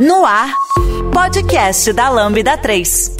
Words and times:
No 0.00 0.24
ar, 0.24 0.54
podcast 1.12 1.92
da 1.92 2.08
Lambda 2.08 2.56
3. 2.56 3.18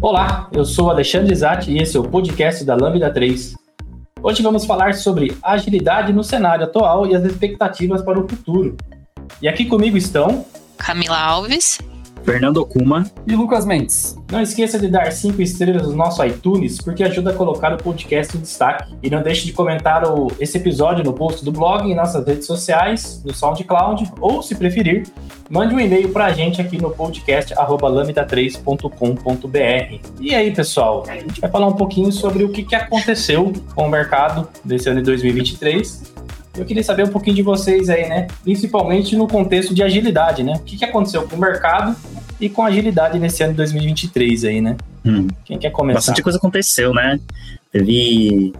Olá, 0.00 0.48
eu 0.54 0.64
sou 0.64 0.88
Alexandre 0.88 1.34
Zatti 1.34 1.72
e 1.72 1.82
esse 1.82 1.98
é 1.98 2.00
o 2.00 2.04
podcast 2.04 2.64
da 2.64 2.74
Lambda 2.74 3.12
3. 3.12 3.54
Hoje 4.22 4.42
vamos 4.42 4.64
falar 4.64 4.94
sobre 4.94 5.36
agilidade 5.42 6.14
no 6.14 6.24
cenário 6.24 6.64
atual 6.64 7.06
e 7.06 7.14
as 7.14 7.22
expectativas 7.22 8.00
para 8.00 8.18
o 8.18 8.26
futuro. 8.26 8.78
E 9.42 9.48
aqui 9.48 9.66
comigo 9.66 9.98
estão 9.98 10.46
Camila 10.78 11.18
Alves 11.20 11.78
Fernando 12.24 12.58
Okuma 12.58 13.04
e 13.26 13.34
Lucas 13.34 13.64
Mendes. 13.64 14.16
Não 14.30 14.40
esqueça 14.40 14.78
de 14.78 14.88
dar 14.88 15.10
5 15.10 15.40
estrelas 15.42 15.88
no 15.88 15.96
nosso 15.96 16.24
iTunes, 16.24 16.80
porque 16.80 17.02
ajuda 17.02 17.30
a 17.30 17.34
colocar 17.34 17.72
o 17.72 17.76
podcast 17.76 18.36
em 18.36 18.40
destaque. 18.40 18.94
E 19.02 19.10
não 19.10 19.22
deixe 19.22 19.46
de 19.46 19.52
comentar 19.52 20.04
o, 20.04 20.28
esse 20.38 20.58
episódio 20.58 21.02
no 21.02 21.12
post 21.12 21.44
do 21.44 21.50
blog, 21.50 21.90
em 21.90 21.94
nossas 21.94 22.26
redes 22.26 22.46
sociais, 22.46 23.22
no 23.24 23.34
SoundCloud, 23.34 24.12
ou, 24.20 24.42
se 24.42 24.54
preferir, 24.54 25.06
mande 25.48 25.74
um 25.74 25.80
e-mail 25.80 26.10
para 26.10 26.26
a 26.26 26.32
gente 26.32 26.60
aqui 26.60 26.80
no 26.80 26.90
podcast 26.90 27.54
lambda3.com.br. 27.54 30.08
E 30.20 30.34
aí, 30.34 30.54
pessoal, 30.54 31.04
a 31.08 31.16
gente 31.16 31.40
vai 31.40 31.50
falar 31.50 31.66
um 31.66 31.76
pouquinho 31.76 32.12
sobre 32.12 32.44
o 32.44 32.50
que, 32.50 32.62
que 32.62 32.74
aconteceu 32.74 33.52
com 33.74 33.86
o 33.86 33.90
mercado 33.90 34.48
desse 34.64 34.88
ano 34.88 35.00
de 35.00 35.06
2023 35.06 36.19
eu 36.56 36.64
queria 36.64 36.82
saber 36.82 37.04
um 37.04 37.08
pouquinho 37.08 37.36
de 37.36 37.42
vocês 37.42 37.88
aí, 37.88 38.08
né? 38.08 38.26
Principalmente 38.42 39.14
no 39.16 39.28
contexto 39.28 39.74
de 39.74 39.82
agilidade, 39.82 40.42
né? 40.42 40.54
O 40.54 40.60
que, 40.60 40.76
que 40.76 40.84
aconteceu 40.84 41.26
com 41.26 41.36
o 41.36 41.38
mercado 41.38 41.96
e 42.40 42.48
com 42.48 42.64
agilidade 42.64 43.18
nesse 43.18 43.42
ano 43.42 43.52
de 43.52 43.58
2023 43.58 44.44
aí, 44.44 44.60
né? 44.60 44.76
Hum. 45.04 45.28
Quem 45.44 45.58
quer 45.58 45.70
começar? 45.70 45.98
Bastante 45.98 46.22
coisa 46.22 46.38
aconteceu, 46.38 46.92
né? 46.92 47.20
Teve, 47.70 48.52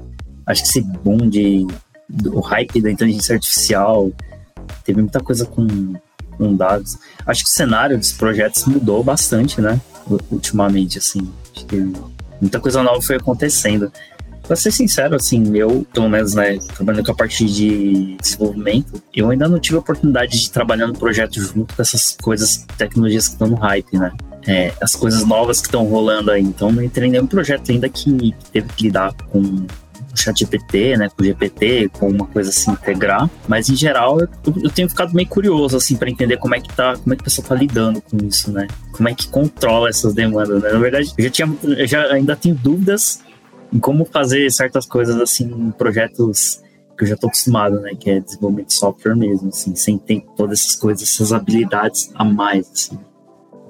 acho 0.46 0.62
que 0.62 0.68
esse 0.68 0.80
boom 0.82 1.28
de, 1.28 1.66
do 2.08 2.38
hype 2.40 2.80
da 2.80 2.90
inteligência 2.90 3.34
artificial, 3.34 4.10
teve 4.84 5.00
muita 5.00 5.20
coisa 5.20 5.44
com, 5.44 5.66
com 6.36 6.54
dados. 6.54 6.96
Acho 7.26 7.42
que 7.42 7.50
o 7.50 7.52
cenário 7.52 7.98
dos 7.98 8.12
projetos 8.12 8.64
mudou 8.66 9.02
bastante, 9.02 9.60
né? 9.60 9.80
Ultimamente, 10.30 10.98
assim. 10.98 11.28
Acho 11.54 11.66
que 11.66 11.92
muita 12.40 12.60
coisa 12.60 12.82
nova 12.82 13.00
foi 13.02 13.16
acontecendo. 13.16 13.92
Pra 14.50 14.56
ser 14.56 14.72
sincero, 14.72 15.14
assim, 15.14 15.56
eu, 15.56 15.86
pelo 15.92 16.08
menos, 16.08 16.34
né, 16.34 16.58
trabalhando 16.74 17.06
com 17.06 17.12
a 17.12 17.14
parte 17.14 17.44
de 17.44 18.16
desenvolvimento, 18.20 19.00
eu 19.14 19.30
ainda 19.30 19.48
não 19.48 19.60
tive 19.60 19.76
a 19.76 19.78
oportunidade 19.78 20.40
de 20.40 20.50
trabalhar 20.50 20.88
no 20.88 20.92
projeto 20.92 21.40
junto 21.40 21.72
com 21.72 21.80
essas 21.80 22.16
coisas, 22.20 22.66
tecnologias 22.76 23.28
que 23.28 23.34
estão 23.34 23.46
no 23.46 23.54
hype, 23.54 23.96
né? 23.96 24.10
É, 24.48 24.72
as 24.80 24.96
coisas 24.96 25.24
novas 25.24 25.60
que 25.60 25.68
estão 25.68 25.84
rolando 25.84 26.32
aí. 26.32 26.42
Então, 26.42 26.72
não 26.72 26.82
entrei 26.82 27.06
em 27.06 27.12
nenhum 27.12 27.28
projeto 27.28 27.70
ainda 27.70 27.88
que 27.88 28.34
teve 28.52 28.68
que 28.70 28.82
lidar 28.86 29.14
com 29.30 29.38
o 29.38 29.66
chat 30.16 30.36
GPT, 30.40 30.96
né, 30.96 31.08
com 31.08 31.22
o 31.22 31.24
GPT, 31.24 31.88
com 31.90 32.08
uma 32.08 32.26
coisa 32.26 32.50
assim, 32.50 32.72
integrar. 32.72 33.30
Mas, 33.46 33.68
em 33.68 33.76
geral, 33.76 34.18
eu, 34.18 34.28
eu 34.64 34.70
tenho 34.70 34.88
ficado 34.88 35.14
meio 35.14 35.28
curioso, 35.28 35.76
assim, 35.76 35.94
para 35.94 36.10
entender 36.10 36.38
como 36.38 36.56
é 36.56 36.60
que 36.60 36.74
tá, 36.74 36.96
como 36.96 37.12
é 37.12 37.16
que 37.16 37.22
o 37.22 37.24
pessoal 37.24 37.46
tá 37.46 37.54
lidando 37.54 38.00
com 38.00 38.16
isso, 38.26 38.50
né? 38.50 38.66
Como 38.90 39.08
é 39.08 39.14
que 39.14 39.28
controla 39.28 39.88
essas 39.88 40.12
demandas, 40.12 40.60
né? 40.60 40.72
Na 40.72 40.78
verdade, 40.80 41.14
eu 41.16 41.22
já 41.22 41.30
tinha, 41.30 41.56
eu 41.62 41.86
já 41.86 42.02
ainda 42.12 42.34
tenho 42.34 42.56
dúvidas 42.56 43.20
em 43.72 43.78
como 43.78 44.04
fazer 44.04 44.50
certas 44.50 44.86
coisas 44.86 45.20
assim 45.20 45.44
em 45.44 45.70
projetos 45.70 46.60
que 47.00 47.04
eu 47.04 47.08
já 47.08 47.14
estou 47.14 47.28
acostumado, 47.28 47.80
né? 47.80 47.92
Que 47.98 48.10
é 48.10 48.20
desenvolvimento 48.20 48.68
de 48.68 48.74
software 48.74 49.16
mesmo, 49.16 49.48
assim, 49.48 49.74
sem 49.74 49.96
ter 49.96 50.22
todas 50.36 50.60
essas 50.60 50.76
coisas, 50.76 51.08
essas 51.08 51.32
habilidades 51.32 52.10
a 52.14 52.22
mais, 52.22 52.70
assim. 52.70 52.98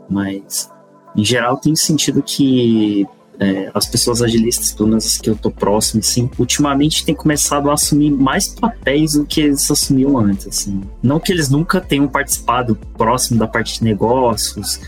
Mas, 0.08 0.68
em 1.16 1.24
geral, 1.24 1.56
tem 1.56 1.76
sentido 1.76 2.24
que 2.24 3.06
é, 3.38 3.70
as 3.72 3.86
pessoas 3.86 4.20
agilistas, 4.20 4.72
pelo 4.72 4.88
menos 4.88 5.06
as 5.06 5.16
que 5.16 5.30
eu 5.30 5.36
tô 5.36 5.48
próximo, 5.48 6.00
assim, 6.00 6.28
ultimamente 6.38 7.04
têm 7.04 7.14
começado 7.14 7.70
a 7.70 7.74
assumir 7.74 8.10
mais 8.10 8.48
papéis 8.48 9.12
do 9.12 9.24
que 9.24 9.42
eles 9.42 9.70
assumiam 9.70 10.18
antes, 10.18 10.48
assim. 10.48 10.80
Não 11.00 11.20
que 11.20 11.32
eles 11.32 11.48
nunca 11.48 11.80
tenham 11.80 12.08
participado 12.08 12.76
próximo 12.98 13.38
da 13.38 13.46
parte 13.46 13.78
de 13.78 13.84
negócios, 13.84 14.80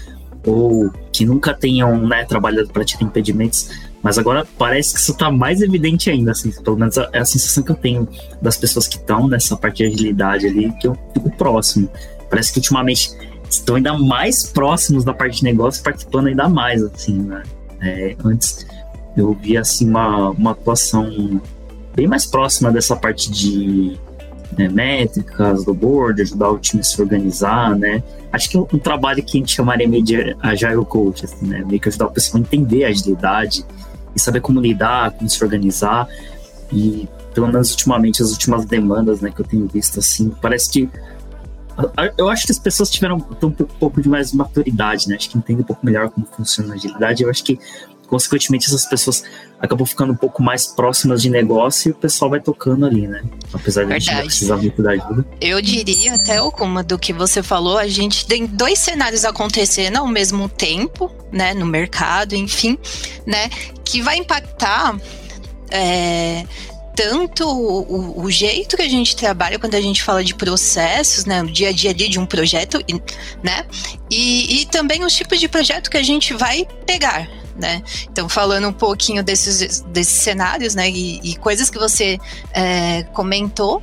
ou 0.44 0.91
que 1.12 1.25
nunca 1.25 1.54
tenham 1.54 1.97
né, 2.08 2.25
trabalhado 2.25 2.69
para 2.70 2.84
tirar 2.84 3.04
impedimentos, 3.04 3.70
mas 4.02 4.18
agora 4.18 4.46
parece 4.58 4.94
que 4.94 5.00
isso 5.00 5.12
está 5.12 5.30
mais 5.30 5.62
evidente 5.62 6.10
ainda, 6.10 6.32
assim, 6.32 6.50
pelo 6.50 6.76
menos 6.76 6.96
é 6.96 7.18
a 7.18 7.24
sensação 7.24 7.62
que 7.62 7.70
eu 7.70 7.76
tenho 7.76 8.08
das 8.40 8.56
pessoas 8.56 8.88
que 8.88 8.96
estão 8.96 9.28
nessa 9.28 9.56
parte 9.56 9.78
de 9.78 9.84
agilidade 9.84 10.46
ali, 10.46 10.72
que 10.80 10.88
eu 10.88 10.98
fico 11.14 11.30
próximo. 11.36 11.88
Parece 12.28 12.52
que 12.52 12.58
ultimamente 12.58 13.10
estão 13.48 13.76
ainda 13.76 13.96
mais 13.96 14.44
próximos 14.44 15.04
da 15.04 15.14
parte 15.14 15.38
de 15.38 15.44
negócio, 15.44 15.82
participando 15.82 16.26
ainda 16.26 16.48
mais, 16.48 16.82
assim, 16.82 17.22
né? 17.22 17.42
É, 17.80 18.16
antes 18.24 18.66
eu 19.16 19.34
via, 19.34 19.60
assim, 19.60 19.88
uma, 19.88 20.30
uma 20.30 20.50
atuação 20.52 21.40
bem 21.94 22.06
mais 22.06 22.26
próxima 22.26 22.72
dessa 22.72 22.96
parte 22.96 23.30
de 23.30 23.98
né, 24.56 24.69
métricas 24.69 25.64
do 25.64 25.74
board, 25.74 26.20
ajudar 26.22 26.50
o 26.50 26.58
time 26.58 26.80
a 26.80 26.84
se 26.84 27.00
organizar, 27.00 27.76
né? 27.76 28.02
Acho 28.32 28.50
que 28.50 28.56
é 28.56 28.60
um 28.60 28.78
trabalho 28.78 29.22
que 29.22 29.36
a 29.36 29.40
gente 29.40 29.54
chamaria 29.54 29.86
meio 29.86 30.02
de 30.02 30.36
agile 30.40 30.84
coach, 30.84 31.24
assim, 31.24 31.46
né? 31.46 31.62
Meio 31.66 31.80
que 31.80 31.88
ajudar 31.88 32.06
o 32.06 32.10
pessoal 32.10 32.42
a 32.42 32.46
entender 32.46 32.84
a 32.84 32.88
agilidade, 32.88 33.64
e 34.15 34.21
saber 34.21 34.41
como 34.41 34.61
lidar, 34.61 35.12
como 35.12 35.28
se 35.28 35.43
organizar. 35.43 36.09
E 36.73 37.09
pelo 37.34 37.49
menos 37.49 37.71
ultimamente, 37.71 38.23
as 38.23 38.31
últimas 38.31 38.65
demandas 38.65 39.21
né, 39.21 39.31
que 39.31 39.41
eu 39.41 39.47
tenho 39.47 39.67
visto, 39.67 39.99
assim, 39.99 40.31
parece 40.41 40.71
que. 40.71 40.91
Eu 42.19 42.28
acho 42.28 42.45
que 42.45 42.53
as 42.53 42.59
pessoas 42.59 42.91
tiveram 42.91 43.17
um 43.17 43.21
pouco, 43.21 43.62
um 43.62 43.67
pouco 43.67 44.03
de 44.03 44.09
mais 44.09 44.33
maturidade, 44.33 45.09
né? 45.09 45.17
Acho 45.17 45.31
que 45.31 45.39
entendem 45.39 45.62
um 45.62 45.67
pouco 45.67 45.84
melhor 45.84 46.11
como 46.11 46.27
funciona 46.27 46.75
a 46.75 46.77
agilidade. 46.77 47.23
Eu 47.23 47.31
acho 47.31 47.43
que, 47.43 47.59
consequentemente, 48.12 48.67
essas 48.67 48.84
pessoas 48.84 49.25
acabam 49.59 49.87
ficando 49.87 50.12
um 50.12 50.17
pouco 50.17 50.43
mais 50.43 50.67
próximas 50.67 51.23
de 51.23 51.31
negócio 51.31 51.89
e 51.89 51.93
o 51.93 51.95
pessoal 51.95 52.31
vai 52.31 52.41
tocando 52.41 52.84
ali, 52.84 53.09
né? 53.09 53.23
Apesar 53.55 53.87
de 53.87 53.95
a 53.95 53.99
gente 53.99 54.25
precisar 54.25 54.59
muito 54.59 54.83
da 54.83 54.91
ajuda. 54.91 55.25
Eu 55.41 55.62
diria 55.62 56.15
até, 56.17 56.39
como 56.50 56.83
do 56.84 56.99
que 56.99 57.11
você 57.11 57.43
falou, 57.43 57.78
a 57.78 57.89
gente 57.89 58.27
tem 58.27 58.45
dois 58.45 58.78
cenários 58.78 59.25
acontecendo 59.25 59.97
ao 59.97 60.06
mesmo 60.06 60.47
tempo, 60.47 61.11
né? 61.33 61.55
No 61.55 61.65
mercado, 61.65 62.34
enfim, 62.34 62.77
né? 63.27 63.49
que 63.83 64.03
vai 64.03 64.19
impactar 64.19 64.94
é, 65.71 66.44
tanto 66.94 67.49
o, 67.49 68.23
o, 68.23 68.31
jeito 68.31 68.77
que 68.77 68.83
a 68.83 68.89
gente 68.89 69.17
trabalha 69.17 69.59
quando 69.59 69.75
a 69.75 69.81
gente 69.81 70.03
fala 70.03 70.23
de 70.23 70.34
processos, 70.34 71.25
né, 71.25 71.43
no 71.43 71.50
dia 71.50 71.71
a 71.71 71.73
dia 71.73 71.91
ali 71.91 72.09
de 72.09 72.19
um 72.19 72.27
projeto, 72.27 72.79
né, 73.43 73.67
e, 74.11 74.61
e 74.61 74.67
também 74.67 75.05
os 75.05 75.15
tipos 75.15 75.41
de 75.41 75.49
projeto 75.49 75.91
que 75.91 75.97
a 75.97 76.03
gente 76.03 76.34
vai 76.34 76.67
pegar, 76.87 77.29
né? 77.56 77.82
Então, 78.10 78.28
falando 78.28 78.68
um 78.68 78.72
pouquinho 78.72 79.22
desses, 79.22 79.80
desses 79.80 80.22
cenários, 80.22 80.74
né, 80.74 80.88
e, 80.90 81.20
e 81.22 81.36
coisas 81.36 81.70
que 81.70 81.78
você 81.78 82.18
é, 82.52 83.02
comentou, 83.12 83.82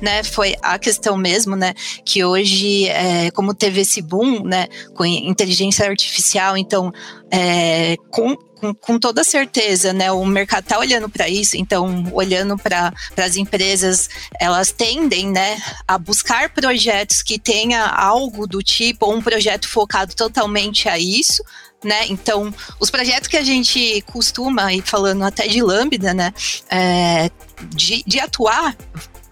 né, 0.00 0.22
foi 0.22 0.54
a 0.62 0.78
questão 0.78 1.16
mesmo, 1.16 1.56
né, 1.56 1.74
que 2.04 2.24
hoje, 2.24 2.86
é, 2.88 3.30
como 3.32 3.54
teve 3.54 3.80
esse 3.80 4.00
boom, 4.00 4.44
né, 4.44 4.68
com 4.94 5.04
inteligência 5.04 5.88
artificial, 5.88 6.56
então, 6.56 6.92
é, 7.30 7.96
com, 8.10 8.36
com, 8.36 8.74
com, 8.74 8.98
toda 8.98 9.24
certeza, 9.24 9.92
né, 9.92 10.10
o 10.10 10.24
mercado 10.24 10.64
está 10.64 10.78
olhando 10.78 11.08
para 11.08 11.28
isso, 11.28 11.56
então, 11.56 12.04
olhando 12.12 12.56
para 12.56 12.92
as 13.16 13.36
empresas, 13.36 14.08
elas 14.40 14.72
tendem, 14.72 15.30
né, 15.30 15.60
a 15.86 15.98
buscar 15.98 16.50
projetos 16.50 17.22
que 17.22 17.38
tenha 17.38 17.84
algo 17.86 18.46
do 18.46 18.62
tipo, 18.62 19.06
ou 19.06 19.14
um 19.14 19.22
projeto 19.22 19.68
focado 19.68 20.14
totalmente 20.14 20.88
a 20.88 20.98
isso, 20.98 21.42
né? 21.82 22.06
Então, 22.08 22.52
os 22.80 22.90
projetos 22.90 23.28
que 23.28 23.36
a 23.36 23.44
gente 23.44 24.02
costuma, 24.12 24.72
e 24.72 24.82
falando 24.82 25.24
até 25.24 25.46
de 25.46 25.62
Lambda, 25.62 26.12
né, 26.12 26.32
é, 26.70 27.30
de, 27.74 28.02
de 28.06 28.20
atuar 28.20 28.76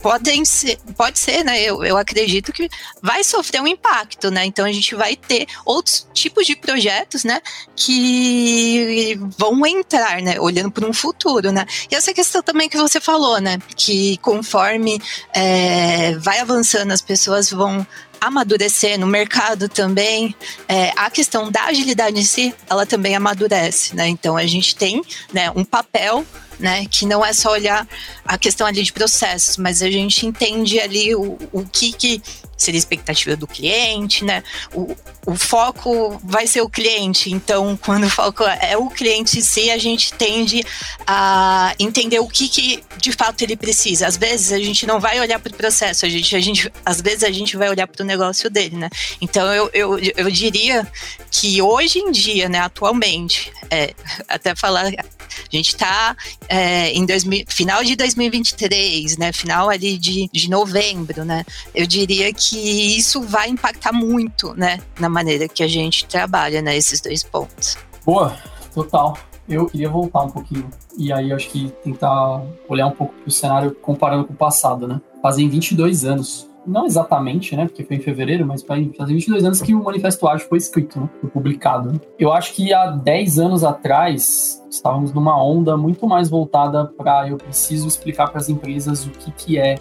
podem 0.06 0.44
ser, 0.44 0.78
pode 0.96 1.18
ser, 1.18 1.42
né? 1.42 1.60
Eu, 1.60 1.82
eu 1.82 1.96
acredito 1.96 2.52
que 2.52 2.68
vai 3.02 3.24
sofrer 3.24 3.60
um 3.60 3.66
impacto, 3.66 4.30
né? 4.30 4.44
Então 4.44 4.64
a 4.64 4.70
gente 4.70 4.94
vai 4.94 5.16
ter 5.16 5.48
outros 5.64 6.06
tipos 6.14 6.46
de 6.46 6.54
projetos, 6.54 7.24
né? 7.24 7.40
Que 7.74 9.18
vão 9.36 9.66
entrar, 9.66 10.22
né? 10.22 10.38
Olhando 10.38 10.70
para 10.70 10.86
um 10.86 10.92
futuro, 10.92 11.50
né? 11.50 11.66
E 11.90 11.94
essa 11.96 12.14
questão 12.14 12.40
também 12.40 12.68
que 12.68 12.76
você 12.76 13.00
falou, 13.00 13.40
né? 13.40 13.58
Que 13.74 14.16
conforme 14.18 15.02
é, 15.34 16.14
vai 16.18 16.38
avançando, 16.38 16.92
as 16.92 17.00
pessoas 17.00 17.50
vão 17.50 17.84
amadurecer 18.26 18.98
no 18.98 19.06
mercado 19.06 19.68
também, 19.68 20.34
é, 20.68 20.92
a 20.96 21.10
questão 21.10 21.50
da 21.50 21.64
agilidade 21.64 22.18
em 22.18 22.24
si, 22.24 22.54
ela 22.68 22.84
também 22.86 23.14
amadurece, 23.14 23.94
né? 23.94 24.08
Então 24.08 24.36
a 24.36 24.46
gente 24.46 24.74
tem 24.76 25.02
né, 25.32 25.50
um 25.54 25.64
papel 25.64 26.24
né? 26.58 26.86
Que 26.86 27.04
não 27.04 27.24
é 27.24 27.32
só 27.32 27.52
olhar 27.52 27.86
a 28.24 28.38
questão 28.38 28.66
ali 28.66 28.82
de 28.82 28.92
processos, 28.92 29.56
mas 29.56 29.82
a 29.82 29.90
gente 29.90 30.26
entende 30.26 30.80
ali 30.80 31.14
o, 31.14 31.36
o 31.52 31.64
que, 31.64 31.92
que 31.92 32.22
seria 32.56 32.78
a 32.78 32.80
expectativa 32.80 33.36
do 33.36 33.46
cliente, 33.46 34.24
né? 34.24 34.42
O, 34.72 34.96
o 35.26 35.34
foco 35.34 36.20
vai 36.24 36.46
ser 36.46 36.60
o 36.62 36.68
cliente, 36.68 37.30
então 37.30 37.76
quando 37.82 38.04
o 38.04 38.10
foco 38.10 38.44
é 38.44 38.76
o 38.76 38.88
cliente 38.88 39.38
em 39.38 39.42
si, 39.42 39.70
a 39.70 39.78
gente 39.78 40.12
tende 40.14 40.64
a 41.06 41.74
entender 41.78 42.18
o 42.20 42.28
que, 42.28 42.48
que 42.48 42.84
de 42.98 43.12
fato 43.12 43.42
ele 43.42 43.56
precisa. 43.56 44.06
Às 44.06 44.16
vezes 44.16 44.52
a 44.52 44.58
gente 44.58 44.86
não 44.86 45.00
vai 45.00 45.20
olhar 45.20 45.38
para 45.38 45.52
o 45.52 45.56
processo, 45.56 46.06
a 46.06 46.08
gente, 46.08 46.34
a 46.34 46.40
gente, 46.40 46.72
às 46.84 47.00
vezes 47.00 47.24
a 47.24 47.30
gente 47.30 47.56
vai 47.56 47.68
olhar 47.68 47.86
para 47.86 48.02
o 48.02 48.06
negócio 48.06 48.48
dele, 48.48 48.76
né? 48.76 48.88
Então 49.20 49.52
eu, 49.52 49.70
eu, 49.72 49.98
eu 50.16 50.30
diria 50.30 50.86
que 51.30 51.60
hoje 51.60 51.98
em 51.98 52.10
dia, 52.10 52.48
né, 52.48 52.60
atualmente, 52.60 53.52
é, 53.70 53.94
até 54.28 54.54
falar, 54.54 54.86
a 54.86 55.56
gente 55.56 55.68
está 55.68 56.16
é, 56.48 56.90
em 56.92 57.04
2000, 57.04 57.44
final 57.48 57.84
de 57.84 57.96
2023, 57.96 59.16
né? 59.16 59.32
Final 59.32 59.68
ali 59.68 59.98
de, 59.98 60.28
de 60.32 60.48
novembro, 60.48 61.24
né? 61.24 61.44
Eu 61.74 61.86
diria 61.86 62.32
que 62.32 62.45
isso 62.54 63.22
vai 63.22 63.48
impactar 63.48 63.92
muito, 63.92 64.54
né? 64.54 64.80
Na 65.00 65.08
maneira 65.08 65.48
que 65.48 65.62
a 65.62 65.68
gente 65.68 66.06
trabalha, 66.06 66.62
né? 66.62 66.76
Esses 66.76 67.00
dois 67.00 67.22
pontos. 67.22 67.76
Boa, 68.04 68.36
total. 68.74 69.18
Eu 69.48 69.66
queria 69.66 69.88
voltar 69.88 70.22
um 70.22 70.30
pouquinho. 70.30 70.68
E 70.96 71.12
aí, 71.12 71.32
acho 71.32 71.48
que 71.48 71.68
tentar 71.82 72.42
olhar 72.68 72.86
um 72.86 72.92
pouco 72.92 73.14
para 73.14 73.28
o 73.28 73.30
cenário 73.30 73.72
comparando 73.74 74.24
com 74.24 74.32
o 74.32 74.36
passado, 74.36 74.86
né? 74.86 75.00
Fazem 75.22 75.48
22 75.48 76.04
anos 76.04 76.48
não 76.66 76.84
exatamente, 76.84 77.56
né, 77.56 77.66
porque 77.66 77.84
foi 77.84 77.96
em 77.96 78.00
fevereiro, 78.00 78.44
mas 78.44 78.62
faz 78.62 78.80
22 78.80 79.44
anos 79.44 79.62
que 79.62 79.72
o 79.72 79.84
Manifesto 79.84 80.26
Ágil 80.26 80.48
foi 80.48 80.58
escrito, 80.58 81.00
né, 81.00 81.08
foi 81.20 81.30
publicado. 81.30 82.00
Eu 82.18 82.32
acho 82.32 82.52
que 82.52 82.74
há 82.74 82.90
10 82.90 83.38
anos 83.38 83.64
atrás, 83.64 84.62
estávamos 84.68 85.12
numa 85.12 85.40
onda 85.40 85.76
muito 85.76 86.06
mais 86.06 86.28
voltada 86.28 86.86
para 86.86 87.28
eu 87.28 87.36
preciso 87.36 87.86
explicar 87.86 88.28
para 88.28 88.40
as 88.40 88.48
empresas 88.48 89.06
o 89.06 89.10
que, 89.10 89.30
que 89.30 89.58
é 89.58 89.76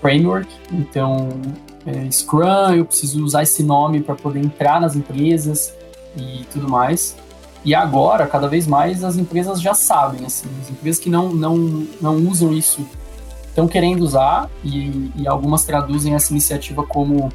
framework, 0.00 0.48
então 0.70 1.28
é, 1.86 2.10
Scrum, 2.10 2.74
eu 2.74 2.84
preciso 2.84 3.24
usar 3.24 3.42
esse 3.42 3.62
nome 3.62 4.00
para 4.00 4.14
poder 4.14 4.40
entrar 4.40 4.80
nas 4.80 4.94
empresas 4.94 5.74
e 6.16 6.44
tudo 6.52 6.68
mais. 6.68 7.16
E 7.64 7.74
agora, 7.74 8.26
cada 8.26 8.48
vez 8.48 8.66
mais, 8.66 9.04
as 9.04 9.16
empresas 9.16 9.60
já 9.60 9.74
sabem, 9.74 10.24
assim, 10.24 10.48
as 10.62 10.70
empresas 10.70 11.02
que 11.02 11.10
não, 11.10 11.30
não, 11.30 11.86
não 12.00 12.16
usam 12.28 12.52
isso 12.52 12.86
estão 13.48 13.66
querendo 13.68 14.02
usar 14.02 14.48
e, 14.64 15.10
e, 15.16 15.28
algumas 15.28 15.64
traduzem 15.64 16.14
essa 16.14 16.32
iniciativa 16.32 16.84
como 16.84 17.30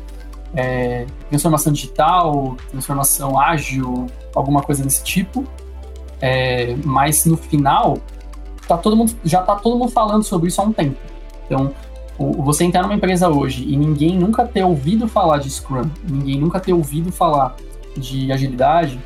é, 0.55 1.05
transformação 1.29 1.73
digital, 1.73 2.55
transformação 2.71 3.39
ágil, 3.39 4.07
alguma 4.33 4.61
coisa 4.61 4.83
desse 4.83 5.03
tipo. 5.03 5.45
É, 6.21 6.75
mas 6.83 7.25
no 7.25 7.35
final, 7.35 7.97
tá 8.67 8.77
todo 8.77 8.95
mundo, 8.95 9.13
já 9.23 9.41
está 9.41 9.55
todo 9.55 9.77
mundo 9.77 9.91
falando 9.91 10.23
sobre 10.23 10.47
isso 10.47 10.61
há 10.61 10.63
um 10.63 10.71
tempo. 10.71 10.97
Então, 11.45 11.71
você 12.17 12.63
entrar 12.63 12.81
numa 12.81 12.95
empresa 12.95 13.29
hoje 13.29 13.65
e 13.67 13.75
ninguém 13.75 14.17
nunca 14.17 14.45
ter 14.45 14.63
ouvido 14.63 15.07
falar 15.07 15.37
de 15.37 15.49
Scrum, 15.49 15.89
ninguém 16.07 16.39
nunca 16.39 16.59
ter 16.59 16.73
ouvido 16.73 17.11
falar 17.11 17.55
de 17.97 18.31
agilidade, 18.31 18.99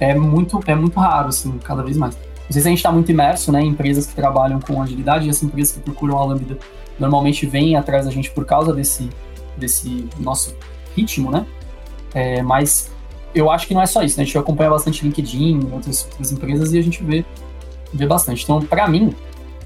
é 0.00 0.14
muito, 0.14 0.60
é 0.66 0.74
muito 0.74 0.98
raro, 0.98 1.28
assim, 1.28 1.58
cada 1.58 1.82
vez 1.82 1.96
mais. 1.96 2.16
Não 2.16 2.52
sei 2.52 2.62
se 2.62 2.68
a 2.68 2.70
gente 2.70 2.78
está 2.78 2.90
muito 2.90 3.10
imerso 3.10 3.52
né, 3.52 3.60
em 3.62 3.68
empresas 3.68 4.06
que 4.06 4.14
trabalham 4.14 4.58
com 4.60 4.80
agilidade 4.80 5.26
e 5.26 5.30
as 5.30 5.42
empresas 5.42 5.74
que 5.74 5.80
procuram 5.80 6.18
a 6.18 6.24
Lambda 6.24 6.58
normalmente 6.98 7.46
vêm 7.46 7.76
atrás 7.76 8.06
da 8.06 8.10
gente 8.10 8.30
por 8.30 8.44
causa 8.44 8.72
desse, 8.72 9.08
desse 9.56 10.08
nosso 10.18 10.56
ritmo, 10.96 11.30
né? 11.30 11.46
É, 12.14 12.42
mas 12.42 12.90
eu 13.34 13.50
acho 13.50 13.66
que 13.68 13.74
não 13.74 13.82
é 13.82 13.86
só 13.86 14.02
isso, 14.02 14.16
né? 14.16 14.22
A 14.22 14.26
gente 14.26 14.38
acompanha 14.38 14.70
bastante 14.70 15.04
LinkedIn, 15.04 15.68
outras, 15.72 16.04
outras 16.04 16.32
empresas 16.32 16.72
e 16.72 16.78
a 16.78 16.82
gente 16.82 17.02
vê, 17.04 17.24
vê 17.92 18.06
bastante. 18.06 18.42
Então, 18.42 18.60
para 18.62 18.88
mim, 18.88 19.14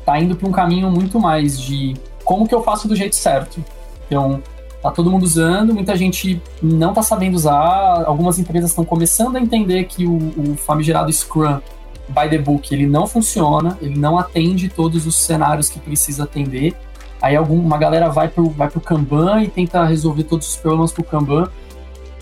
tá 0.05 0.19
indo 0.19 0.35
para 0.35 0.49
um 0.49 0.53
caminho 0.53 0.91
muito 0.91 1.21
mais 1.21 1.59
de 1.59 1.95
como 2.25 2.47
que 2.47 2.55
eu 2.55 2.63
faço 2.63 2.89
do 2.89 2.97
jeito 2.97 3.17
certo. 3.17 3.63
Então, 4.07 4.43
tá 4.83 4.91
todo 4.91 5.11
mundo 5.11 5.23
usando, 5.23 5.73
muita 5.73 5.97
gente 5.97 6.43
não 6.63 6.93
tá 6.93 7.03
sabendo 7.03 7.35
usar, 7.35 8.05
algumas 8.05 8.39
empresas 8.39 8.71
estão 8.71 8.85
começando 8.85 9.37
a 9.37 9.41
entender 9.41 9.85
que 9.85 10.07
o, 10.07 10.17
o 10.17 10.57
famigerado 10.57 11.13
Scrum 11.13 11.61
by 12.09 12.29
the 12.29 12.39
book 12.39 12.75
ele 12.75 12.87
não 12.87 13.07
funciona, 13.07 13.79
ele 13.81 13.99
não 13.99 14.19
atende 14.19 14.69
todos 14.69 15.07
os 15.07 15.17
cenários 15.17 15.69
que 15.69 15.79
precisa 15.79 16.25
atender. 16.25 16.75
Aí 17.21 17.37
alguma 17.37 17.79
galera 17.79 18.09
vai 18.09 18.29
pro, 18.29 18.51
vai 18.51 18.69
pro 18.69 18.81
Kanban 18.81 19.43
e 19.43 19.49
tenta 19.49 19.85
resolver 19.85 20.25
todos 20.25 20.49
os 20.49 20.57
problemas 20.57 20.93
pro 20.93 21.05
Kanban. 21.05 21.49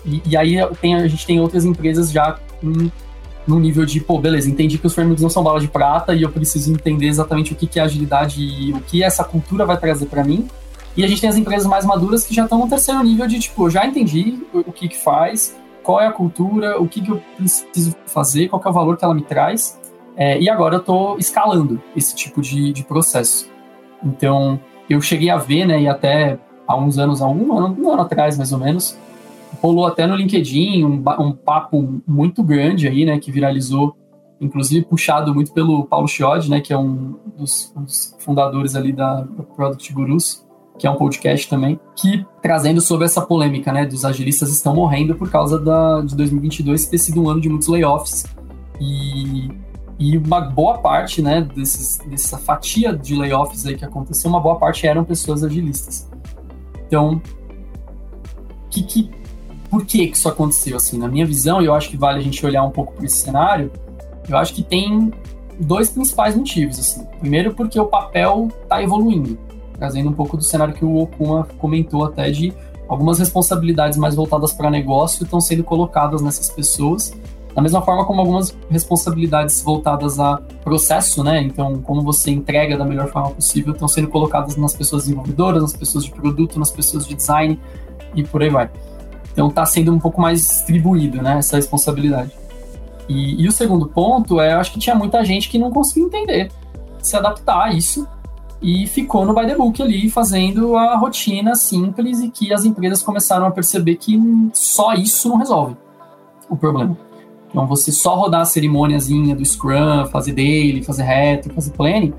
E, 0.05 0.21
e 0.25 0.37
aí 0.37 0.55
tem, 0.79 0.95
a 0.95 1.07
gente 1.07 1.25
tem 1.25 1.39
outras 1.39 1.65
empresas 1.65 2.11
já 2.11 2.37
em, 2.63 2.91
no 3.47 3.59
nível 3.59 3.85
de, 3.85 3.99
pô, 3.99 4.19
beleza, 4.19 4.49
entendi 4.49 4.77
que 4.77 4.85
os 4.85 4.93
frameworks 4.93 5.21
não 5.21 5.29
são 5.29 5.43
bala 5.43 5.59
de 5.59 5.67
prata 5.67 6.13
e 6.13 6.21
eu 6.21 6.29
preciso 6.29 6.71
entender 6.71 7.07
exatamente 7.07 7.53
o 7.53 7.55
que, 7.55 7.67
que 7.67 7.79
é 7.79 7.83
agilidade 7.83 8.41
e 8.41 8.73
o 8.73 8.79
que 8.81 9.03
essa 9.03 9.23
cultura 9.23 9.65
vai 9.65 9.77
trazer 9.77 10.05
para 10.05 10.23
mim. 10.23 10.47
E 10.95 11.03
a 11.03 11.07
gente 11.07 11.21
tem 11.21 11.29
as 11.29 11.37
empresas 11.37 11.65
mais 11.67 11.85
maduras 11.85 12.25
que 12.25 12.33
já 12.33 12.43
estão 12.43 12.59
no 12.59 12.67
terceiro 12.67 13.01
nível 13.03 13.25
de, 13.25 13.39
tipo, 13.39 13.69
já 13.69 13.85
entendi 13.85 14.39
o, 14.53 14.71
que 14.71 14.89
que 14.89 14.97
faz, 14.97 15.55
qual 15.83 16.01
é 16.01 16.07
a 16.07 16.11
cultura, 16.11 16.81
o 16.81 16.87
que, 16.87 17.01
que 17.01 17.11
eu 17.11 17.21
preciso 17.37 17.95
fazer, 18.05 18.49
qual 18.49 18.61
é 18.63 18.69
o 18.69 18.73
valor 18.73 18.97
que 18.97 19.05
ela 19.05 19.13
me 19.13 19.21
traz. 19.21 19.79
É, 20.15 20.39
e 20.39 20.49
agora 20.49 20.75
eu 20.75 20.79
estou 20.79 21.17
escalando 21.17 21.81
esse 21.95 22.13
tipo 22.13 22.41
de, 22.41 22.73
de 22.73 22.83
processo. 22.83 23.49
Então, 24.03 24.59
eu 24.89 25.01
cheguei 25.01 25.29
a 25.29 25.37
ver, 25.37 25.65
né, 25.65 25.81
e 25.81 25.87
até 25.87 26.37
há 26.67 26.75
uns 26.75 26.97
anos, 26.97 27.21
há 27.21 27.25
ano, 27.25 27.77
um 27.79 27.91
ano 27.91 28.01
atrás 28.01 28.37
mais 28.37 28.51
ou 28.51 28.59
menos, 28.59 28.97
rolou 29.61 29.85
até 29.85 30.07
no 30.07 30.15
LinkedIn 30.15 30.83
um, 30.83 31.03
um 31.19 31.31
papo 31.31 32.01
muito 32.07 32.43
grande 32.43 32.87
aí, 32.87 33.05
né, 33.05 33.19
que 33.19 33.31
viralizou, 33.31 33.95
inclusive 34.39 34.85
puxado 34.85 35.33
muito 35.33 35.53
pelo 35.53 35.85
Paulo 35.85 36.07
Chiod, 36.07 36.49
né, 36.49 36.59
que 36.59 36.73
é 36.73 36.77
um 36.77 37.15
dos, 37.37 37.71
dos 37.75 38.17
fundadores 38.19 38.75
ali 38.75 38.91
da 38.91 39.25
Product 39.55 39.93
Gurus, 39.93 40.43
que 40.79 40.87
é 40.87 40.89
um 40.89 40.95
podcast 40.95 41.47
também, 41.47 41.79
que 41.95 42.25
trazendo 42.41 42.81
sobre 42.81 43.05
essa 43.05 43.21
polêmica, 43.21 43.71
né, 43.71 43.85
dos 43.85 44.03
agilistas 44.03 44.49
estão 44.49 44.73
morrendo 44.73 45.13
por 45.13 45.29
causa 45.29 45.59
da, 45.59 46.01
de 46.01 46.15
2022 46.15 46.87
ter 46.87 46.97
sido 46.97 47.21
um 47.21 47.29
ano 47.29 47.39
de 47.39 47.47
muitos 47.47 47.67
layoffs 47.67 48.25
e, 48.79 49.47
e 49.99 50.17
uma 50.17 50.41
boa 50.41 50.79
parte, 50.79 51.21
né, 51.21 51.41
desses, 51.55 51.99
dessa 52.09 52.39
fatia 52.39 52.97
de 52.97 53.15
layoffs 53.15 53.63
aí 53.67 53.75
que 53.75 53.85
aconteceu, 53.85 54.27
uma 54.27 54.39
boa 54.39 54.55
parte 54.55 54.87
eram 54.87 55.03
pessoas 55.03 55.43
agilistas. 55.43 56.09
Então, 56.87 57.21
que, 58.71 58.81
que, 58.81 59.20
por 59.71 59.85
que 59.85 60.07
que 60.07 60.17
isso 60.17 60.29
aconteceu, 60.29 60.77
assim? 60.77 60.99
Na 60.99 61.07
minha 61.07 61.25
visão, 61.25 61.61
e 61.61 61.65
eu 61.65 61.73
acho 61.73 61.89
que 61.89 61.97
vale 61.97 62.19
a 62.19 62.21
gente 62.21 62.45
olhar 62.45 62.63
um 62.63 62.69
pouco 62.69 62.93
para 62.93 63.05
esse 63.05 63.17
cenário, 63.17 63.71
eu 64.29 64.37
acho 64.37 64.53
que 64.53 64.61
tem 64.61 65.11
dois 65.59 65.89
principais 65.89 66.35
motivos, 66.35 66.77
assim. 66.77 67.05
Primeiro, 67.19 67.55
porque 67.55 67.79
o 67.79 67.85
papel 67.85 68.49
está 68.63 68.83
evoluindo 68.83 69.37
trazendo 69.81 70.11
um 70.11 70.13
pouco 70.13 70.37
do 70.37 70.43
cenário 70.43 70.75
que 70.75 70.85
o 70.85 70.95
Okuma 70.95 71.47
comentou 71.57 72.05
até 72.05 72.29
de 72.29 72.53
algumas 72.87 73.17
responsabilidades 73.17 73.97
mais 73.97 74.13
voltadas 74.13 74.53
para 74.53 74.69
negócio 74.69 75.23
estão 75.23 75.41
sendo 75.41 75.63
colocadas 75.63 76.21
nessas 76.21 76.51
pessoas, 76.51 77.11
da 77.55 77.63
mesma 77.63 77.81
forma 77.81 78.05
como 78.05 78.21
algumas 78.21 78.55
responsabilidades 78.69 79.63
voltadas 79.63 80.19
a 80.19 80.37
processo, 80.63 81.23
né? 81.23 81.41
Então, 81.41 81.81
como 81.81 82.03
você 82.03 82.29
entrega 82.29 82.77
da 82.77 82.85
melhor 82.85 83.07
forma 83.07 83.31
possível, 83.31 83.73
estão 83.73 83.87
sendo 83.87 84.07
colocadas 84.07 84.55
nas 84.55 84.75
pessoas 84.75 85.05
desenvolvedoras, 85.05 85.63
nas 85.63 85.73
pessoas 85.73 86.05
de 86.05 86.11
produto, 86.11 86.59
nas 86.59 86.69
pessoas 86.69 87.07
de 87.07 87.15
design 87.15 87.59
e 88.13 88.23
por 88.23 88.43
aí 88.43 88.51
vai. 88.51 88.69
Então, 89.31 89.47
está 89.47 89.65
sendo 89.65 89.93
um 89.93 89.99
pouco 89.99 90.19
mais 90.19 90.41
distribuído, 90.41 91.21
né? 91.21 91.37
Essa 91.37 91.55
responsabilidade. 91.55 92.31
E, 93.07 93.43
e 93.43 93.47
o 93.47 93.51
segundo 93.51 93.87
ponto 93.87 94.39
é, 94.39 94.53
eu 94.53 94.59
acho 94.59 94.71
que 94.71 94.79
tinha 94.79 94.95
muita 94.95 95.23
gente 95.23 95.49
que 95.49 95.57
não 95.57 95.71
conseguia 95.71 96.03
entender, 96.03 96.51
se 97.01 97.15
adaptar 97.15 97.63
a 97.65 97.73
isso 97.73 98.07
e 98.61 98.85
ficou 98.85 99.25
no 99.25 99.33
by 99.33 99.47
the 99.47 99.55
book 99.55 99.81
ali, 99.81 100.09
fazendo 100.09 100.77
a 100.77 100.95
rotina 100.95 101.55
simples 101.55 102.21
e 102.21 102.29
que 102.29 102.53
as 102.53 102.63
empresas 102.63 103.01
começaram 103.01 103.45
a 103.47 103.51
perceber 103.51 103.95
que 103.95 104.19
só 104.53 104.93
isso 104.93 105.27
não 105.27 105.37
resolve 105.37 105.75
o 106.47 106.55
problema. 106.55 106.95
Então, 107.49 107.65
você 107.67 107.91
só 107.91 108.15
rodar 108.15 108.41
a 108.41 108.45
cerimôniazinha 108.45 109.35
do 109.35 109.43
Scrum, 109.43 110.05
fazer 110.11 110.33
daily, 110.33 110.83
fazer 110.83 111.03
retro, 111.03 111.53
fazer 111.53 111.71
planning, 111.71 112.13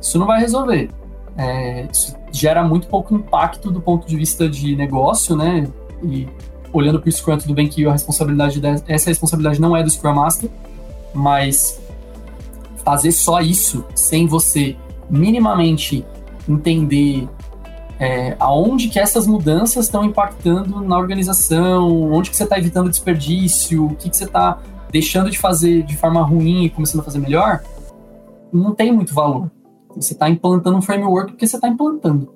isso 0.00 0.18
não 0.18 0.26
vai 0.26 0.40
resolver. 0.40 0.90
É, 1.36 1.86
isso 1.92 2.16
gera 2.32 2.64
muito 2.64 2.88
pouco 2.88 3.14
impacto 3.14 3.70
do 3.70 3.80
ponto 3.80 4.06
de 4.06 4.16
vista 4.16 4.48
de 4.48 4.74
negócio, 4.74 5.36
né? 5.36 5.68
E 6.02 6.28
olhando 6.72 7.00
para 7.00 7.08
o 7.08 7.12
Scrum, 7.12 7.38
tudo 7.38 7.54
bem 7.54 7.68
que 7.68 7.86
a 7.86 7.92
responsabilidade 7.92 8.60
essa 8.86 9.10
responsabilidade 9.10 9.60
não 9.60 9.76
é 9.76 9.82
do 9.82 9.90
Scrum 9.90 10.14
Master, 10.14 10.50
mas 11.14 11.80
fazer 12.84 13.12
só 13.12 13.40
isso 13.40 13.84
sem 13.94 14.26
você 14.26 14.76
minimamente 15.08 16.04
entender 16.48 17.28
é, 17.98 18.36
aonde 18.38 18.88
que 18.88 18.98
essas 18.98 19.26
mudanças 19.26 19.86
estão 19.86 20.04
impactando 20.04 20.80
na 20.82 20.98
organização, 20.98 22.12
onde 22.12 22.30
que 22.30 22.36
você 22.36 22.44
está 22.44 22.58
evitando 22.58 22.90
desperdício, 22.90 23.86
o 23.86 23.96
que, 23.96 24.10
que 24.10 24.16
você 24.16 24.24
está 24.24 24.58
deixando 24.90 25.30
de 25.30 25.38
fazer 25.38 25.82
de 25.82 25.96
forma 25.96 26.22
ruim 26.22 26.64
e 26.64 26.70
começando 26.70 27.00
a 27.00 27.04
fazer 27.04 27.18
melhor, 27.18 27.62
não 28.52 28.74
tem 28.74 28.92
muito 28.92 29.14
valor. 29.14 29.50
Você 29.94 30.12
está 30.12 30.28
implantando 30.28 30.76
um 30.76 30.82
framework 30.82 31.32
porque 31.32 31.46
você 31.46 31.56
está 31.56 31.68
implantando. 31.68 32.32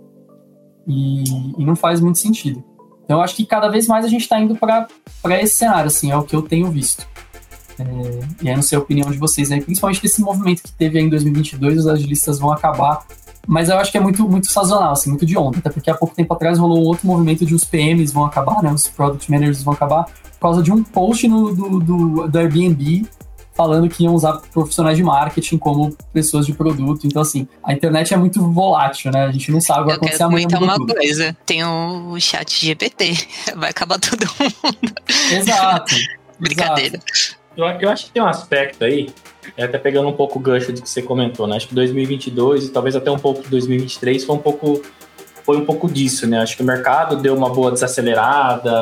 E, 0.86 1.22
e, 1.58 1.64
não 1.64 1.76
faz 1.76 2.00
muito 2.00 2.18
sentido. 2.18 2.64
Então, 3.10 3.18
eu 3.18 3.24
acho 3.24 3.34
que 3.34 3.44
cada 3.44 3.68
vez 3.68 3.88
mais 3.88 4.04
a 4.04 4.08
gente 4.08 4.20
está 4.20 4.38
indo 4.38 4.54
para 4.54 4.86
esse 5.42 5.56
cenário, 5.56 5.88
assim, 5.88 6.12
é 6.12 6.16
o 6.16 6.22
que 6.22 6.36
eu 6.36 6.42
tenho 6.42 6.70
visto. 6.70 7.04
É, 7.76 7.84
e 8.40 8.48
aí 8.48 8.54
não 8.54 8.62
sei 8.62 8.78
a 8.78 8.80
opinião 8.80 9.10
de 9.10 9.18
vocês 9.18 9.50
aí, 9.50 9.60
principalmente 9.60 10.00
desse 10.00 10.22
movimento 10.22 10.62
que 10.62 10.70
teve 10.70 11.00
em 11.00 11.08
2022, 11.08 11.78
os 11.78 11.86
agilistas 11.88 12.38
vão 12.38 12.52
acabar 12.52 13.04
Mas 13.48 13.68
eu 13.68 13.78
acho 13.78 13.90
que 13.90 13.98
é 13.98 14.00
muito, 14.00 14.28
muito 14.28 14.48
sazonal, 14.48 14.92
assim, 14.92 15.10
muito 15.10 15.26
de 15.26 15.36
onda. 15.36 15.58
Até 15.58 15.70
porque 15.70 15.90
há 15.90 15.94
pouco 15.96 16.14
tempo 16.14 16.32
atrás 16.32 16.56
rolou 16.56 16.78
um 16.78 16.84
outro 16.84 17.04
movimento 17.04 17.44
de 17.44 17.52
os 17.52 17.64
PMs 17.64 18.12
vão 18.12 18.24
acabar, 18.24 18.62
né? 18.62 18.72
Os 18.72 18.86
Product 18.86 19.28
Managers 19.28 19.64
vão 19.64 19.74
acabar 19.74 20.04
por 20.04 20.40
causa 20.40 20.62
de 20.62 20.70
um 20.70 20.80
post 20.84 21.26
no, 21.26 21.52
do, 21.52 21.80
do, 21.80 22.28
do 22.28 22.38
Airbnb 22.38 23.08
falando 23.52 23.88
que 23.88 24.04
iam 24.04 24.14
usar 24.14 24.40
profissionais 24.52 24.96
de 24.96 25.02
marketing 25.02 25.58
como 25.58 25.96
pessoas 26.12 26.46
de 26.46 26.52
produto. 26.52 27.06
Então, 27.06 27.22
assim, 27.22 27.46
a 27.62 27.72
internet 27.72 28.14
é 28.14 28.16
muito 28.16 28.40
volátil, 28.50 29.10
né? 29.10 29.24
A 29.24 29.32
gente 29.32 29.50
não 29.50 29.60
sabe 29.60 29.80
o 29.80 29.82
que 29.82 29.88
vai 29.88 29.96
acontecer 29.96 30.22
amanhã. 30.22 30.46
Eu 30.50 30.58
uma 30.60 30.76
tudo. 30.76 30.94
coisa, 30.94 31.36
tem 31.44 31.64
o 31.64 32.18
chat 32.18 32.64
GPT, 32.64 33.12
vai 33.56 33.70
acabar 33.70 33.98
todo 33.98 34.26
mundo. 34.38 34.94
Exato. 35.32 35.94
Brincadeira. 36.38 36.96
Exato. 36.96 37.40
Eu, 37.56 37.66
eu 37.66 37.90
acho 37.90 38.06
que 38.06 38.12
tem 38.12 38.22
um 38.22 38.26
aspecto 38.26 38.84
aí, 38.84 39.10
é 39.56 39.64
até 39.64 39.76
pegando 39.78 40.08
um 40.08 40.12
pouco 40.12 40.38
o 40.38 40.42
gancho 40.42 40.72
de 40.72 40.80
que 40.80 40.88
você 40.88 41.02
comentou, 41.02 41.46
né? 41.46 41.56
Acho 41.56 41.68
que 41.68 41.74
2022 41.74 42.66
e 42.66 42.68
talvez 42.70 42.94
até 42.96 43.10
um 43.10 43.18
pouco 43.18 43.42
de 43.42 43.48
2023 43.48 44.24
foi 44.24 44.36
um 44.36 44.38
pouco 44.38 44.80
foi 45.44 45.56
um 45.56 45.64
pouco 45.64 45.90
disso, 45.90 46.26
né? 46.26 46.40
Acho 46.40 46.56
que 46.56 46.62
o 46.62 46.66
mercado 46.66 47.16
deu 47.16 47.34
uma 47.34 47.48
boa 47.50 47.72
desacelerada, 47.72 48.72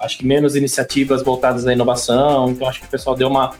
acho 0.00 0.18
que 0.18 0.26
menos 0.26 0.54
iniciativas 0.54 1.22
voltadas 1.22 1.66
à 1.66 1.72
inovação, 1.72 2.50
então 2.50 2.68
acho 2.68 2.80
que 2.80 2.86
o 2.86 2.90
pessoal 2.90 3.16
deu 3.16 3.26
uma 3.28 3.54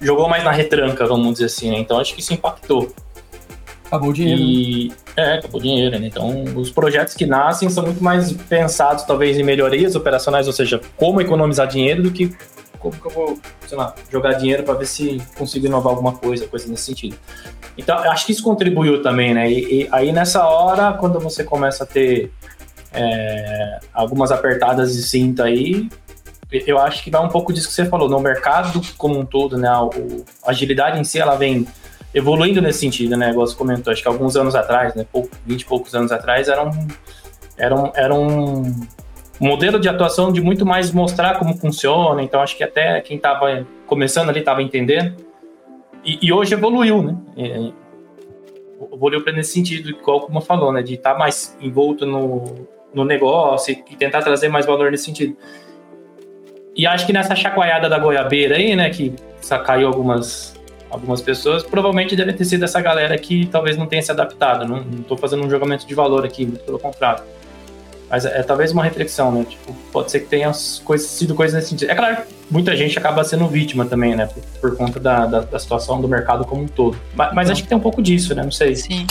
jogou 0.00 0.28
mais 0.28 0.44
na 0.44 0.50
retranca, 0.50 1.06
vamos 1.06 1.32
dizer 1.34 1.46
assim, 1.46 1.70
né? 1.70 1.78
Então 1.78 1.98
acho 1.98 2.14
que 2.14 2.20
isso 2.20 2.32
impactou. 2.32 2.92
Acabou 3.86 4.10
o 4.10 4.12
dinheiro. 4.12 4.40
E, 4.40 4.88
né? 4.88 4.94
É, 5.16 5.38
acabou 5.38 5.60
o 5.60 5.62
dinheiro, 5.62 5.98
né? 5.98 6.06
Então 6.06 6.44
os 6.54 6.70
projetos 6.70 7.14
que 7.14 7.26
nascem 7.26 7.68
são 7.70 7.84
muito 7.84 8.02
mais 8.02 8.32
pensados, 8.32 9.04
talvez, 9.04 9.38
em 9.38 9.42
melhorias 9.42 9.94
operacionais, 9.96 10.46
ou 10.46 10.52
seja, 10.52 10.80
como 10.96 11.20
economizar 11.20 11.66
dinheiro 11.66 12.02
do 12.02 12.10
que 12.10 12.34
como 12.78 12.94
que 12.94 13.06
eu 13.06 13.10
vou, 13.10 13.38
sei 13.66 13.76
lá, 13.76 13.94
jogar 14.10 14.34
dinheiro 14.34 14.62
para 14.62 14.74
ver 14.74 14.86
se 14.86 15.20
consigo 15.36 15.66
inovar 15.66 15.92
alguma 15.92 16.12
coisa, 16.12 16.46
coisa 16.46 16.68
nesse 16.68 16.84
sentido. 16.84 17.16
Então, 17.76 17.96
acho 17.98 18.26
que 18.26 18.32
isso 18.32 18.42
contribuiu 18.42 19.02
também, 19.02 19.34
né? 19.34 19.50
E, 19.50 19.82
e 19.82 19.88
aí 19.90 20.12
nessa 20.12 20.46
hora, 20.46 20.92
quando 20.92 21.18
você 21.18 21.42
começa 21.42 21.84
a 21.84 21.86
ter 21.86 22.32
é, 22.92 23.80
algumas 23.92 24.30
apertadas 24.30 24.94
de 24.94 25.02
cinta 25.02 25.44
aí, 25.44 25.88
eu 26.50 26.78
acho 26.78 27.04
que 27.04 27.10
vai 27.10 27.22
um 27.22 27.28
pouco 27.28 27.52
disso 27.52 27.68
que 27.68 27.74
você 27.74 27.84
falou, 27.84 28.08
no 28.08 28.18
mercado 28.20 28.80
como 28.96 29.18
um 29.18 29.24
todo, 29.24 29.58
né? 29.58 29.68
A 29.68 29.88
agilidade 30.50 30.98
em 30.98 31.04
si, 31.04 31.18
ela 31.18 31.36
vem 31.36 31.66
evoluindo 32.14 32.62
nesse 32.62 32.80
sentido, 32.80 33.16
né? 33.16 33.30
Igual 33.30 33.46
você 33.46 33.54
comentou, 33.54 33.92
acho 33.92 34.00
que 34.00 34.08
alguns 34.08 34.36
anos 34.36 34.54
atrás, 34.54 34.94
né? 34.94 35.04
Pouco, 35.10 35.28
20 35.44 35.60
e 35.60 35.64
poucos 35.66 35.94
anos 35.94 36.10
atrás, 36.10 36.48
era 36.48 36.64
um, 36.64 36.88
era 37.56 37.74
um, 37.74 37.92
era 37.94 38.14
um 38.14 38.74
modelo 39.38 39.78
de 39.78 39.88
atuação 39.88 40.32
de 40.32 40.40
muito 40.40 40.64
mais 40.64 40.90
mostrar 40.90 41.38
como 41.38 41.54
funciona, 41.56 42.22
então 42.22 42.40
acho 42.40 42.56
que 42.56 42.64
até 42.64 43.00
quem 43.02 43.18
estava 43.18 43.66
começando 43.86 44.30
ali 44.30 44.40
estava 44.40 44.62
entendendo. 44.62 45.16
E, 46.02 46.26
e, 46.26 46.32
hoje 46.32 46.54
evoluiu, 46.54 47.02
né? 47.02 47.16
É, 47.36 47.72
evoluiu 48.94 49.22
para 49.22 49.34
nesse 49.34 49.52
sentido, 49.52 49.90
igual 49.90 50.22
como 50.22 50.40
falou, 50.40 50.72
né? 50.72 50.82
De 50.82 50.94
estar 50.94 51.12
tá 51.12 51.18
mais 51.18 51.54
envolto 51.60 52.06
no, 52.06 52.66
no 52.94 53.04
negócio 53.04 53.72
e, 53.72 53.92
e 53.92 53.96
tentar 53.96 54.22
trazer 54.22 54.48
mais 54.48 54.64
valor 54.64 54.90
nesse 54.90 55.04
sentido. 55.04 55.36
E 56.78 56.86
acho 56.86 57.04
que 57.04 57.12
nessa 57.12 57.34
chacoalhada 57.34 57.88
da 57.88 57.98
goiabeira 57.98 58.54
aí, 58.54 58.76
né, 58.76 58.88
que 58.88 59.12
caiu 59.66 59.88
algumas, 59.88 60.54
algumas 60.88 61.20
pessoas, 61.20 61.64
provavelmente 61.64 62.14
deve 62.14 62.32
ter 62.32 62.44
sido 62.44 62.64
essa 62.64 62.80
galera 62.80 63.18
que 63.18 63.46
talvez 63.46 63.76
não 63.76 63.84
tenha 63.84 64.00
se 64.00 64.12
adaptado. 64.12 64.64
Não, 64.64 64.84
estou 65.00 65.16
fazendo 65.16 65.44
um 65.44 65.50
julgamento 65.50 65.84
de 65.84 65.92
valor 65.92 66.24
aqui, 66.24 66.46
muito 66.46 66.62
pelo 66.62 66.78
contrário. 66.78 67.24
Mas 68.08 68.24
é, 68.24 68.38
é, 68.38 68.42
talvez 68.44 68.70
uma 68.70 68.84
reflexão, 68.84 69.32
né? 69.32 69.44
Tipo, 69.46 69.74
pode 69.92 70.12
ser 70.12 70.20
que 70.20 70.26
tenha 70.26 70.52
coisas, 70.84 71.08
sido 71.08 71.34
coisas 71.34 71.56
nesse 71.56 71.70
sentido. 71.70 71.90
É 71.90 71.96
claro 71.96 72.18
muita 72.48 72.74
gente 72.76 72.96
acaba 72.96 73.24
sendo 73.24 73.46
vítima 73.48 73.84
também, 73.84 74.14
né? 74.14 74.26
Por, 74.26 74.42
por 74.60 74.76
conta 74.76 75.00
da, 75.00 75.26
da, 75.26 75.40
da, 75.40 75.58
situação 75.58 76.00
do 76.00 76.08
mercado 76.08 76.44
como 76.44 76.62
um 76.62 76.68
todo. 76.68 76.96
Mas, 77.14 77.34
mas 77.34 77.50
acho 77.50 77.62
que 77.64 77.68
tem 77.68 77.76
um 77.76 77.80
pouco 77.80 78.00
disso, 78.00 78.34
né? 78.34 78.42
Não 78.42 78.52
sei. 78.52 78.76
Sim. 78.76 79.04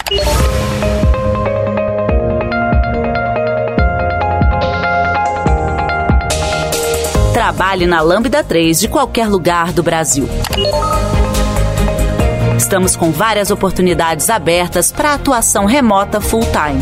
Trabalhe 7.47 7.87
na 7.87 8.01
Lambda 8.01 8.43
3 8.43 8.77
de 8.77 8.89
qualquer 8.89 9.29
lugar 9.29 9.71
do 9.71 9.81
Brasil. 9.81 10.27
Estamos 12.57 12.97
com 12.97 13.09
várias 13.09 13.51
oportunidades 13.51 14.29
abertas 14.29 14.91
para 14.91 15.13
atuação 15.13 15.63
remota 15.63 16.19
full-time. 16.19 16.81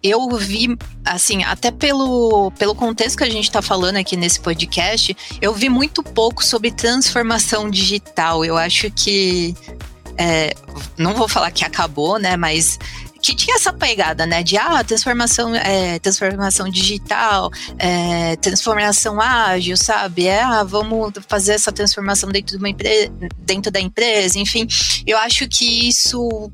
eu 0.02 0.30
vi, 0.38 0.78
assim, 1.06 1.44
até 1.44 1.72
pelo, 1.72 2.52
pelo 2.52 2.74
contexto 2.74 3.18
que 3.18 3.24
a 3.24 3.30
gente 3.30 3.46
está 3.46 3.62
falando 3.62 3.98
aqui 3.98 4.16
nesse 4.16 4.40
podcast, 4.40 5.16
eu 5.42 5.54
vi 5.54 5.68
muito 5.68 6.02
pouco 6.02 6.44
sobre 6.44 6.72
transformação 6.72 7.70
digital. 7.70 8.46
Eu 8.46 8.58
acho 8.58 8.90
que 8.92 9.54
é, 10.20 10.54
não 10.98 11.14
vou 11.14 11.30
falar 11.30 11.50
que 11.50 11.64
acabou, 11.64 12.20
né? 12.20 12.36
Mas 12.36 12.78
que 13.22 13.36
tinha 13.36 13.56
essa 13.56 13.74
pegada, 13.74 14.26
né, 14.26 14.42
de 14.42 14.58
ah, 14.58 14.84
transformação, 14.84 15.54
é, 15.54 16.00
transformação 16.00 16.70
digital, 16.70 17.52
é, 17.78 18.36
transformação 18.38 19.20
ágil, 19.20 19.76
sabe? 19.76 20.28
É, 20.28 20.42
ah, 20.42 20.64
vamos 20.64 21.14
fazer 21.28 21.54
essa 21.54 21.72
transformação 21.72 22.30
dentro 22.30 22.58
de 22.58 22.58
uma 22.58 22.70
empresa, 22.70 23.12
dentro 23.38 23.72
da 23.72 23.80
empresa, 23.80 24.40
enfim. 24.40 24.68
Eu 25.06 25.18
acho 25.18 25.48
que 25.48 25.90
isso 25.90 26.52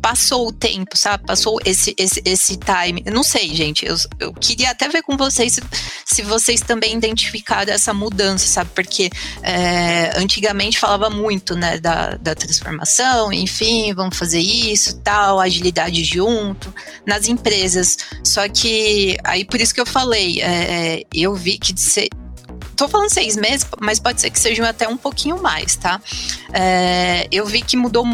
passou 0.00 0.48
o 0.48 0.52
tempo, 0.52 0.96
sabe? 0.96 1.24
Passou 1.24 1.58
esse, 1.64 1.94
esse, 1.96 2.22
esse 2.24 2.56
time. 2.56 3.02
Eu 3.04 3.12
não 3.12 3.22
sei, 3.22 3.54
gente. 3.54 3.86
Eu, 3.86 3.96
eu 4.18 4.32
queria 4.32 4.70
até 4.70 4.88
ver 4.88 5.02
com 5.02 5.16
vocês 5.16 5.54
se, 5.54 5.62
se 6.04 6.22
vocês 6.22 6.60
também 6.60 6.96
identificaram 6.96 7.72
essa 7.72 7.92
mudança, 7.92 8.46
sabe? 8.46 8.70
Porque 8.74 9.10
é, 9.42 10.12
antigamente 10.16 10.78
falava 10.78 11.10
muito, 11.10 11.54
né, 11.54 11.78
da, 11.78 12.16
da 12.16 12.34
transformação, 12.34 13.32
enfim, 13.32 13.92
vamos 13.94 14.16
fazer 14.16 14.40
isso, 14.40 14.98
tal, 15.00 15.40
agilidade 15.40 16.02
junto, 16.04 16.74
nas 17.06 17.28
empresas. 17.28 17.96
Só 18.24 18.48
que 18.48 19.16
aí 19.24 19.44
por 19.44 19.60
isso 19.60 19.74
que 19.74 19.80
eu 19.80 19.86
falei, 19.86 20.40
é, 20.40 21.02
eu 21.14 21.34
vi 21.34 21.58
que 21.58 21.72
de 21.72 21.80
ser, 21.80 22.08
tô 22.76 22.88
falando 22.88 23.10
seis 23.10 23.36
meses, 23.36 23.66
mas 23.80 23.98
pode 23.98 24.20
ser 24.20 24.30
que 24.30 24.38
sejam 24.38 24.66
até 24.66 24.88
um 24.88 24.96
pouquinho 24.96 25.42
mais, 25.42 25.76
tá? 25.76 26.00
É, 26.52 27.28
eu 27.30 27.46
vi 27.46 27.62
que 27.62 27.76
mudou 27.76 28.04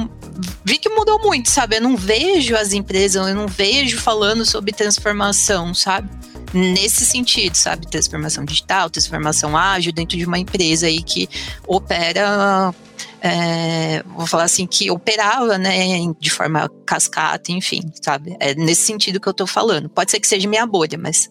vi 0.64 0.78
que 0.78 0.88
mudou 0.88 1.20
muito, 1.20 1.50
sabe? 1.50 1.76
Eu 1.76 1.80
não 1.80 1.96
vejo 1.96 2.54
as 2.56 2.72
empresas, 2.72 3.28
eu 3.28 3.34
não 3.34 3.46
vejo 3.46 3.98
falando 3.98 4.44
sobre 4.44 4.72
transformação, 4.72 5.74
sabe? 5.74 6.08
Nesse 6.52 7.04
sentido, 7.04 7.54
sabe? 7.54 7.86
Transformação 7.88 8.44
digital, 8.44 8.88
transformação 8.88 9.56
ágil 9.56 9.92
dentro 9.92 10.16
de 10.16 10.24
uma 10.24 10.38
empresa 10.38 10.86
aí 10.86 11.02
que 11.02 11.28
opera 11.66 12.72
é, 13.20 14.02
vou 14.04 14.26
falar 14.26 14.44
assim, 14.44 14.66
que 14.66 14.90
operava, 14.90 15.58
né, 15.58 15.96
de 16.18 16.30
forma 16.30 16.70
cascata, 16.84 17.50
enfim, 17.50 17.80
sabe? 18.00 18.36
É 18.38 18.54
nesse 18.54 18.82
sentido 18.82 19.18
que 19.18 19.28
eu 19.28 19.34
tô 19.34 19.46
falando. 19.46 19.88
Pode 19.88 20.10
ser 20.10 20.20
que 20.20 20.28
seja 20.28 20.48
minha 20.48 20.66
bolha, 20.66 20.98
mas 20.98 21.28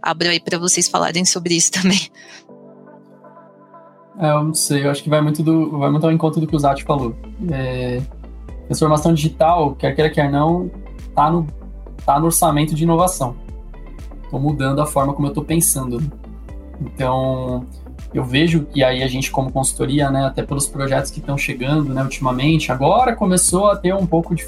abro 0.00 0.28
aí 0.28 0.40
para 0.40 0.58
vocês 0.58 0.88
falarem 0.88 1.24
sobre 1.24 1.54
isso 1.54 1.72
também. 1.72 2.10
É, 4.18 4.30
eu 4.30 4.44
não 4.44 4.54
sei, 4.54 4.86
eu 4.86 4.90
acho 4.90 5.02
que 5.02 5.10
vai 5.10 5.20
muito, 5.20 5.42
do, 5.42 5.78
vai 5.78 5.90
muito 5.90 6.04
ao 6.06 6.12
encontro 6.12 6.40
do 6.40 6.46
que 6.46 6.54
o 6.54 6.58
Zati 6.58 6.84
falou. 6.84 7.16
É, 7.50 8.00
transformação 8.66 9.14
digital, 9.14 9.74
quer 9.74 9.94
queira, 9.94 10.10
quer 10.10 10.30
não, 10.30 10.70
tá 11.14 11.30
no, 11.30 11.46
tá 12.04 12.18
no 12.18 12.26
orçamento 12.26 12.74
de 12.74 12.84
inovação. 12.84 13.36
Estou 14.22 14.40
mudando 14.40 14.80
a 14.80 14.86
forma 14.86 15.12
como 15.12 15.26
eu 15.26 15.30
estou 15.30 15.44
pensando. 15.44 16.02
Então, 16.80 17.66
eu 18.12 18.24
vejo, 18.24 18.66
e 18.74 18.82
aí 18.82 19.02
a 19.02 19.08
gente 19.08 19.30
como 19.30 19.50
consultoria, 19.50 20.10
né, 20.10 20.24
até 20.24 20.42
pelos 20.42 20.66
projetos 20.66 21.10
que 21.10 21.18
estão 21.18 21.36
chegando, 21.36 21.92
né, 21.92 22.02
ultimamente, 22.02 22.70
agora 22.70 23.14
começou 23.14 23.68
a 23.68 23.76
ter 23.76 23.94
um 23.94 24.06
pouco 24.06 24.34
de 24.34 24.46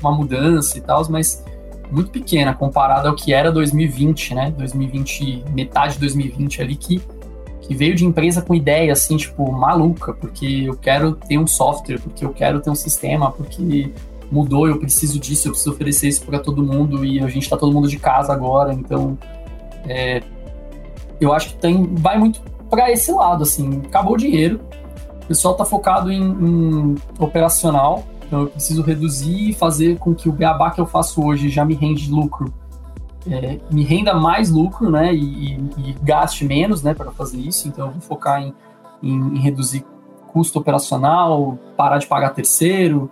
uma 0.00 0.12
mudança 0.12 0.78
e 0.78 0.80
tal, 0.80 1.02
mas 1.10 1.44
muito 1.90 2.10
pequena 2.10 2.54
comparada 2.54 3.10
ao 3.10 3.14
que 3.14 3.34
era 3.34 3.52
2020, 3.52 4.34
né, 4.34 4.54
2020, 4.56 5.44
metade 5.50 5.94
de 5.94 6.00
2020 6.00 6.62
ali, 6.62 6.74
que 6.74 7.02
que 7.62 7.74
veio 7.74 7.94
de 7.94 8.04
empresa 8.04 8.42
com 8.42 8.54
ideia 8.54 8.92
assim, 8.92 9.16
tipo, 9.16 9.50
maluca, 9.50 10.12
porque 10.12 10.64
eu 10.66 10.76
quero 10.76 11.12
ter 11.12 11.38
um 11.38 11.46
software, 11.46 11.98
porque 12.00 12.24
eu 12.24 12.30
quero 12.30 12.60
ter 12.60 12.70
um 12.70 12.74
sistema, 12.74 13.30
porque 13.30 13.90
mudou, 14.30 14.66
eu 14.66 14.78
preciso 14.78 15.18
disso, 15.18 15.48
eu 15.48 15.52
preciso 15.52 15.72
oferecer 15.72 16.08
isso 16.08 16.24
para 16.24 16.38
todo 16.38 16.62
mundo 16.62 17.04
e 17.04 17.20
a 17.20 17.28
gente 17.28 17.42
está 17.42 17.56
todo 17.56 17.72
mundo 17.72 17.88
de 17.88 17.98
casa 17.98 18.32
agora, 18.32 18.72
então 18.72 19.16
é, 19.86 20.22
eu 21.20 21.32
acho 21.32 21.50
que 21.50 21.54
tem 21.56 21.94
vai 21.94 22.18
muito 22.18 22.40
para 22.68 22.90
esse 22.90 23.12
lado, 23.12 23.42
assim, 23.42 23.82
acabou 23.84 24.14
o 24.14 24.16
dinheiro, 24.16 24.60
o 25.22 25.26
pessoal 25.26 25.52
está 25.52 25.64
focado 25.64 26.10
em, 26.10 26.22
em, 26.22 26.94
operacional, 27.18 28.04
então 28.26 28.40
eu 28.40 28.46
preciso 28.48 28.82
reduzir 28.82 29.50
e 29.50 29.52
fazer 29.52 29.98
com 29.98 30.14
que 30.14 30.28
o 30.28 30.32
beabá 30.32 30.70
que 30.70 30.80
eu 30.80 30.86
faço 30.86 31.24
hoje 31.24 31.48
já 31.50 31.64
me 31.64 31.74
rende 31.74 32.10
lucro, 32.10 32.52
é, 33.30 33.58
me 33.70 33.84
renda 33.84 34.14
mais 34.14 34.50
lucro, 34.50 34.90
né, 34.90 35.14
e, 35.14 35.54
e 35.78 35.96
gaste 36.02 36.44
menos, 36.44 36.82
né, 36.82 36.94
para 36.94 37.10
fazer 37.12 37.38
isso, 37.38 37.68
então 37.68 37.86
eu 37.86 37.92
vou 37.92 38.00
focar 38.00 38.42
em, 38.42 38.54
em, 39.02 39.36
em, 39.36 39.38
reduzir 39.38 39.84
custo 40.32 40.58
operacional, 40.58 41.58
parar 41.76 41.98
de 41.98 42.06
pagar 42.06 42.30
terceiro 42.30 43.10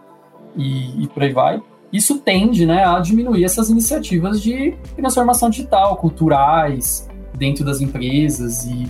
e, 0.57 1.05
e 1.05 1.09
por 1.09 1.23
aí 1.23 1.33
vai 1.33 1.63
isso 1.93 2.19
tende 2.19 2.65
né, 2.65 2.85
a 2.85 3.01
diminuir 3.01 3.45
essas 3.45 3.69
iniciativas 3.69 4.41
de 4.41 4.75
transformação 4.97 5.51
digital, 5.51 5.97
culturais, 5.97 7.09
dentro 7.35 7.65
das 7.65 7.81
empresas 7.81 8.65
e, 8.65 8.87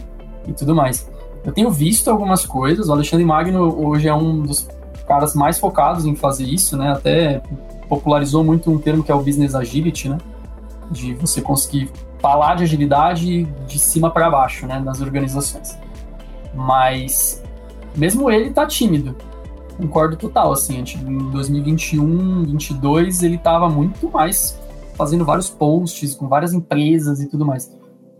e 0.46 0.52
tudo 0.52 0.74
mais. 0.74 1.10
Eu 1.44 1.52
tenho 1.52 1.70
visto 1.70 2.10
algumas 2.10 2.44
coisas, 2.44 2.88
o 2.88 2.92
Alexandre 2.92 3.24
Magno 3.24 3.86
hoje 3.86 4.08
é 4.08 4.14
um 4.14 4.42
dos 4.42 4.68
caras 5.06 5.34
mais 5.34 5.58
focados 5.58 6.04
em 6.04 6.14
fazer 6.14 6.44
isso, 6.44 6.76
né? 6.76 6.92
Até 6.92 7.42
popularizou 7.88 8.44
muito 8.44 8.70
um 8.70 8.78
termo 8.78 9.02
que 9.02 9.10
é 9.10 9.14
o 9.14 9.22
business 9.22 9.54
agility, 9.54 10.08
né? 10.10 10.18
De 10.90 11.14
você 11.14 11.40
conseguir 11.40 11.90
falar 12.20 12.56
de 12.56 12.64
agilidade 12.64 13.44
de 13.66 13.78
cima 13.78 14.10
para 14.10 14.30
baixo, 14.30 14.66
né, 14.66 14.78
nas 14.78 15.00
organizações. 15.00 15.78
Mas 16.54 17.42
mesmo 17.96 18.30
ele 18.30 18.50
tá 18.50 18.66
tímido 18.66 19.14
concordo 19.80 20.16
total, 20.16 20.52
assim, 20.52 20.78
em 20.78 21.30
2021, 21.30 22.44
2022, 22.44 23.22
ele 23.22 23.36
estava 23.36 23.68
muito 23.68 24.10
mais 24.10 24.58
fazendo 24.94 25.24
vários 25.24 25.48
posts 25.48 26.14
com 26.14 26.28
várias 26.28 26.52
empresas 26.52 27.20
e 27.20 27.28
tudo 27.28 27.44
mais. 27.46 27.70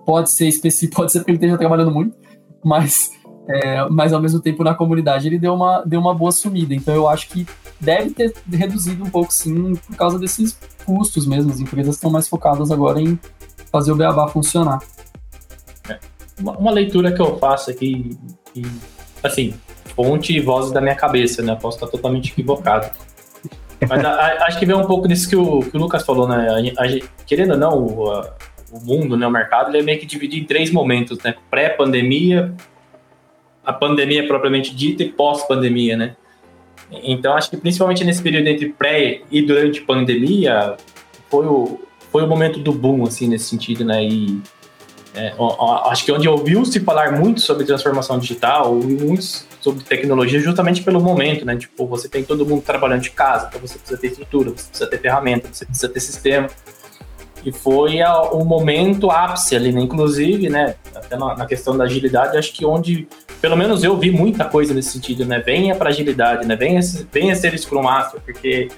Pode 0.06 0.30
ser 0.30 0.48
específico, 0.48 0.96
pode 1.00 1.12
ser 1.12 1.18
porque 1.18 1.32
ele 1.32 1.36
esteja 1.36 1.58
trabalhando 1.58 1.90
muito, 1.90 2.16
mas, 2.64 3.10
é, 3.46 3.88
mas 3.90 4.12
ao 4.12 4.20
mesmo 4.20 4.40
tempo 4.40 4.64
na 4.64 4.74
comunidade 4.74 5.26
ele 5.26 5.38
deu 5.38 5.54
uma, 5.54 5.82
deu 5.84 6.00
uma 6.00 6.14
boa 6.14 6.32
sumida. 6.32 6.74
Então 6.74 6.94
eu 6.94 7.08
acho 7.08 7.28
que 7.28 7.46
deve 7.78 8.10
ter 8.10 8.32
reduzido 8.50 9.04
um 9.04 9.10
pouco 9.10 9.32
sim 9.32 9.74
por 9.74 9.96
causa 9.96 10.18
desses 10.18 10.58
custos 10.90 11.24
mesmo. 11.26 11.52
As 11.52 11.60
empresas 11.60 11.94
estão 11.94 12.10
mais 12.10 12.28
focadas 12.28 12.72
agora 12.72 13.00
em 13.00 13.18
fazer 13.70 13.92
o 13.92 13.96
Beabá 13.96 14.26
funcionar. 14.26 14.80
É, 15.88 15.98
uma, 16.40 16.56
uma 16.58 16.70
leitura 16.72 17.12
que 17.12 17.22
eu 17.22 17.38
faço 17.38 17.70
aqui, 17.70 18.18
e, 18.56 18.66
assim, 19.22 19.54
fonte 19.94 20.36
e 20.36 20.40
vozes 20.40 20.72
da 20.72 20.80
minha 20.80 20.96
cabeça, 20.96 21.42
né? 21.42 21.56
Posso 21.60 21.76
estar 21.76 21.86
totalmente 21.86 22.32
equivocado. 22.32 22.90
Mas 23.88 24.04
a, 24.04 24.10
a, 24.10 24.46
acho 24.46 24.58
que 24.58 24.66
vem 24.66 24.74
um 24.74 24.84
pouco 24.84 25.06
disso 25.06 25.28
que 25.28 25.36
o, 25.36 25.60
que 25.60 25.76
o 25.76 25.80
Lucas 25.80 26.04
falou, 26.04 26.26
né? 26.26 26.72
A, 26.76 27.24
querendo 27.24 27.52
ou 27.52 27.58
não, 27.58 27.78
o, 27.78 28.20
o 28.72 28.80
mundo, 28.82 29.16
né, 29.16 29.26
o 29.26 29.30
mercado, 29.30 29.70
ele 29.70 29.78
é 29.78 29.82
meio 29.82 30.00
que 30.00 30.06
dividido 30.06 30.42
em 30.42 30.46
três 30.46 30.72
momentos, 30.72 31.18
né? 31.22 31.34
Pré-pandemia, 31.48 32.52
a 33.64 33.72
pandemia 33.72 34.26
propriamente 34.26 34.74
dita 34.74 35.02
e 35.02 35.08
pós-pandemia, 35.12 35.96
né? 35.96 36.16
Então, 36.90 37.34
acho 37.34 37.50
que 37.50 37.56
principalmente 37.56 38.04
nesse 38.04 38.22
período 38.22 38.48
entre 38.48 38.68
pré 38.70 39.22
e 39.30 39.42
durante 39.42 39.80
pandemia, 39.80 40.76
foi 41.28 41.46
o, 41.46 41.80
foi 42.10 42.24
o 42.24 42.26
momento 42.26 42.58
do 42.58 42.72
boom, 42.72 43.04
assim, 43.04 43.28
nesse 43.28 43.44
sentido, 43.44 43.84
né? 43.84 44.04
E 44.04 44.40
é, 45.14 45.34
acho 45.86 46.04
que 46.04 46.12
onde 46.12 46.28
ouviu-se 46.28 46.78
falar 46.80 47.12
muito 47.12 47.40
sobre 47.40 47.64
transformação 47.64 48.18
digital, 48.18 48.74
muito 48.74 49.24
sobre 49.60 49.84
tecnologia, 49.84 50.38
justamente 50.40 50.82
pelo 50.82 51.00
momento, 51.00 51.44
né? 51.44 51.56
Tipo, 51.56 51.86
você 51.86 52.08
tem 52.08 52.22
todo 52.22 52.46
mundo 52.46 52.62
trabalhando 52.62 53.02
de 53.02 53.10
casa, 53.10 53.46
então 53.48 53.60
você 53.60 53.78
precisa 53.78 54.00
ter 54.00 54.06
estrutura, 54.08 54.50
você 54.50 54.68
precisa 54.68 54.90
ter 54.90 54.98
ferramenta, 54.98 55.48
você 55.52 55.64
precisa 55.64 55.88
ter 55.88 56.00
sistema. 56.00 56.48
E 57.44 57.50
foi 57.50 58.02
o 58.32 58.44
momento 58.44 59.10
ápice 59.10 59.56
ali, 59.56 59.72
né? 59.72 59.80
Inclusive, 59.80 60.48
né? 60.48 60.76
Até 60.94 61.16
na, 61.16 61.36
na, 61.36 61.46
questão 61.46 61.76
da 61.76 61.84
agilidade, 61.84 62.36
acho 62.36 62.52
que 62.52 62.64
onde, 62.64 63.08
pelo 63.40 63.56
menos 63.56 63.82
eu 63.82 63.96
vi 63.98 64.10
muita 64.10 64.44
coisa 64.44 64.74
nesse 64.74 64.90
sentido, 64.90 65.24
né? 65.24 65.40
Venha 65.40 65.74
para 65.74 65.90
agilidade, 65.90 66.46
né? 66.46 66.56
Venha, 66.56 66.80
venha 67.12 67.34
ser 67.34 67.56
Scrum 67.58 67.82
Master, 67.82 68.20
porque, 68.20 68.68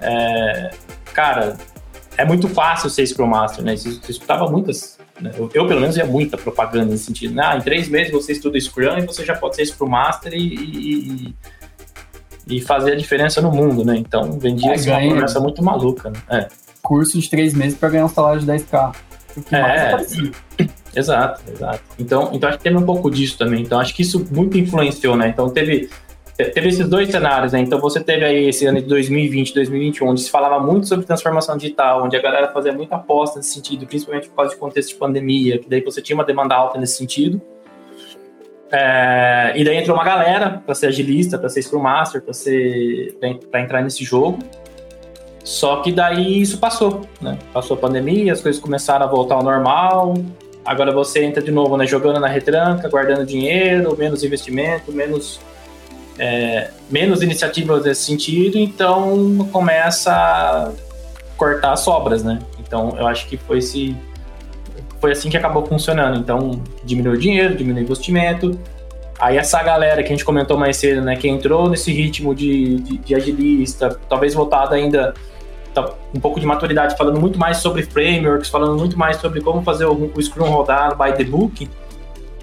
é, 0.00 0.70
cara, 1.12 1.56
é 2.16 2.24
muito 2.24 2.48
fácil 2.48 2.90
ser 2.90 3.06
Scrum 3.06 3.26
Master, 3.26 3.64
né? 3.64 3.76
Você 3.76 3.98
escutava 4.10 4.48
muitas 4.50 4.98
né? 5.20 5.32
Eu, 5.36 5.50
eu, 5.52 5.66
pelo 5.66 5.80
menos, 5.80 5.96
ia 5.96 6.04
muita 6.04 6.36
propaganda 6.36 6.86
nesse 6.86 7.04
sentido. 7.04 7.38
Ah, 7.40 7.56
em 7.56 7.60
três 7.60 7.88
meses 7.88 8.12
você 8.12 8.32
estuda 8.32 8.58
Scrum 8.58 8.98
e 8.98 9.06
você 9.06 9.24
já 9.24 9.34
pode 9.34 9.56
ser 9.56 9.66
Scrum 9.66 9.88
Master 9.88 10.32
e, 10.32 10.54
e, 10.54 11.34
e 12.46 12.60
fazer 12.60 12.92
a 12.92 12.96
diferença 12.96 13.40
no 13.40 13.50
mundo, 13.52 13.84
né? 13.84 13.96
Então, 13.96 14.38
vendia 14.38 14.72
é, 14.72 14.76
uma 14.76 15.10
promessa 15.10 15.40
muito 15.40 15.62
maluca, 15.62 16.10
né? 16.10 16.20
É. 16.30 16.48
Curso 16.82 17.20
de 17.20 17.28
três 17.28 17.52
meses 17.52 17.78
para 17.78 17.90
ganhar 17.90 18.06
um 18.06 18.08
salário 18.08 18.40
de 18.40 18.46
10k. 18.46 18.94
É, 19.52 19.96
exato, 20.98 21.42
exato. 21.50 21.82
Então, 21.98 22.30
então 22.32 22.48
acho 22.48 22.58
que 22.58 22.64
teve 22.64 22.76
um 22.76 22.84
pouco 22.84 23.10
disso 23.10 23.38
também. 23.38 23.62
Então, 23.62 23.78
acho 23.78 23.94
que 23.94 24.02
isso 24.02 24.26
muito 24.30 24.58
influenciou, 24.58 25.16
né? 25.16 25.28
Então, 25.28 25.50
teve 25.50 25.88
teve 26.48 26.68
esses 26.68 26.88
dois 26.88 27.10
cenários, 27.10 27.52
né? 27.52 27.60
Então 27.60 27.78
você 27.78 28.02
teve 28.02 28.24
aí 28.24 28.48
esse 28.48 28.64
ano 28.66 28.80
de 28.80 28.86
2020, 28.86 29.54
2021, 29.54 30.08
onde 30.08 30.22
se 30.22 30.30
falava 30.30 30.58
muito 30.64 30.88
sobre 30.88 31.04
transformação 31.04 31.56
digital, 31.56 32.04
onde 32.04 32.16
a 32.16 32.22
galera 32.22 32.48
fazia 32.48 32.72
muita 32.72 32.96
aposta 32.96 33.38
nesse 33.38 33.52
sentido, 33.52 33.86
principalmente 33.86 34.28
por 34.28 34.36
causa 34.36 34.54
de 34.54 34.60
contexto 34.60 34.90
de 34.90 34.94
pandemia, 34.94 35.58
que 35.58 35.68
daí 35.68 35.82
você 35.82 36.00
tinha 36.00 36.16
uma 36.16 36.24
demanda 36.24 36.54
alta 36.54 36.78
nesse 36.78 36.96
sentido. 36.96 37.40
É, 38.72 39.52
e 39.56 39.64
daí 39.64 39.78
entrou 39.78 39.96
uma 39.96 40.04
galera 40.04 40.62
para 40.64 40.74
ser 40.74 40.86
agilista, 40.86 41.36
para 41.36 41.48
ser 41.48 41.62
Scrum 41.62 41.80
Master, 41.80 42.22
para 43.50 43.60
entrar 43.60 43.82
nesse 43.82 44.04
jogo. 44.04 44.38
Só 45.44 45.76
que 45.76 45.90
daí 45.90 46.40
isso 46.40 46.58
passou, 46.58 47.02
né? 47.20 47.38
Passou 47.52 47.76
a 47.76 47.80
pandemia, 47.80 48.32
as 48.32 48.40
coisas 48.40 48.60
começaram 48.60 49.06
a 49.06 49.08
voltar 49.08 49.36
ao 49.36 49.42
normal. 49.42 50.14
Agora 50.64 50.92
você 50.92 51.24
entra 51.24 51.42
de 51.42 51.50
novo, 51.50 51.76
né? 51.76 51.86
Jogando 51.86 52.20
na 52.20 52.28
retranca, 52.28 52.88
guardando 52.88 53.24
dinheiro, 53.24 53.96
menos 53.96 54.22
investimento, 54.22 54.92
menos 54.92 55.40
é, 56.18 56.70
menos 56.90 57.22
iniciativas 57.22 57.84
nesse 57.84 58.02
sentido, 58.02 58.58
então 58.58 59.48
começa 59.50 60.12
a 60.12 60.70
cortar 61.36 61.74
sobras, 61.76 62.22
né? 62.22 62.38
Então 62.58 62.94
eu 62.98 63.06
acho 63.06 63.26
que 63.26 63.38
foi 63.38 63.58
esse 63.58 63.96
foi 65.00 65.12
assim 65.12 65.30
que 65.30 65.36
acabou 65.36 65.64
funcionando. 65.64 66.18
Então 66.18 66.62
diminuiu 66.84 67.16
o 67.16 67.18
dinheiro, 67.18 67.56
diminuiu 67.56 67.82
o 67.82 67.84
investimento. 67.86 68.58
Aí 69.20 69.36
essa 69.36 69.62
galera 69.62 70.02
que 70.02 70.08
a 70.08 70.12
gente 70.12 70.24
comentou 70.24 70.56
mais 70.56 70.78
cedo, 70.78 71.02
né, 71.02 71.14
que 71.14 71.28
entrou 71.28 71.68
nesse 71.68 71.92
ritmo 71.92 72.34
de, 72.34 72.76
de, 72.76 72.98
de 72.98 73.14
agilista, 73.14 74.00
talvez 74.08 74.32
voltada 74.32 74.74
ainda 74.74 75.12
tá, 75.74 75.92
um 76.14 76.18
pouco 76.18 76.40
de 76.40 76.46
maturidade, 76.46 76.96
falando 76.96 77.20
muito 77.20 77.38
mais 77.38 77.58
sobre 77.58 77.82
frameworks, 77.82 78.48
falando 78.48 78.78
muito 78.78 78.98
mais 78.98 79.18
sobre 79.18 79.42
como 79.42 79.62
fazer 79.62 79.84
o, 79.84 80.10
o 80.14 80.22
Scrum 80.22 80.48
rodar 80.48 80.96
by 80.96 81.14
the 81.16 81.24
book. 81.24 81.68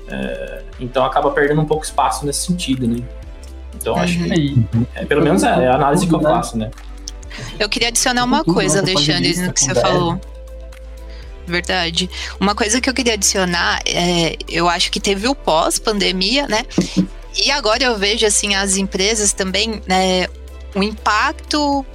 É, 0.07 0.61
então 0.79 1.03
acaba 1.03 1.31
perdendo 1.31 1.61
um 1.61 1.65
pouco 1.65 1.83
espaço 1.83 2.25
nesse 2.25 2.45
sentido, 2.45 2.87
né? 2.87 3.03
Então 3.75 3.95
uhum. 3.95 4.01
acho 4.01 4.23
que 4.23 4.65
é, 4.95 5.03
pelo 5.05 5.23
menos 5.23 5.43
é, 5.43 5.47
é 5.47 5.67
a 5.67 5.75
análise 5.75 6.05
que 6.05 6.13
eu 6.13 6.21
faço, 6.21 6.57
né? 6.57 6.69
Eu 7.59 7.67
queria 7.67 7.87
adicionar 7.89 8.23
uma 8.23 8.43
coisa, 8.43 8.79
Alexandre, 8.79 9.35
no 9.41 9.51
que 9.51 9.61
você 9.61 9.73
falou. 9.75 10.19
Verdade. 11.47 12.09
Uma 12.39 12.53
coisa 12.53 12.81
que 12.81 12.89
eu 12.89 12.93
queria 12.93 13.13
adicionar, 13.13 13.81
é, 13.85 14.35
eu 14.49 14.67
acho 14.67 14.91
que 14.91 14.99
teve 14.99 15.27
o 15.27 15.33
pós-pandemia, 15.33 16.45
né? 16.47 16.65
E 17.41 17.49
agora 17.51 17.83
eu 17.83 17.97
vejo, 17.97 18.25
assim, 18.25 18.53
as 18.53 18.75
empresas 18.75 19.31
também, 19.31 19.81
né, 19.87 20.27
o 20.75 20.83
impacto. 20.83 21.85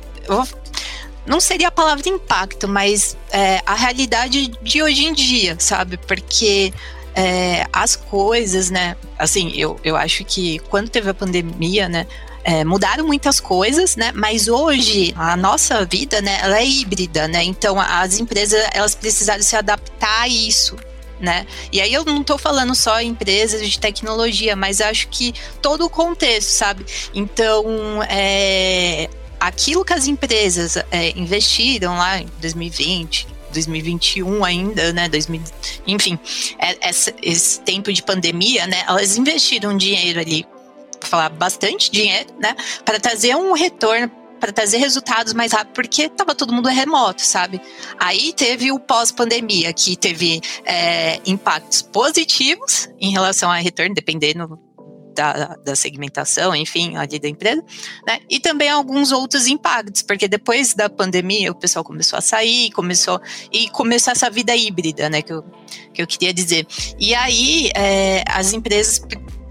Não 1.26 1.38
seria 1.38 1.68
a 1.68 1.70
palavra 1.70 2.08
impacto, 2.08 2.66
mas 2.66 3.16
é, 3.30 3.60
a 3.66 3.74
realidade 3.74 4.48
de 4.62 4.82
hoje 4.82 5.04
em 5.04 5.12
dia, 5.12 5.56
sabe? 5.58 5.98
Porque 5.98 6.72
é, 7.14 7.66
as 7.72 7.94
coisas, 7.94 8.70
né? 8.70 8.96
Assim, 9.18 9.52
eu, 9.54 9.78
eu 9.84 9.96
acho 9.96 10.24
que 10.24 10.58
quando 10.70 10.88
teve 10.88 11.10
a 11.10 11.14
pandemia, 11.14 11.88
né? 11.88 12.06
É, 12.44 12.64
mudaram 12.64 13.06
muitas 13.06 13.38
coisas, 13.38 13.94
né? 13.96 14.10
Mas 14.14 14.48
hoje 14.48 15.14
a 15.16 15.36
nossa 15.36 15.84
vida, 15.84 16.20
né? 16.20 16.40
Ela 16.42 16.58
é 16.58 16.66
híbrida, 16.66 17.28
né? 17.28 17.44
Então 17.44 17.80
as 17.80 18.18
empresas 18.18 18.60
elas 18.72 18.94
precisaram 18.94 19.42
se 19.42 19.54
adaptar 19.54 20.22
a 20.22 20.28
isso, 20.28 20.76
né? 21.20 21.46
E 21.70 21.80
aí 21.80 21.92
eu 21.94 22.04
não 22.04 22.20
estou 22.20 22.36
falando 22.36 22.74
só 22.74 23.00
empresas 23.00 23.68
de 23.68 23.78
tecnologia, 23.78 24.56
mas 24.56 24.80
acho 24.80 25.08
que 25.08 25.32
todo 25.62 25.86
o 25.86 25.90
contexto, 25.90 26.48
sabe? 26.48 26.84
Então, 27.14 28.02
é, 28.08 29.08
aquilo 29.38 29.84
que 29.84 29.92
as 29.92 30.06
empresas 30.06 30.76
é, 30.90 31.16
investiram 31.16 31.96
lá 31.96 32.20
em 32.20 32.28
2020, 32.40 33.28
2021 33.52 34.44
ainda, 34.44 34.92
né? 34.92 35.08
2000, 35.08 35.42
enfim, 35.86 36.18
é, 36.58 36.88
essa, 36.88 37.14
esse 37.22 37.60
tempo 37.60 37.92
de 37.92 38.02
pandemia, 38.02 38.66
né? 38.66 38.82
Elas 38.88 39.16
investiram 39.16 39.76
dinheiro 39.76 40.20
ali, 40.20 40.44
falar 41.06 41.28
bastante 41.28 41.90
dinheiro, 41.90 42.28
né? 42.38 42.54
Para 42.84 42.98
trazer 42.98 43.36
um 43.36 43.52
retorno 43.52 44.10
para 44.42 44.50
trazer 44.50 44.78
resultados 44.78 45.32
mais 45.32 45.52
rápido, 45.52 45.72
porque 45.72 46.02
estava 46.02 46.34
todo 46.34 46.52
mundo 46.52 46.68
remoto, 46.68 47.22
sabe? 47.22 47.60
Aí 47.96 48.32
teve 48.32 48.72
o 48.72 48.80
pós-pandemia, 48.80 49.72
que 49.72 49.96
teve 49.96 50.40
é, 50.64 51.20
impactos 51.24 51.80
positivos 51.80 52.88
em 53.00 53.12
relação 53.12 53.48
a 53.52 53.58
retorno, 53.58 53.94
dependendo 53.94 54.58
da, 55.14 55.56
da 55.64 55.76
segmentação, 55.76 56.56
enfim, 56.56 56.96
ali 56.96 57.20
da 57.20 57.28
empresa, 57.28 57.62
né? 58.04 58.18
E 58.28 58.40
também 58.40 58.68
alguns 58.68 59.12
outros 59.12 59.46
impactos, 59.46 60.02
porque 60.02 60.26
depois 60.26 60.74
da 60.74 60.90
pandemia 60.90 61.52
o 61.52 61.54
pessoal 61.54 61.84
começou 61.84 62.18
a 62.18 62.22
sair, 62.22 62.72
começou 62.72 63.20
e 63.52 63.68
começou 63.68 64.10
essa 64.10 64.28
vida 64.28 64.56
híbrida, 64.56 65.08
né? 65.08 65.22
Que 65.22 65.32
eu, 65.32 65.44
que 65.94 66.02
eu 66.02 66.06
queria 66.06 66.34
dizer. 66.34 66.66
E 66.98 67.14
aí 67.14 67.70
é, 67.76 68.24
as 68.26 68.52
empresas, 68.52 69.00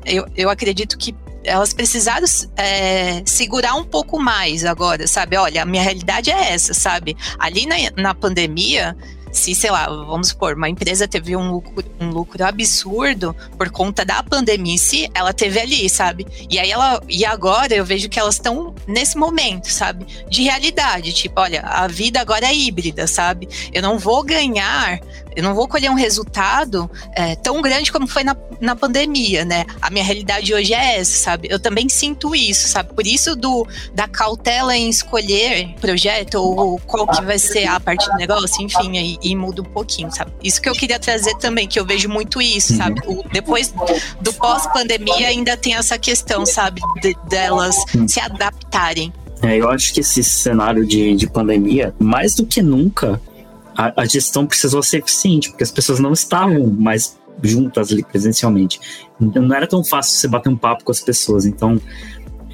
eu, 0.05 0.25
eu 0.35 0.49
acredito 0.49 0.97
que 0.97 1.15
elas 1.43 1.73
precisaram 1.73 2.25
é, 2.55 3.23
segurar 3.25 3.75
um 3.75 3.83
pouco 3.83 4.19
mais 4.19 4.63
agora, 4.65 5.07
sabe? 5.07 5.37
Olha, 5.37 5.63
a 5.63 5.65
minha 5.65 5.83
realidade 5.83 6.29
é 6.29 6.53
essa, 6.53 6.73
sabe? 6.73 7.15
Ali 7.39 7.65
na, 7.65 7.75
na 7.95 8.13
pandemia, 8.13 8.95
se, 9.31 9.55
sei 9.55 9.71
lá, 9.71 9.85
vamos 9.87 10.29
supor, 10.29 10.55
uma 10.55 10.69
empresa 10.69 11.07
teve 11.07 11.35
um 11.35 11.51
lucro, 11.51 11.83
um 11.99 12.09
lucro 12.09 12.45
absurdo 12.45 13.35
por 13.57 13.69
conta 13.69 14.03
da 14.03 14.21
pandemia 14.21 14.75
em 14.75 14.77
si, 14.77 15.09
ela 15.13 15.33
teve 15.33 15.59
ali, 15.59 15.89
sabe? 15.89 16.25
E 16.49 16.59
aí 16.59 16.71
ela. 16.71 17.01
E 17.07 17.25
agora 17.25 17.73
eu 17.73 17.85
vejo 17.85 18.09
que 18.09 18.19
elas 18.19 18.35
estão 18.35 18.75
nesse 18.87 19.17
momento, 19.17 19.67
sabe? 19.71 20.05
De 20.29 20.43
realidade. 20.43 21.13
Tipo, 21.13 21.41
olha, 21.41 21.61
a 21.61 21.87
vida 21.87 22.19
agora 22.19 22.45
é 22.45 22.53
híbrida, 22.53 23.07
sabe? 23.07 23.47
Eu 23.73 23.81
não 23.81 23.97
vou 23.97 24.23
ganhar 24.23 24.99
eu 25.35 25.43
não 25.43 25.55
vou 25.55 25.67
colher 25.67 25.89
um 25.89 25.95
resultado 25.95 26.89
é, 27.15 27.35
tão 27.35 27.61
grande 27.61 27.91
como 27.91 28.07
foi 28.07 28.23
na, 28.23 28.35
na 28.59 28.75
pandemia, 28.75 29.45
né? 29.45 29.65
A 29.81 29.89
minha 29.89 30.03
realidade 30.03 30.53
hoje 30.53 30.73
é 30.73 30.97
essa, 30.99 31.17
sabe? 31.17 31.47
Eu 31.49 31.59
também 31.59 31.87
sinto 31.87 32.35
isso, 32.35 32.67
sabe? 32.67 32.93
Por 32.93 33.07
isso 33.07 33.35
do, 33.35 33.65
da 33.93 34.07
cautela 34.07 34.75
em 34.75 34.89
escolher 34.89 35.73
projeto 35.79 36.35
ou 36.35 36.79
qual 36.79 37.07
que 37.07 37.21
vai 37.21 37.39
ser 37.39 37.65
a 37.65 37.79
parte 37.79 38.09
do 38.09 38.17
negócio, 38.17 38.61
enfim, 38.61 38.97
aí, 38.97 39.17
e 39.21 39.35
muda 39.35 39.61
um 39.61 39.65
pouquinho, 39.65 40.11
sabe? 40.11 40.31
Isso 40.43 40.61
que 40.61 40.69
eu 40.69 40.73
queria 40.73 40.99
trazer 40.99 41.35
também, 41.37 41.67
que 41.67 41.79
eu 41.79 41.85
vejo 41.85 42.09
muito 42.09 42.41
isso, 42.41 42.75
sabe? 42.75 43.01
O, 43.05 43.23
depois 43.31 43.73
do 44.21 44.33
pós-pandemia 44.33 45.27
ainda 45.27 45.55
tem 45.55 45.75
essa 45.75 45.97
questão, 45.97 46.45
sabe? 46.45 46.81
De, 47.01 47.15
delas 47.29 47.75
se 48.07 48.19
adaptarem. 48.19 49.13
É, 49.41 49.57
eu 49.57 49.69
acho 49.69 49.93
que 49.93 50.01
esse 50.01 50.23
cenário 50.23 50.85
de, 50.85 51.15
de 51.15 51.27
pandemia, 51.27 51.93
mais 51.99 52.35
do 52.35 52.45
que 52.45 52.61
nunca, 52.61 53.19
a, 53.75 54.01
a 54.01 54.05
gestão 54.05 54.45
precisou 54.45 54.83
ser 54.83 54.99
eficiente, 54.99 55.49
porque 55.49 55.63
as 55.63 55.71
pessoas 55.71 55.99
não 55.99 56.13
estavam 56.13 56.67
mais 56.67 57.17
juntas 57.41 57.91
ali 57.91 58.03
presencialmente. 58.03 58.79
Então, 59.19 59.41
não 59.41 59.55
era 59.55 59.65
tão 59.65 59.83
fácil 59.83 60.17
você 60.17 60.27
bater 60.27 60.49
um 60.49 60.57
papo 60.57 60.83
com 60.83 60.91
as 60.91 60.99
pessoas. 60.99 61.45
Então, 61.45 61.81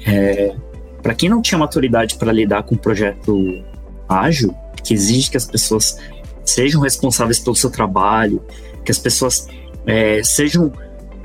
é, 0.06 0.54
para 1.02 1.14
quem 1.14 1.28
não 1.28 1.42
tinha 1.42 1.58
maturidade 1.58 2.16
para 2.16 2.32
lidar 2.32 2.62
com 2.62 2.74
um 2.74 2.78
projeto 2.78 3.64
ágil, 4.08 4.54
que 4.82 4.94
exige 4.94 5.30
que 5.30 5.36
as 5.36 5.44
pessoas 5.44 5.98
sejam 6.48 6.80
responsáveis 6.80 7.38
pelo 7.38 7.56
seu 7.56 7.70
trabalho, 7.70 8.42
que 8.84 8.90
as 8.90 8.98
pessoas 8.98 9.48
é, 9.86 10.22
sejam 10.22 10.72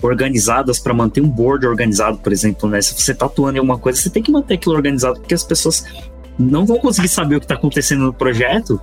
organizadas 0.01 0.79
para 0.79 0.93
manter 0.93 1.21
um 1.21 1.29
board 1.29 1.65
organizado, 1.65 2.17
por 2.17 2.33
exemplo, 2.33 2.67
né? 2.69 2.81
Se 2.81 2.93
você 2.93 3.13
está 3.13 3.25
atuando 3.25 3.57
em 3.57 3.59
alguma 3.59 3.77
coisa, 3.77 3.99
você 3.99 4.09
tem 4.09 4.21
que 4.21 4.31
manter 4.31 4.55
aquilo 4.55 4.75
organizado, 4.75 5.19
porque 5.19 5.33
as 5.33 5.43
pessoas 5.43 5.85
não 6.37 6.65
vão 6.65 6.77
conseguir 6.77 7.07
saber 7.07 7.37
o 7.37 7.39
que 7.39 7.45
está 7.45 7.55
acontecendo 7.55 8.03
no 8.03 8.13
projeto 8.13 8.81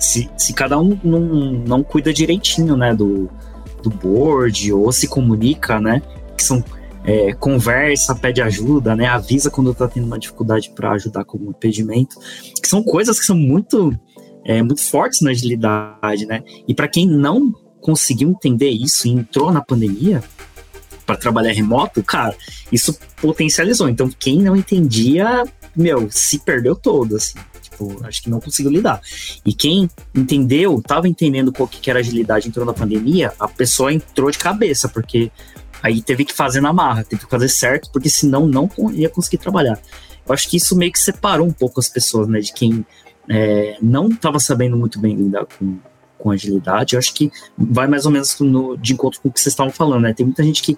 se, 0.00 0.30
se 0.36 0.52
cada 0.54 0.78
um 0.78 0.98
não, 1.04 1.20
não 1.20 1.82
cuida 1.82 2.12
direitinho, 2.12 2.76
né, 2.76 2.94
do, 2.94 3.28
do 3.82 3.90
board, 3.90 4.72
ou 4.72 4.90
se 4.90 5.06
comunica, 5.06 5.78
né, 5.78 6.02
que 6.36 6.42
são 6.42 6.64
é, 7.04 7.32
conversa, 7.34 8.14
pede 8.14 8.40
ajuda, 8.40 8.96
né, 8.96 9.06
avisa 9.06 9.50
quando 9.50 9.74
tá 9.74 9.86
tendo 9.86 10.06
uma 10.06 10.18
dificuldade 10.18 10.70
para 10.70 10.92
ajudar 10.92 11.24
com 11.24 11.36
o 11.38 11.50
impedimento, 11.50 12.16
que 12.60 12.68
são 12.68 12.82
coisas 12.82 13.20
que 13.20 13.26
são 13.26 13.36
muito, 13.36 13.92
é, 14.44 14.62
muito 14.62 14.82
fortes 14.82 15.20
na 15.20 15.30
agilidade, 15.30 16.26
né, 16.26 16.42
e 16.66 16.74
para 16.74 16.88
quem 16.88 17.06
não 17.06 17.52
conseguiu 17.80 18.30
entender 18.30 18.70
isso 18.70 19.06
e 19.08 19.10
entrou 19.10 19.52
na 19.52 19.62
pandemia, 19.62 20.22
para 21.06 21.16
trabalhar 21.16 21.52
remoto, 21.52 22.04
cara, 22.04 22.36
isso 22.70 22.96
potencializou. 23.20 23.88
Então, 23.88 24.08
quem 24.16 24.40
não 24.40 24.54
entendia, 24.54 25.42
meu, 25.74 26.08
se 26.08 26.38
perdeu 26.38 26.76
todo, 26.76 27.16
assim 27.16 27.36
tipo, 27.80 28.04
acho 28.04 28.22
que 28.22 28.30
não 28.30 28.40
conseguiu 28.40 28.70
lidar. 28.70 29.00
E 29.44 29.54
quem 29.54 29.88
entendeu, 30.14 30.78
estava 30.78 31.08
entendendo 31.08 31.52
qual 31.52 31.68
que 31.68 31.90
era 31.90 32.00
agilidade 32.00 32.48
entrou 32.48 32.66
na 32.66 32.72
pandemia, 32.72 33.32
a 33.38 33.48
pessoa 33.48 33.92
entrou 33.92 34.30
de 34.30 34.38
cabeça, 34.38 34.88
porque 34.88 35.30
aí 35.82 36.02
teve 36.02 36.24
que 36.24 36.34
fazer 36.34 36.60
na 36.60 36.72
marra, 36.72 37.04
teve 37.04 37.24
que 37.24 37.30
fazer 37.30 37.48
certo, 37.48 37.90
porque 37.90 38.10
senão 38.10 38.46
não 38.46 38.70
ia 38.92 39.08
conseguir 39.08 39.38
trabalhar. 39.38 39.78
Eu 40.26 40.34
acho 40.34 40.48
que 40.48 40.58
isso 40.58 40.76
meio 40.76 40.92
que 40.92 41.00
separou 41.00 41.46
um 41.46 41.52
pouco 41.52 41.80
as 41.80 41.88
pessoas, 41.88 42.28
né, 42.28 42.40
de 42.40 42.52
quem 42.52 42.84
é, 43.30 43.76
não 43.80 44.08
estava 44.08 44.40
sabendo 44.40 44.76
muito 44.76 44.98
bem 44.98 45.14
lidar 45.14 45.46
com, 45.46 45.78
com 46.18 46.30
agilidade. 46.32 46.94
Eu 46.94 46.98
acho 46.98 47.14
que 47.14 47.30
vai 47.56 47.86
mais 47.86 48.04
ou 48.04 48.10
menos 48.10 48.38
no, 48.40 48.76
de 48.76 48.92
encontro 48.92 49.20
com 49.20 49.28
o 49.28 49.32
que 49.32 49.40
vocês 49.40 49.52
estavam 49.52 49.72
falando, 49.72 50.02
né? 50.02 50.12
Tem 50.12 50.26
muita 50.26 50.42
gente 50.42 50.62
que 50.62 50.76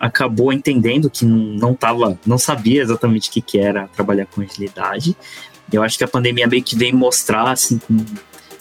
acabou 0.00 0.50
entendendo 0.50 1.10
que 1.10 1.26
não 1.26 1.74
tava, 1.74 2.18
não 2.26 2.38
sabia 2.38 2.80
exatamente 2.80 3.28
o 3.28 3.32
que, 3.32 3.42
que 3.42 3.58
era 3.58 3.86
trabalhar 3.88 4.24
com 4.24 4.40
agilidade, 4.40 5.14
eu 5.72 5.82
acho 5.82 5.96
que 5.96 6.04
a 6.04 6.08
pandemia 6.08 6.46
meio 6.46 6.62
que 6.62 6.74
veio 6.74 6.96
mostrar, 6.96 7.50
assim, 7.50 7.80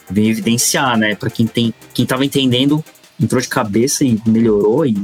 veio 0.09 0.29
evidenciar, 0.29 0.97
né? 0.97 1.15
Para 1.15 1.29
quem 1.29 1.47
tem, 1.47 1.73
quem 1.93 2.05
tava 2.05 2.25
entendendo, 2.25 2.83
entrou 3.19 3.41
de 3.41 3.47
cabeça 3.47 4.03
e 4.03 4.21
melhorou 4.27 4.85
e 4.85 4.95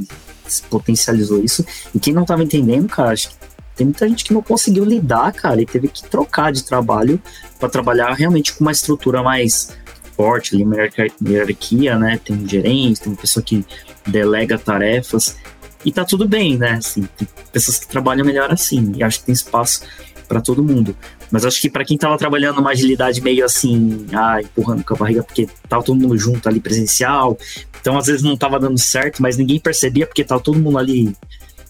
potencializou 0.70 1.42
isso. 1.42 1.64
E 1.94 1.98
quem 1.98 2.12
não 2.12 2.24
tava 2.24 2.44
entendendo, 2.44 2.86
cara, 2.86 3.10
acho 3.10 3.30
que 3.30 3.34
tem 3.76 3.86
muita 3.86 4.08
gente 4.08 4.24
que 4.24 4.32
não 4.32 4.42
conseguiu 4.42 4.84
lidar, 4.84 5.32
cara, 5.32 5.60
e 5.60 5.66
teve 5.66 5.88
que 5.88 6.02
trocar 6.02 6.50
de 6.50 6.64
trabalho 6.64 7.20
para 7.60 7.68
trabalhar 7.68 8.12
realmente 8.14 8.54
com 8.54 8.64
uma 8.64 8.72
estrutura 8.72 9.22
mais 9.22 9.76
forte, 10.16 10.54
ali, 10.54 10.64
uma 10.64 10.76
hierarquia, 11.22 11.98
né? 11.98 12.18
Tem 12.24 12.34
um 12.34 12.48
gerente, 12.48 13.02
tem 13.02 13.12
uma 13.12 13.20
pessoa 13.20 13.44
que 13.44 13.64
delega 14.06 14.58
tarefas. 14.58 15.36
E 15.84 15.92
tá 15.92 16.04
tudo 16.04 16.26
bem, 16.26 16.56
né? 16.56 16.72
Assim, 16.72 17.06
tem 17.16 17.28
pessoas 17.52 17.78
que 17.78 17.86
trabalham 17.86 18.24
melhor 18.24 18.50
assim. 18.50 18.92
E 18.96 19.02
acho 19.02 19.20
que 19.20 19.26
tem 19.26 19.34
espaço 19.34 19.82
para 20.26 20.40
todo 20.40 20.64
mundo. 20.64 20.96
Mas 21.30 21.44
acho 21.44 21.60
que 21.60 21.68
para 21.68 21.84
quem 21.84 21.98
tava 21.98 22.16
trabalhando 22.16 22.60
uma 22.60 22.70
agilidade 22.70 23.20
meio 23.20 23.44
assim, 23.44 24.06
ah, 24.12 24.40
empurrando 24.40 24.84
com 24.84 24.94
a 24.94 24.96
barriga, 24.96 25.22
porque 25.22 25.48
tava 25.68 25.82
todo 25.82 26.00
mundo 26.00 26.16
junto 26.16 26.48
ali 26.48 26.60
presencial, 26.60 27.36
então 27.80 27.98
às 27.98 28.06
vezes 28.06 28.22
não 28.22 28.36
tava 28.36 28.58
dando 28.58 28.78
certo, 28.78 29.22
mas 29.22 29.36
ninguém 29.36 29.60
percebia 29.60 30.06
porque 30.06 30.24
tava 30.24 30.40
todo 30.40 30.58
mundo 30.58 30.78
ali 30.78 31.14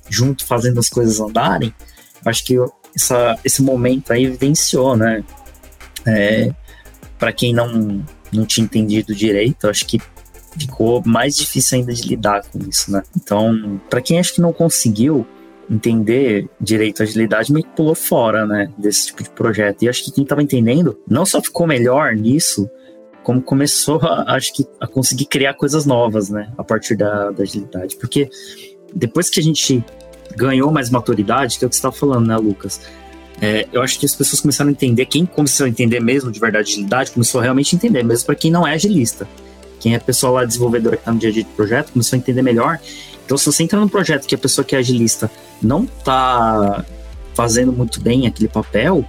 junto 0.09 0.45
fazendo 0.45 0.79
as 0.79 0.89
coisas 0.89 1.21
andarem. 1.21 1.75
Acho 2.27 2.45
que 2.45 2.57
essa, 2.95 3.39
esse 3.45 3.63
momento 3.63 4.13
aí 4.13 4.25
evidenciou, 4.25 4.97
né? 4.97 5.25
É, 6.05 6.53
para 7.19 7.33
quem 7.33 7.55
não, 7.55 8.05
não 8.33 8.45
tinha 8.45 8.65
entendido 8.65 9.15
direito, 9.15 9.69
acho 9.69 9.87
que 9.87 9.99
ficou 10.59 11.03
mais 11.05 11.37
difícil 11.37 11.79
ainda 11.79 11.93
de 11.93 12.07
lidar 12.09 12.45
com 12.51 12.59
isso, 12.69 12.91
né? 12.91 13.03
Então, 13.17 13.81
para 13.89 14.01
quem 14.01 14.19
acho 14.19 14.35
que 14.35 14.41
não 14.41 14.53
conseguiu, 14.53 15.27
entender 15.71 16.49
direito 16.61 17.01
à 17.01 17.05
agilidade 17.05 17.53
meio 17.53 17.65
que 17.65 17.75
pulou 17.75 17.95
fora, 17.95 18.47
né, 18.47 18.73
desse 18.79 19.09
tipo 19.09 19.23
de 19.23 19.31
projeto. 19.31 19.83
E 19.83 19.89
acho 19.89 20.05
que 20.05 20.13
quem 20.13 20.23
estava 20.23 20.43
entendendo 20.43 20.99
não 21.09 21.27
só 21.27 21.43
ficou 21.43 21.67
melhor 21.67 22.15
nisso, 22.15 22.71
como 23.23 23.43
começou, 23.43 24.01
a, 24.03 24.35
acho 24.37 24.55
que, 24.55 24.65
a 24.81 24.87
conseguir 24.87 25.27
criar 25.27 25.55
coisas 25.55 25.85
novas, 25.85 26.31
né, 26.31 26.53
a 26.57 26.63
partir 26.63 26.97
da, 26.97 27.31
da 27.31 27.43
agilidade. 27.43 27.97
Porque 27.97 28.31
depois 28.95 29.29
que 29.29 29.41
a 29.41 29.43
gente 29.43 29.85
ganhou 30.35 30.71
mais 30.71 30.91
maturidade, 30.91 31.59
que 31.59 31.65
é 31.65 31.67
o 31.67 31.69
que 31.69 31.77
você 31.77 31.81
estava 31.81 31.95
falando, 31.95 32.27
né, 32.27 32.37
Lucas? 32.37 32.81
É, 33.41 33.69
eu 33.73 33.83
acho 33.83 33.99
que 33.99 34.07
as 34.07 34.15
pessoas 34.15 34.41
começaram 34.41 34.69
a 34.69 34.73
entender, 34.73 35.05
quem 35.07 35.27
começou 35.27 35.67
a 35.67 35.69
entender 35.69 36.01
mesmo 36.01 36.31
de 36.31 36.41
verdade 36.41 36.71
agilidade, 36.71 37.11
começou 37.11 37.41
a 37.41 37.45
realmente 37.45 37.77
entender, 37.77 38.03
mesmo 38.03 38.27
para 38.27 38.35
quem 38.35 38.51
não 38.51 38.67
é 38.67 38.73
agilista. 38.73 39.29
Quem 39.79 39.95
é 39.95 39.99
pessoal 39.99 40.33
lá 40.33 40.45
desenvolvedora 40.45 40.97
que 40.97 41.03
está 41.03 41.13
no 41.13 41.19
dia 41.19 41.29
a 41.29 41.33
dia 41.33 41.45
de 41.45 41.51
projeto, 41.51 41.93
começou 41.93 42.17
a 42.17 42.19
entender 42.19 42.43
melhor. 42.43 42.81
Então, 43.25 43.37
se 43.37 43.45
você 43.45 43.63
entra 43.63 43.79
num 43.79 43.89
projeto 43.89 44.27
que 44.27 44.35
a 44.35 44.39
pessoa 44.39 44.65
que 44.65 44.75
é 44.75 44.79
agilista 44.79 45.31
não 45.61 45.85
está 45.85 46.85
fazendo 47.35 47.73
muito 47.73 48.01
bem 48.01 48.27
aquele 48.27 48.49
papel, 48.49 49.05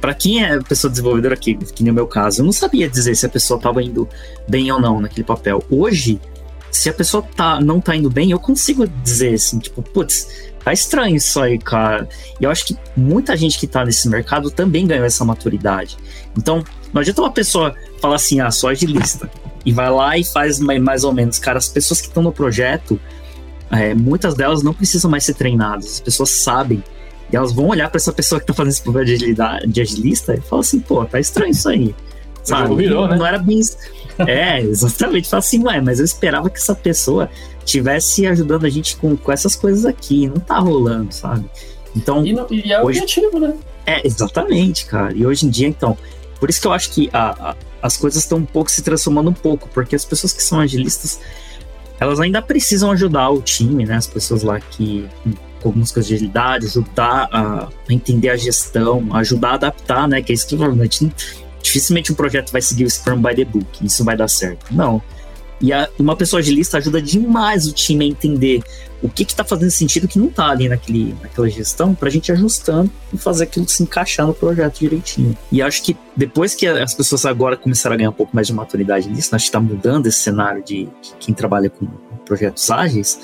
para 0.00 0.14
quem 0.14 0.44
é 0.44 0.60
pessoa 0.60 0.90
desenvolvedora 0.90 1.34
aqui, 1.34 1.54
que 1.54 1.82
no 1.82 1.92
meu 1.92 2.06
caso, 2.06 2.42
eu 2.42 2.44
não 2.44 2.52
sabia 2.52 2.88
dizer 2.88 3.14
se 3.16 3.26
a 3.26 3.28
pessoa 3.28 3.56
estava 3.56 3.82
indo 3.82 4.08
bem 4.46 4.70
ou 4.70 4.80
não 4.80 5.00
naquele 5.00 5.24
papel. 5.24 5.64
Hoje, 5.70 6.20
se 6.74 6.88
a 6.88 6.92
pessoa 6.92 7.22
tá, 7.22 7.60
não 7.60 7.80
tá 7.80 7.94
indo 7.94 8.10
bem, 8.10 8.32
eu 8.32 8.38
consigo 8.38 8.86
dizer 8.86 9.34
assim, 9.34 9.60
tipo, 9.60 9.80
putz, 9.80 10.50
tá 10.64 10.72
estranho 10.72 11.16
isso 11.16 11.40
aí, 11.40 11.56
cara. 11.56 12.08
E 12.40 12.44
eu 12.44 12.50
acho 12.50 12.66
que 12.66 12.76
muita 12.96 13.36
gente 13.36 13.58
que 13.58 13.66
tá 13.66 13.84
nesse 13.84 14.08
mercado 14.08 14.50
também 14.50 14.84
ganhou 14.84 15.04
essa 15.04 15.24
maturidade. 15.24 15.96
Então, 16.36 16.64
não 16.92 17.00
adianta 17.00 17.22
uma 17.22 17.30
pessoa 17.30 17.76
falar 18.00 18.16
assim, 18.16 18.40
ah, 18.40 18.50
sou 18.50 18.68
agilista, 18.68 19.30
e 19.64 19.72
vai 19.72 19.88
lá 19.88 20.18
e 20.18 20.24
faz 20.24 20.58
mais 20.58 21.04
ou 21.04 21.12
menos. 21.12 21.38
Cara, 21.38 21.58
as 21.58 21.68
pessoas 21.68 22.00
que 22.00 22.08
estão 22.08 22.24
no 22.24 22.32
projeto, 22.32 23.00
é, 23.70 23.94
muitas 23.94 24.34
delas 24.34 24.64
não 24.64 24.74
precisam 24.74 25.08
mais 25.08 25.22
ser 25.22 25.34
treinadas, 25.34 25.86
as 25.86 26.00
pessoas 26.00 26.30
sabem. 26.30 26.82
E 27.32 27.36
elas 27.36 27.52
vão 27.52 27.68
olhar 27.68 27.88
para 27.88 27.98
essa 27.98 28.12
pessoa 28.12 28.40
que 28.40 28.46
tá 28.46 28.52
fazendo 28.52 28.72
esse 28.72 28.82
problema 28.82 29.06
de, 29.06 29.14
agilidade, 29.14 29.66
de 29.68 29.80
agilista 29.80 30.34
e 30.34 30.40
falam 30.40 30.60
assim, 30.60 30.80
pô, 30.80 31.04
tá 31.04 31.20
estranho 31.20 31.52
isso 31.52 31.68
aí. 31.68 31.94
Sabe? 32.42 32.74
Virou, 32.74 33.08
né? 33.08 33.16
Não 33.16 33.26
era 33.26 33.38
bem. 33.38 33.60
É, 34.18 34.60
exatamente. 34.60 35.28
Fala 35.28 35.40
assim, 35.40 35.62
ué, 35.64 35.80
mas 35.80 35.98
eu 35.98 36.04
esperava 36.04 36.48
que 36.50 36.58
essa 36.58 36.74
pessoa 36.74 37.28
tivesse 37.64 38.26
ajudando 38.26 38.64
a 38.66 38.70
gente 38.70 38.96
com, 38.96 39.16
com 39.16 39.32
essas 39.32 39.56
coisas 39.56 39.84
aqui. 39.84 40.28
Não 40.28 40.36
tá 40.36 40.58
rolando, 40.58 41.12
sabe? 41.12 41.44
Então. 41.96 42.24
E, 42.24 42.34
e 42.50 42.72
é 42.72 42.82
hoje... 42.82 43.00
objetivo, 43.00 43.38
né? 43.38 43.54
É, 43.86 44.06
exatamente, 44.06 44.86
cara. 44.86 45.12
E 45.14 45.26
hoje 45.26 45.46
em 45.46 45.50
dia, 45.50 45.68
então. 45.68 45.96
Por 46.38 46.50
isso 46.50 46.60
que 46.60 46.66
eu 46.66 46.72
acho 46.72 46.90
que 46.90 47.08
a, 47.12 47.50
a, 47.50 47.56
as 47.82 47.96
coisas 47.96 48.22
estão 48.22 48.38
um 48.38 48.44
pouco 48.44 48.70
se 48.70 48.82
transformando 48.82 49.30
um 49.30 49.34
pouco, 49.34 49.68
porque 49.68 49.96
as 49.96 50.04
pessoas 50.04 50.32
que 50.32 50.42
são 50.42 50.60
agilistas 50.60 51.20
elas 51.98 52.20
ainda 52.20 52.42
precisam 52.42 52.90
ajudar 52.90 53.30
o 53.30 53.40
time, 53.40 53.84
né? 53.84 53.94
As 53.96 54.06
pessoas 54.06 54.42
lá 54.42 54.60
que 54.60 55.08
com 55.62 55.68
algumas 55.70 55.90
coisas 55.90 56.08
de 56.08 56.14
agilidade, 56.14 56.66
ajudar 56.66 57.28
a, 57.32 57.68
a 57.68 57.92
entender 57.92 58.28
a 58.28 58.36
gestão, 58.36 59.08
ajudar 59.14 59.50
a 59.50 59.54
adaptar, 59.54 60.06
né? 60.06 60.20
Que 60.20 60.32
é 60.32 60.34
isso 60.34 60.46
que 60.46 60.54
eu 60.54 60.58
dificilmente 61.64 62.12
um 62.12 62.14
projeto 62.14 62.52
vai 62.52 62.60
seguir 62.60 62.84
o 62.84 62.90
Scrum 62.90 63.20
by 63.20 63.34
the 63.34 63.44
Book, 63.44 63.84
isso 63.84 64.04
vai 64.04 64.16
dar 64.16 64.28
certo. 64.28 64.72
Não. 64.72 65.02
E 65.60 65.72
a, 65.72 65.88
uma 65.98 66.14
pessoa 66.14 66.40
agilista 66.40 66.76
ajuda 66.76 67.00
demais 67.00 67.66
o 67.66 67.72
time 67.72 68.04
a 68.04 68.08
entender 68.08 68.62
o 69.02 69.08
que 69.08 69.22
está 69.22 69.42
fazendo 69.44 69.70
sentido 69.70 70.06
que 70.06 70.18
não 70.18 70.26
está 70.26 70.48
ali 70.50 70.68
naquele, 70.68 71.16
naquela 71.22 71.48
gestão 71.48 71.94
para 71.94 72.08
a 72.08 72.12
gente 72.12 72.30
ajustando 72.30 72.90
e 73.12 73.16
fazer 73.16 73.44
aquilo 73.44 73.66
se 73.68 73.82
encaixar 73.82 74.26
no 74.26 74.34
projeto 74.34 74.80
direitinho. 74.80 75.36
E 75.50 75.62
acho 75.62 75.82
que 75.82 75.96
depois 76.14 76.54
que 76.54 76.66
as 76.66 76.92
pessoas 76.92 77.24
agora 77.24 77.56
começaram 77.56 77.94
a 77.94 77.96
ganhar 77.96 78.10
um 78.10 78.14
pouco 78.14 78.34
mais 78.34 78.46
de 78.46 78.52
maturidade 78.52 79.08
nisso, 79.08 79.30
né, 79.32 79.36
acho 79.36 79.44
que 79.44 79.48
está 79.48 79.60
mudando 79.60 80.06
esse 80.06 80.18
cenário 80.18 80.62
de, 80.62 80.84
de 80.84 81.14
quem 81.18 81.34
trabalha 81.34 81.70
com 81.70 81.86
projetos 82.26 82.70
ágeis, 82.70 83.18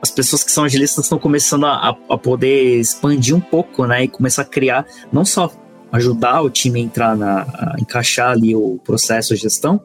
as 0.00 0.10
pessoas 0.10 0.44
que 0.44 0.52
são 0.52 0.64
agilistas 0.64 1.04
estão 1.04 1.18
começando 1.18 1.66
a, 1.66 1.96
a, 2.08 2.18
poder 2.18 2.78
expandir 2.78 3.34
um 3.34 3.40
pouco, 3.40 3.86
né? 3.86 4.04
E 4.04 4.08
começar 4.08 4.42
a 4.42 4.44
criar, 4.44 4.86
não 5.12 5.24
só 5.24 5.50
ajudar 5.92 6.42
o 6.42 6.50
time 6.50 6.80
a 6.80 6.82
entrar 6.82 7.16
na. 7.16 7.42
A 7.42 7.76
encaixar 7.78 8.30
ali 8.30 8.54
o 8.54 8.78
processo, 8.84 9.32
a 9.32 9.36
gestão, 9.36 9.80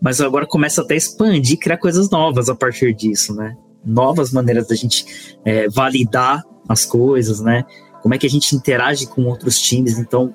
mas 0.00 0.20
agora 0.20 0.46
começa 0.46 0.82
até 0.82 0.94
a 0.94 0.96
expandir, 0.96 1.58
criar 1.58 1.78
coisas 1.78 2.10
novas 2.10 2.48
a 2.48 2.54
partir 2.54 2.94
disso, 2.94 3.34
né? 3.34 3.56
Novas 3.84 4.32
maneiras 4.32 4.68
da 4.68 4.74
gente 4.74 5.36
é, 5.44 5.68
validar 5.68 6.42
as 6.68 6.84
coisas, 6.84 7.40
né? 7.40 7.64
Como 8.02 8.14
é 8.14 8.18
que 8.18 8.26
a 8.26 8.30
gente 8.30 8.54
interage 8.56 9.06
com 9.06 9.22
outros 9.24 9.60
times. 9.60 9.98
Então, 9.98 10.34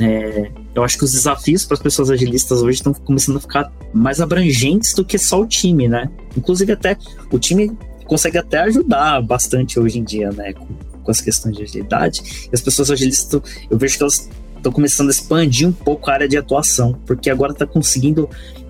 é, 0.00 0.50
eu 0.74 0.82
acho 0.82 0.98
que 0.98 1.04
os 1.04 1.12
desafios 1.12 1.64
para 1.64 1.74
as 1.74 1.82
pessoas 1.82 2.10
agilistas 2.10 2.62
hoje 2.62 2.78
estão 2.78 2.92
começando 2.92 3.36
a 3.36 3.40
ficar 3.40 3.72
mais 3.92 4.20
abrangentes 4.20 4.94
do 4.94 5.04
que 5.04 5.18
só 5.18 5.40
o 5.40 5.46
time, 5.46 5.88
né? 5.88 6.10
Inclusive, 6.36 6.72
até 6.72 6.96
o 7.30 7.38
time 7.38 7.76
consegue 8.06 8.38
até 8.38 8.58
ajudar 8.60 9.22
bastante 9.22 9.78
hoje 9.78 9.98
em 9.98 10.04
dia, 10.04 10.30
né? 10.32 10.52
Com, 10.52 10.66
com 11.02 11.10
as 11.10 11.20
questões 11.20 11.56
de 11.56 11.62
agilidade. 11.62 12.48
E 12.50 12.54
as 12.54 12.60
pessoas 12.60 12.90
agilistas, 12.90 13.40
eu 13.70 13.78
vejo 13.78 13.96
que 13.96 14.02
elas 14.02 14.28
estão 14.64 14.72
começando 14.72 15.08
a 15.08 15.10
expandir 15.10 15.68
um 15.68 15.72
pouco 15.72 16.10
a 16.10 16.14
área 16.14 16.28
de 16.28 16.38
atuação, 16.38 16.98
porque 17.04 17.28
agora 17.28 17.52
está 17.52 17.66
conseguindo 17.66 18.28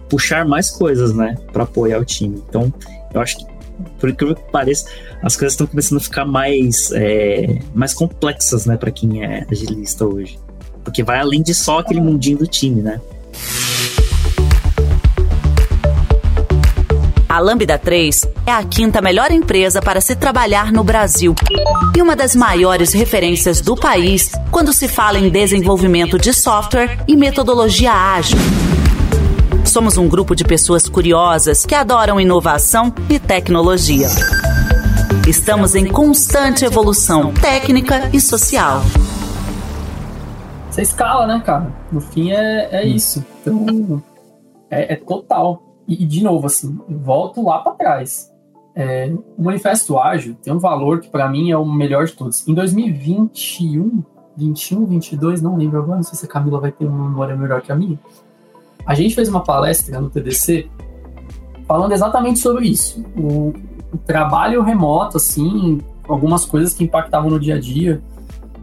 puxar 0.09 0.45
mais 0.45 0.71
coisas, 0.71 1.15
né? 1.15 1.37
Para 1.53 1.63
apoiar 1.63 2.01
o 2.01 2.05
time. 2.05 2.43
Então, 2.49 2.73
eu 3.13 3.21
acho 3.21 3.39
que 3.39 3.55
por 3.99 4.09
incrível 4.09 4.37
que 4.37 4.51
pareça, 4.53 4.87
as 5.23 5.37
coisas 5.37 5.55
estão 5.55 5.67
começando 5.67 5.99
a 5.99 6.01
ficar 6.01 6.25
mais, 6.25 6.93
é, 6.93 7.59
mais 7.75 7.93
complexas, 7.93 8.67
né, 8.67 8.77
para 8.77 8.91
quem 8.91 9.25
é 9.25 9.45
agilista 9.51 10.07
hoje. 10.07 10.39
Porque 10.85 11.03
vai 11.03 11.19
além 11.19 11.43
de 11.43 11.55
só 11.55 11.79
aquele 11.79 12.01
mundinho 12.01 12.39
do 12.39 12.47
time, 12.47 12.83
né? 12.83 13.01
A 17.35 17.41
Lambda 17.41 17.77
3 17.77 18.29
é 18.47 18.53
a 18.53 18.63
quinta 18.63 19.03
melhor 19.03 19.33
empresa 19.33 19.83
para 19.83 20.01
se 20.01 20.15
trabalhar 20.15 20.71
no 20.71 20.85
Brasil 20.85 21.35
e 21.97 22.01
uma 22.01 22.15
das 22.15 22.37
maiores 22.37 22.93
referências 22.93 23.61
do 23.61 23.75
país 23.75 24.31
quando 24.53 24.73
se 24.73 24.87
fala 24.87 25.19
em 25.19 25.29
desenvolvimento 25.29 26.17
de 26.17 26.33
software 26.33 26.97
e 27.09 27.17
metodologia 27.17 27.93
ágil. 27.93 28.39
Somos 29.65 29.97
um 29.97 30.07
grupo 30.07 30.37
de 30.37 30.45
pessoas 30.45 30.89
curiosas 30.89 31.67
que 31.67 31.75
adoram 31.75 32.21
inovação 32.21 32.95
e 33.11 33.19
tecnologia. 33.19 34.07
Estamos 35.27 35.75
em 35.75 35.89
constante 35.89 36.65
evolução 36.65 37.35
técnica 37.35 38.11
e 38.13 38.21
social. 38.21 38.81
Você 40.71 40.83
escala, 40.83 41.27
né, 41.27 41.43
cara? 41.45 41.67
No 41.91 42.01
fim 42.01 42.31
é, 42.31 42.69
é 42.71 42.87
isso. 42.87 43.27
Então, 43.41 44.01
é, 44.71 44.93
é 44.93 44.97
total. 44.97 45.64
E, 45.87 46.05
de 46.05 46.23
novo, 46.23 46.47
assim, 46.47 46.79
volto 46.89 47.45
lá 47.45 47.59
para 47.59 47.73
trás. 47.73 48.33
É, 48.75 49.13
o 49.39 49.43
Manifesto 49.43 49.99
Ágil 49.99 50.35
tem 50.43 50.53
um 50.53 50.59
valor 50.59 51.01
que 51.01 51.09
para 51.09 51.29
mim 51.29 51.51
é 51.51 51.57
o 51.57 51.65
melhor 51.65 52.07
de 52.07 52.13
todos. 52.13 52.47
Em 52.49 52.55
2021, 52.55 54.03
21, 54.37 54.87
22, 54.87 55.41
não 55.41 55.57
lembro 55.57 55.79
agora, 55.79 55.97
não 55.97 56.03
sei 56.03 56.19
se 56.19 56.25
a 56.25 56.29
Camila 56.29 56.61
vai 56.61 56.73
ter 56.73 56.85
uma 56.87 57.09
memória 57.09 57.37
melhor 57.37 57.61
que 57.63 57.71
a 57.71 57.77
minha. 57.77 57.99
A 58.85 58.95
gente 58.95 59.15
fez 59.15 59.29
uma 59.29 59.43
palestra 59.43 60.01
no 60.01 60.11
TDC 60.11 60.69
falando 61.67 61.93
exatamente 61.93 62.41
sobre 62.41 62.67
isso. 62.67 63.05
O, 63.17 63.55
o 63.93 63.99
trabalho 63.99 64.63
remoto, 64.63 65.17
assim, 65.17 65.81
algumas 66.09 66.45
coisas 66.45 66.75
que 66.75 66.85
impactavam 66.85 67.31
no 67.31 67.39
dia 67.39 67.55
a 67.55 67.61
dia 67.61 68.03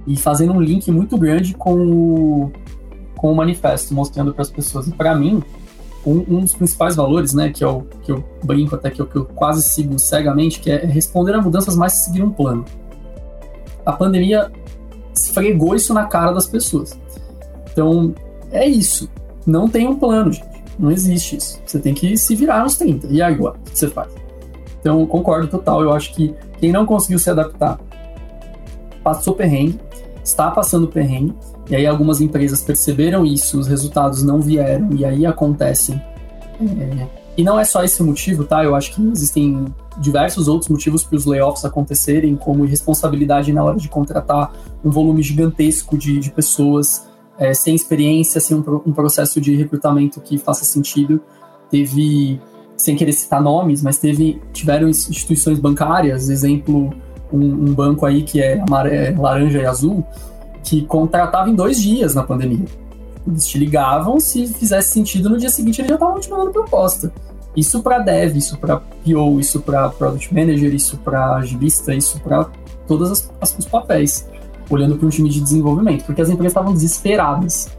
e 0.05 0.17
fazendo 0.17 0.53
um 0.53 0.61
link 0.61 0.91
muito 0.91 1.17
grande 1.17 1.53
com 1.53 1.73
o, 1.73 2.51
com 3.15 3.31
o 3.31 3.35
manifesto, 3.35 3.93
mostrando 3.93 4.33
para 4.33 4.41
as 4.41 4.49
pessoas. 4.49 4.87
E 4.87 4.91
para 4.91 5.15
mim, 5.15 5.41
um, 6.05 6.19
um, 6.27 6.39
dos 6.41 6.53
principais 6.53 6.95
valores, 6.95 7.33
né, 7.33 7.49
que, 7.49 7.63
é 7.63 7.67
o, 7.67 7.81
que 8.01 8.11
eu 8.11 8.23
brinco 8.43 8.75
até, 8.75 8.89
que 8.89 9.01
eu, 9.01 9.05
que 9.05 9.15
eu 9.15 9.25
quase 9.25 9.61
sigo 9.61 9.97
cegamente, 9.99 10.59
que 10.59 10.71
é 10.71 10.85
responder 10.85 11.35
a 11.35 11.41
mudanças 11.41 11.75
mais 11.75 11.93
que 11.93 11.99
seguir 12.05 12.23
um 12.23 12.31
plano. 12.31 12.65
A 13.85 13.91
pandemia 13.91 14.51
esfregou 15.13 15.75
isso 15.75 15.93
na 15.93 16.05
cara 16.05 16.31
das 16.31 16.47
pessoas. 16.47 16.97
Então, 17.71 18.13
é 18.51 18.67
isso. 18.67 19.09
Não 19.45 19.67
tem 19.67 19.87
um 19.87 19.95
plano, 19.95 20.31
gente. 20.31 20.49
Não 20.77 20.91
existe 20.91 21.37
isso. 21.37 21.61
Você 21.65 21.79
tem 21.79 21.93
que 21.93 22.17
se 22.17 22.35
virar 22.35 22.63
nos 22.63 22.77
30. 22.77 23.07
E 23.07 23.21
agora? 23.21 23.57
O 23.57 23.71
que 23.71 23.77
você 23.77 23.87
faz? 23.87 24.11
Então, 24.79 25.05
concordo 25.05 25.47
total. 25.47 25.81
Eu 25.81 25.93
acho 25.93 26.13
que 26.13 26.33
quem 26.59 26.71
não 26.71 26.85
conseguiu 26.85 27.19
se 27.19 27.29
adaptar 27.29 27.79
passou 29.03 29.35
perrengue, 29.35 29.79
está 30.23 30.51
passando 30.51 30.87
perrengue, 30.87 31.33
e 31.71 31.75
aí 31.75 31.87
algumas 31.87 32.19
empresas 32.19 32.61
perceberam 32.61 33.25
isso, 33.25 33.57
os 33.57 33.65
resultados 33.65 34.21
não 34.23 34.41
vieram, 34.41 34.89
e 34.91 35.05
aí 35.05 35.25
acontecem. 35.25 35.95
É, 36.59 37.07
e 37.37 37.43
não 37.45 37.57
é 37.57 37.63
só 37.63 37.81
esse 37.81 38.03
motivo, 38.03 38.43
tá? 38.43 38.61
Eu 38.61 38.75
acho 38.75 38.93
que 38.93 39.01
existem 39.09 39.73
diversos 39.97 40.49
outros 40.49 40.69
motivos 40.69 41.05
para 41.05 41.15
os 41.15 41.25
layoffs 41.25 41.63
acontecerem, 41.63 42.35
como 42.35 42.65
irresponsabilidade 42.65 43.53
na 43.53 43.63
hora 43.63 43.77
de 43.77 43.87
contratar 43.87 44.51
um 44.83 44.89
volume 44.89 45.23
gigantesco 45.23 45.97
de, 45.97 46.19
de 46.19 46.29
pessoas 46.29 47.07
é, 47.39 47.53
sem 47.53 47.73
experiência, 47.73 48.41
sem 48.41 48.57
um, 48.57 48.81
um, 48.85 48.91
processo 48.91 49.39
de 49.39 49.55
recrutamento 49.55 50.19
que 50.19 50.37
faça 50.37 50.65
sentido. 50.65 51.21
Teve, 51.69 52.41
sem 52.75 52.97
querer 52.97 53.13
citar 53.13 53.41
nomes, 53.41 53.81
mas 53.81 53.97
teve 53.97 54.41
tiveram 54.51 54.89
instituições 54.89 55.57
bancárias, 55.57 56.29
exemplo, 56.29 56.93
um, 57.31 57.39
um 57.39 57.73
banco 57.73 58.05
aí 58.05 58.23
que 58.23 58.41
é 58.41 58.61
laranja 59.17 59.59
e 59.59 59.65
azul, 59.65 60.05
que 60.63 60.83
contratava 60.83 61.49
em 61.49 61.55
dois 61.55 61.81
dias 61.81 62.15
na 62.15 62.23
pandemia. 62.23 62.65
Eles 63.27 63.47
te 63.47 63.57
ligavam, 63.57 64.19
se 64.19 64.47
fizesse 64.47 64.91
sentido, 64.91 65.29
no 65.29 65.37
dia 65.37 65.49
seguinte 65.49 65.81
eles 65.81 65.89
já 65.89 65.95
estavam 65.95 66.19
te 66.19 66.29
mandando 66.29 66.51
proposta. 66.51 67.11
Isso 67.55 67.83
para 67.83 67.99
dev, 67.99 68.37
isso 68.37 68.57
para 68.57 68.77
PO, 68.77 69.39
isso 69.39 69.61
para 69.61 69.89
product 69.89 70.33
manager, 70.33 70.73
isso 70.73 70.97
para 70.97 71.35
agilista, 71.35 71.93
isso 71.93 72.19
para 72.21 72.49
todos 72.87 73.11
as, 73.11 73.31
as, 73.41 73.57
os 73.57 73.65
papéis, 73.65 74.27
olhando 74.69 74.95
para 74.95 75.05
um 75.05 75.09
time 75.09 75.29
de 75.29 75.41
desenvolvimento, 75.41 76.05
porque 76.05 76.21
as 76.21 76.29
empresas 76.29 76.51
estavam 76.51 76.73
desesperadas. 76.73 77.69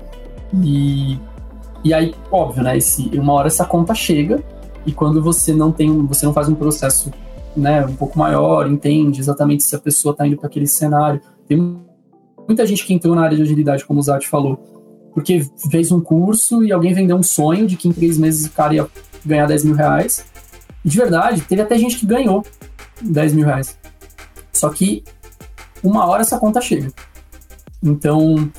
E, 0.63 1.19
e 1.83 1.95
aí, 1.95 2.15
óbvio, 2.31 2.63
né? 2.63 2.77
Esse, 2.77 3.09
uma 3.19 3.33
hora 3.33 3.47
essa 3.49 3.65
conta 3.65 3.95
chega 3.95 4.43
e 4.85 4.93
quando 4.93 5.23
você 5.23 5.55
não 5.55 5.73
tem, 5.73 6.07
você 6.07 6.27
não 6.27 6.35
faz 6.35 6.49
um 6.49 6.55
processo, 6.55 7.11
né, 7.57 7.85
um 7.87 7.95
pouco 7.95 8.19
maior, 8.19 8.71
entende 8.71 9.21
exatamente 9.21 9.63
se 9.63 9.75
a 9.75 9.79
pessoa 9.79 10.13
está 10.13 10.27
indo 10.27 10.37
para 10.37 10.49
aquele 10.49 10.67
cenário. 10.67 11.21
Tem 11.47 11.81
muita 12.47 12.67
gente 12.67 12.85
que 12.85 12.93
entrou 12.93 13.15
na 13.15 13.23
área 13.23 13.37
de 13.37 13.43
agilidade, 13.43 13.85
como 13.85 14.01
o 14.01 14.03
Zat 14.03 14.27
falou, 14.27 14.57
porque 15.15 15.47
fez 15.71 15.93
um 15.93 16.01
curso 16.01 16.65
e 16.65 16.73
alguém 16.73 16.95
vendeu 16.95 17.17
um 17.17 17.23
sonho 17.23 17.67
de 17.67 17.77
que 17.77 17.89
em 17.89 17.93
três 17.93 18.19
meses 18.19 18.47
o 18.47 18.51
cara 18.51 18.75
ia 18.75 18.89
ganhar 19.25 19.47
10 19.47 19.65
mil 19.65 19.75
reais. 19.75 20.25
E 20.85 20.89
de 20.89 20.97
verdade, 20.97 21.43
teve 21.43 21.63
até 21.63 21.79
gente 21.79 21.99
que 21.99 22.07
ganhou 22.07 22.45
10 23.01 23.35
mil 23.35 23.47
reais. 23.47 23.79
Só 24.53 24.71
que 24.71 25.05
uma 25.83 26.07
hora 26.07 26.23
essa 26.23 26.39
conta 26.39 26.61
chega. 26.61 26.93
Então, 27.83 28.51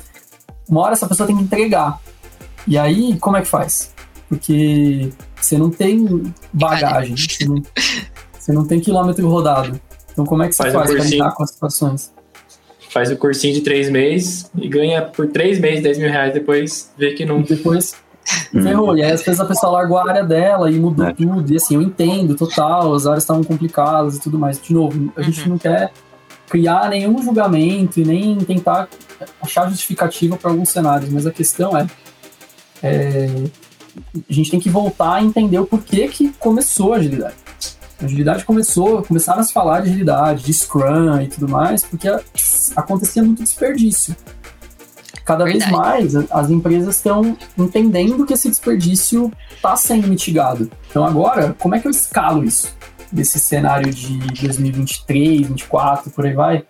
uma 0.68 0.80
hora 0.82 0.92
essa 0.92 1.08
pessoa 1.08 1.26
tem 1.26 1.36
que 1.36 1.42
entregar. 1.42 2.00
E 2.66 2.78
aí, 2.78 3.18
como 3.18 3.36
é 3.36 3.42
que 3.42 3.48
faz? 3.48 3.92
Porque 4.28 5.10
você 5.36 5.58
não 5.58 5.70
tem 5.70 6.32
bagagem, 6.52 7.16
você 7.16 7.44
não, 7.46 7.62
você 8.38 8.52
não 8.52 8.66
tem 8.66 8.80
quilômetro 8.80 9.28
rodado. 9.28 9.78
Então, 10.12 10.24
como 10.24 10.42
é 10.42 10.48
que 10.48 10.54
você 10.54 10.70
faz, 10.70 10.74
faz 10.74 10.90
para 10.92 11.04
lidar 11.04 11.32
com 11.32 11.42
as 11.42 11.50
situações? 11.50 12.13
Faz 12.94 13.10
o 13.10 13.16
cursinho 13.16 13.52
de 13.52 13.60
três 13.60 13.90
meses 13.90 14.48
e 14.56 14.68
ganha 14.68 15.02
por 15.02 15.26
três 15.26 15.58
meses 15.58 15.82
10 15.82 15.98
mil 15.98 16.08
reais, 16.08 16.32
depois 16.32 16.92
vê 16.96 17.12
que 17.12 17.24
não. 17.26 17.42
Depois 17.42 17.96
ferrou. 18.52 18.96
e 18.96 19.02
aí, 19.02 19.10
às 19.10 19.24
vezes, 19.24 19.40
a 19.40 19.44
pessoa 19.44 19.72
largou 19.72 19.98
a 19.98 20.08
área 20.08 20.22
dela 20.22 20.70
e 20.70 20.78
mudou 20.78 21.04
é. 21.04 21.12
tudo. 21.12 21.52
E 21.52 21.56
assim, 21.56 21.74
eu 21.74 21.82
entendo, 21.82 22.36
total, 22.36 22.94
as 22.94 23.04
áreas 23.04 23.24
estavam 23.24 23.42
complicadas 23.42 24.16
e 24.16 24.20
tudo 24.20 24.38
mais. 24.38 24.62
De 24.62 24.72
novo, 24.72 25.12
a 25.16 25.22
gente 25.22 25.42
uhum. 25.42 25.48
não 25.48 25.58
quer 25.58 25.90
criar 26.48 26.88
nenhum 26.88 27.20
julgamento 27.20 27.98
e 27.98 28.04
nem 28.04 28.38
tentar 28.38 28.88
achar 29.42 29.68
justificativa 29.68 30.36
para 30.36 30.52
alguns 30.52 30.68
cenários, 30.68 31.10
mas 31.10 31.26
a 31.26 31.32
questão 31.32 31.76
é, 31.76 31.88
é, 32.80 33.28
a 34.30 34.32
gente 34.32 34.52
tem 34.52 34.60
que 34.60 34.70
voltar 34.70 35.14
a 35.14 35.22
entender 35.22 35.58
o 35.58 35.66
porquê 35.66 36.06
que 36.06 36.32
começou 36.38 36.94
a 36.94 36.98
agilidade. 36.98 37.34
A 38.00 38.04
agilidade 38.04 38.44
começou, 38.44 39.02
começaram 39.02 39.40
a 39.40 39.44
se 39.44 39.52
falar 39.52 39.80
de 39.80 39.90
agilidade, 39.90 40.44
de 40.44 40.52
Scrum 40.52 41.20
e 41.20 41.28
tudo 41.28 41.48
mais, 41.48 41.84
porque 41.84 42.08
acontecia 42.76 43.22
muito 43.22 43.42
desperdício. 43.42 44.14
Cada 45.24 45.44
Verdade. 45.44 45.70
vez 45.70 45.78
mais 45.78 46.14
as 46.30 46.50
empresas 46.50 46.96
estão 46.96 47.36
entendendo 47.56 48.26
que 48.26 48.34
esse 48.34 48.48
desperdício 48.48 49.32
está 49.54 49.74
sendo 49.74 50.06
mitigado. 50.08 50.70
Então 50.90 51.04
agora, 51.04 51.56
como 51.58 51.74
é 51.74 51.80
que 51.80 51.86
eu 51.86 51.90
escalo 51.90 52.44
isso? 52.44 52.74
desse 53.14 53.38
cenário 53.38 53.92
de 53.94 54.18
2023, 54.18 55.42
2024, 55.42 56.10
por 56.10 56.26
aí 56.26 56.32
vai, 56.32 56.64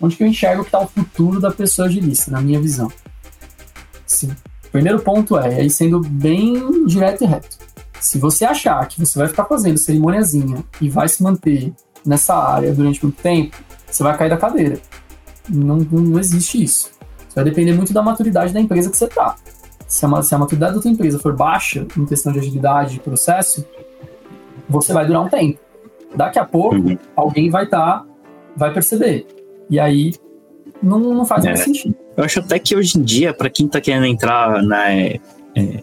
onde 0.00 0.16
que 0.16 0.22
eu 0.22 0.28
enxergo 0.28 0.62
que 0.62 0.68
está 0.68 0.78
o 0.80 0.86
futuro 0.86 1.40
da 1.40 1.50
pessoa 1.50 1.88
agilista, 1.88 2.30
na 2.30 2.40
minha 2.40 2.60
visão. 2.60 2.90
O 4.66 4.70
primeiro 4.70 5.00
ponto 5.00 5.36
é, 5.36 5.56
aí 5.56 5.68
sendo 5.68 6.00
bem 6.00 6.86
direto 6.86 7.24
e 7.24 7.26
reto. 7.26 7.58
Se 8.00 8.18
você 8.18 8.44
achar 8.44 8.86
que 8.86 9.00
você 9.00 9.18
vai 9.18 9.28
ficar 9.28 9.44
fazendo 9.44 9.78
cerimoniazinha 9.78 10.64
e 10.80 10.88
vai 10.88 11.08
se 11.08 11.22
manter 11.22 11.72
nessa 12.04 12.34
área 12.34 12.72
durante 12.72 13.02
muito 13.02 13.20
tempo, 13.20 13.56
você 13.86 14.02
vai 14.02 14.16
cair 14.16 14.30
da 14.30 14.36
cadeira. 14.36 14.78
Não, 15.48 15.76
não 15.76 16.18
existe 16.18 16.62
isso. 16.62 16.90
Isso 17.26 17.34
vai 17.34 17.44
depender 17.44 17.72
muito 17.72 17.92
da 17.92 18.02
maturidade 18.02 18.52
da 18.52 18.60
empresa 18.60 18.90
que 18.90 18.96
você 18.96 19.06
está. 19.06 19.36
Se 19.86 20.04
a, 20.04 20.22
se 20.22 20.34
a 20.34 20.38
maturidade 20.38 20.74
da 20.74 20.82
sua 20.82 20.90
empresa 20.90 21.18
for 21.18 21.34
baixa 21.34 21.86
em 21.96 22.04
questão 22.04 22.32
de 22.32 22.38
agilidade 22.38 22.94
de 22.94 23.00
processo, 23.00 23.66
você 24.68 24.92
vai 24.92 25.06
durar 25.06 25.22
um 25.22 25.28
tempo. 25.28 25.58
Daqui 26.14 26.38
a 26.38 26.44
pouco, 26.44 26.76
uhum. 26.76 26.98
alguém 27.16 27.50
vai 27.50 27.64
estar, 27.64 28.00
tá, 28.00 28.06
vai 28.56 28.72
perceber. 28.72 29.26
E 29.70 29.78
aí, 29.78 30.14
não, 30.82 30.98
não 30.98 31.26
faz 31.26 31.44
é. 31.44 31.48
mais 31.48 31.60
sentido. 31.60 31.94
Eu 32.16 32.24
acho 32.24 32.40
até 32.40 32.58
que 32.58 32.76
hoje 32.76 32.98
em 32.98 33.02
dia, 33.02 33.32
para 33.32 33.50
quem 33.50 33.66
está 33.66 33.80
querendo 33.80 34.06
entrar 34.06 34.62
na. 34.62 34.90
É, 34.90 35.20
é, 35.56 35.80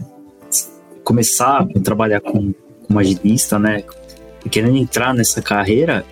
começar 1.06 1.62
a 1.62 1.80
trabalhar 1.80 2.20
com, 2.20 2.54
com 2.86 3.00
agilista, 3.00 3.58
né? 3.58 3.84
Querendo 4.52 4.76
entrar 4.76 5.14
nessa 5.14 5.42
carreira, 5.42 6.06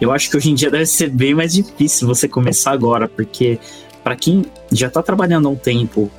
eu 0.00 0.10
acho 0.10 0.28
que 0.30 0.36
hoje 0.36 0.50
em 0.50 0.54
dia 0.54 0.70
deve 0.70 0.86
ser 0.86 1.08
bem 1.08 1.34
mais 1.34 1.52
difícil 1.52 2.08
você 2.08 2.26
começar 2.26 2.72
agora, 2.72 3.06
porque 3.06 3.60
para 4.02 4.16
quem 4.16 4.44
já 4.72 4.88
está 4.88 5.02
trabalhando 5.02 5.46
há 5.46 5.50
um 5.52 5.56
tempo, 5.56 6.10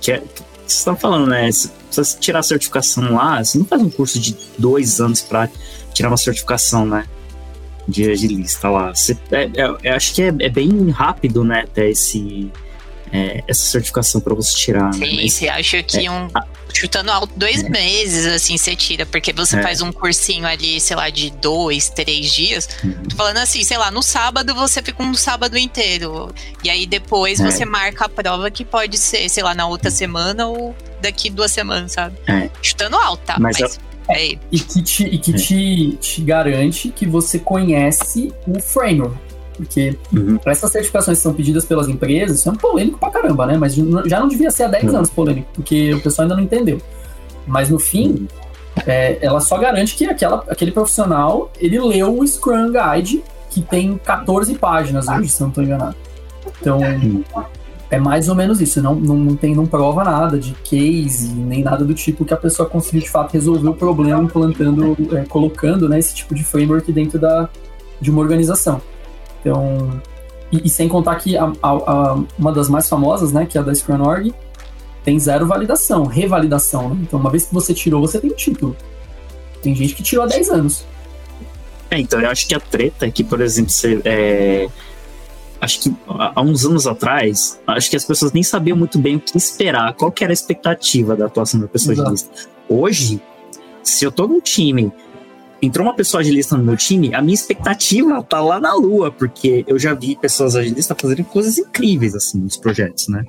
que 0.00 0.10
é, 0.10 0.18
você 0.66 0.78
está 0.78 0.96
falando, 0.96 1.28
né? 1.28 1.50
Se 1.52 1.70
você 1.90 2.18
tirar 2.18 2.40
a 2.40 2.42
certificação 2.42 3.14
lá, 3.14 3.42
você 3.42 3.58
não 3.58 3.64
faz 3.64 3.80
um 3.80 3.90
curso 3.90 4.18
de 4.18 4.36
dois 4.58 5.00
anos 5.00 5.20
para 5.20 5.48
tirar 5.94 6.08
uma 6.08 6.16
certificação, 6.16 6.84
né? 6.84 7.04
De 7.86 8.10
agilista 8.10 8.68
lá. 8.68 8.94
Você, 8.94 9.16
é, 9.30 9.44
é, 9.44 9.76
eu 9.84 9.94
acho 9.94 10.14
que 10.14 10.22
é, 10.22 10.34
é, 10.40 10.48
bem 10.48 10.90
rápido, 10.90 11.44
né? 11.44 11.62
Até 11.64 11.90
esse, 11.90 12.50
é, 13.12 13.42
essa 13.46 13.62
certificação 13.62 14.20
para 14.20 14.34
você 14.34 14.54
tirar. 14.54 14.86
Né? 14.94 15.06
Sim, 15.06 15.16
né? 15.16 15.22
Mas, 15.22 15.32
você 15.32 15.48
acha 15.48 15.82
que 15.82 16.06
é, 16.06 16.10
um. 16.10 16.28
Chutando 16.72 17.10
alto, 17.10 17.32
dois 17.36 17.64
é. 17.64 17.68
meses, 17.68 18.26
assim, 18.26 18.56
você 18.56 18.76
tira, 18.76 19.06
porque 19.06 19.32
você 19.32 19.58
é. 19.58 19.62
faz 19.62 19.80
um 19.80 19.90
cursinho 19.90 20.46
ali, 20.46 20.78
sei 20.80 20.96
lá, 20.96 21.08
de 21.08 21.30
dois, 21.30 21.88
três 21.88 22.32
dias. 22.32 22.68
Uhum. 22.84 23.02
Tô 23.08 23.16
falando 23.16 23.38
assim, 23.38 23.64
sei 23.64 23.78
lá, 23.78 23.90
no 23.90 24.02
sábado 24.02 24.54
você 24.54 24.82
fica 24.82 25.02
um 25.02 25.14
sábado 25.14 25.56
inteiro. 25.56 26.32
E 26.62 26.70
aí 26.70 26.86
depois 26.86 27.40
você 27.40 27.64
marca 27.64 28.04
a 28.04 28.08
prova 28.08 28.50
que 28.50 28.64
pode 28.64 28.98
ser, 28.98 29.28
sei 29.28 29.42
lá, 29.42 29.54
na 29.54 29.66
outra 29.66 29.90
semana 29.90 30.46
ou 30.46 30.76
daqui 31.00 31.30
duas 31.30 31.50
semanas, 31.50 31.92
sabe? 31.92 32.16
Chutando 32.62 32.96
alto, 32.96 33.22
tá? 33.24 33.36
Mas, 33.38 33.58
mas 33.58 33.78
é. 34.08 34.38
E 34.50 34.58
que, 34.58 34.82
te, 34.82 35.04
e 35.04 35.18
que 35.18 35.32
te, 35.34 35.96
te 36.00 36.22
garante 36.22 36.88
que 36.88 37.06
você 37.06 37.38
conhece 37.38 38.32
o 38.46 38.58
framework. 38.60 39.27
Porque 39.58 39.98
uhum. 40.12 40.38
essas 40.46 40.70
certificações 40.70 41.18
que 41.18 41.22
são 41.22 41.34
pedidas 41.34 41.64
pelas 41.64 41.88
empresas, 41.88 42.38
isso 42.38 42.48
é 42.48 42.52
um 42.52 42.56
polêmico 42.56 42.96
pra 42.96 43.10
caramba, 43.10 43.44
né? 43.44 43.58
Mas 43.58 43.74
já 44.06 44.20
não 44.20 44.28
devia 44.28 44.52
ser 44.52 44.62
há 44.64 44.68
10 44.68 44.84
uhum. 44.84 44.96
anos 44.96 45.10
polêmico, 45.10 45.48
porque 45.52 45.92
o 45.94 46.00
pessoal 46.00 46.24
ainda 46.24 46.36
não 46.36 46.44
entendeu. 46.44 46.80
Mas 47.44 47.68
no 47.68 47.78
fim, 47.78 48.28
é, 48.86 49.18
ela 49.20 49.40
só 49.40 49.58
garante 49.58 49.96
que 49.96 50.06
aquela, 50.06 50.44
aquele 50.48 50.70
profissional, 50.70 51.50
ele 51.58 51.78
leu 51.80 52.16
o 52.16 52.26
Scrum 52.26 52.72
Guide, 52.72 53.22
que 53.50 53.60
tem 53.62 53.98
14 53.98 54.54
páginas 54.54 55.08
hoje, 55.08 55.28
se 55.28 55.40
não 55.40 55.48
estou 55.48 55.64
enganado. 55.64 55.96
Então, 56.60 56.78
é 57.90 57.98
mais 57.98 58.28
ou 58.28 58.34
menos 58.34 58.60
isso. 58.60 58.80
Não, 58.80 58.94
não, 58.94 59.16
não, 59.16 59.36
tem, 59.36 59.54
não 59.54 59.66
prova 59.66 60.04
nada 60.04 60.38
de 60.38 60.52
case, 60.62 61.32
nem 61.32 61.64
nada 61.64 61.84
do 61.84 61.94
tipo 61.94 62.24
que 62.24 62.32
a 62.32 62.36
pessoa 62.36 62.68
conseguiu 62.68 63.00
de 63.00 63.10
fato 63.10 63.32
resolver 63.32 63.68
o 63.68 63.74
problema 63.74 64.22
implantando, 64.22 64.96
é, 65.16 65.24
colocando 65.24 65.88
né, 65.88 65.98
esse 65.98 66.14
tipo 66.14 66.34
de 66.34 66.44
framework 66.44 66.92
dentro 66.92 67.18
da, 67.18 67.48
de 68.00 68.10
uma 68.10 68.20
organização. 68.20 68.80
Então, 69.40 70.00
e, 70.50 70.66
e 70.66 70.68
sem 70.68 70.88
contar 70.88 71.16
que 71.16 71.36
a, 71.36 71.52
a, 71.62 71.68
a, 71.70 72.24
uma 72.38 72.52
das 72.52 72.68
mais 72.68 72.88
famosas, 72.88 73.32
né, 73.32 73.46
que 73.46 73.58
é 73.58 73.60
a 73.60 73.64
da 73.64 73.74
Scrum.org, 73.74 74.34
tem 75.04 75.18
zero 75.18 75.46
validação, 75.46 76.04
revalidação. 76.04 76.90
Né? 76.90 76.98
Então, 77.02 77.18
uma 77.18 77.30
vez 77.30 77.46
que 77.46 77.54
você 77.54 77.72
tirou, 77.72 78.00
você 78.00 78.20
tem 78.20 78.30
o 78.30 78.34
título. 78.34 78.76
Tem 79.62 79.74
gente 79.74 79.94
que 79.94 80.02
tirou 80.02 80.24
há 80.24 80.28
10 80.28 80.50
anos. 80.50 80.84
É, 81.90 81.98
então 81.98 82.20
eu 82.20 82.28
acho 82.28 82.46
que 82.46 82.54
a 82.54 82.60
treta 82.60 83.06
é 83.06 83.10
que, 83.10 83.24
por 83.24 83.40
exemplo, 83.40 83.70
você, 83.70 84.00
é, 84.04 84.68
acho 85.60 85.80
que 85.80 85.96
há 86.06 86.40
uns 86.40 86.64
anos 86.64 86.86
atrás, 86.86 87.58
acho 87.66 87.88
que 87.90 87.96
as 87.96 88.04
pessoas 88.04 88.32
nem 88.32 88.42
sabiam 88.42 88.76
muito 88.76 88.98
bem 88.98 89.16
o 89.16 89.20
que 89.20 89.36
esperar, 89.36 89.94
qual 89.94 90.12
que 90.12 90.22
era 90.22 90.32
a 90.32 90.34
expectativa 90.34 91.16
da 91.16 91.26
atuação 91.26 91.60
da 91.60 91.66
pessoa 91.66 91.94
de 91.94 92.10
lista. 92.10 92.30
Hoje, 92.68 93.20
se 93.82 94.04
eu 94.04 94.12
tô 94.12 94.26
num 94.26 94.40
time 94.40 94.92
entrou 95.60 95.86
uma 95.86 95.94
pessoa 95.94 96.20
agilista 96.20 96.56
no 96.56 96.64
meu 96.64 96.76
time, 96.76 97.14
a 97.14 97.20
minha 97.20 97.34
expectativa 97.34 98.22
tá 98.22 98.40
lá 98.40 98.60
na 98.60 98.74
lua, 98.74 99.10
porque 99.10 99.64
eu 99.66 99.78
já 99.78 99.94
vi 99.94 100.16
pessoas 100.16 100.54
agilistas 100.54 100.96
fazerem 101.00 101.24
coisas 101.24 101.58
incríveis, 101.58 102.14
assim, 102.14 102.40
nos 102.40 102.56
projetos, 102.56 103.08
né? 103.08 103.24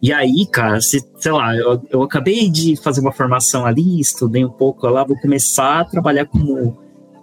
E 0.00 0.12
aí, 0.12 0.46
cara, 0.46 0.80
se, 0.80 1.04
sei 1.18 1.32
lá, 1.32 1.54
eu, 1.56 1.82
eu 1.90 2.02
acabei 2.02 2.50
de 2.50 2.76
fazer 2.76 3.00
uma 3.00 3.12
formação 3.12 3.64
ali, 3.64 4.00
estudei 4.00 4.44
um 4.44 4.50
pouco 4.50 4.86
lá, 4.88 5.04
vou 5.04 5.18
começar 5.18 5.80
a 5.80 5.84
trabalhar 5.84 6.26
como, 6.26 6.78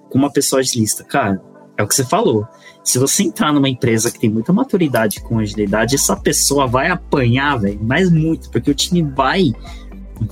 como 0.10 0.26
uma 0.26 0.32
pessoa 0.32 0.60
agilista. 0.60 1.04
Cara, 1.04 1.42
é 1.78 1.84
o 1.84 1.88
que 1.88 1.96
você 1.96 2.04
falou. 2.04 2.48
Se 2.84 3.00
você 3.00 3.24
entrar 3.24 3.54
numa 3.54 3.70
empresa 3.70 4.12
que 4.12 4.20
tem 4.20 4.30
muita 4.30 4.52
maturidade 4.52 5.22
com 5.22 5.40
agilidade, 5.40 5.96
essa 5.96 6.16
pessoa 6.16 6.68
vai 6.68 6.90
apanhar, 6.90 7.58
velho, 7.58 7.80
mas 7.82 8.12
muito, 8.12 8.50
porque 8.50 8.72
o 8.72 8.76
time 8.76 9.02
vai 9.02 9.54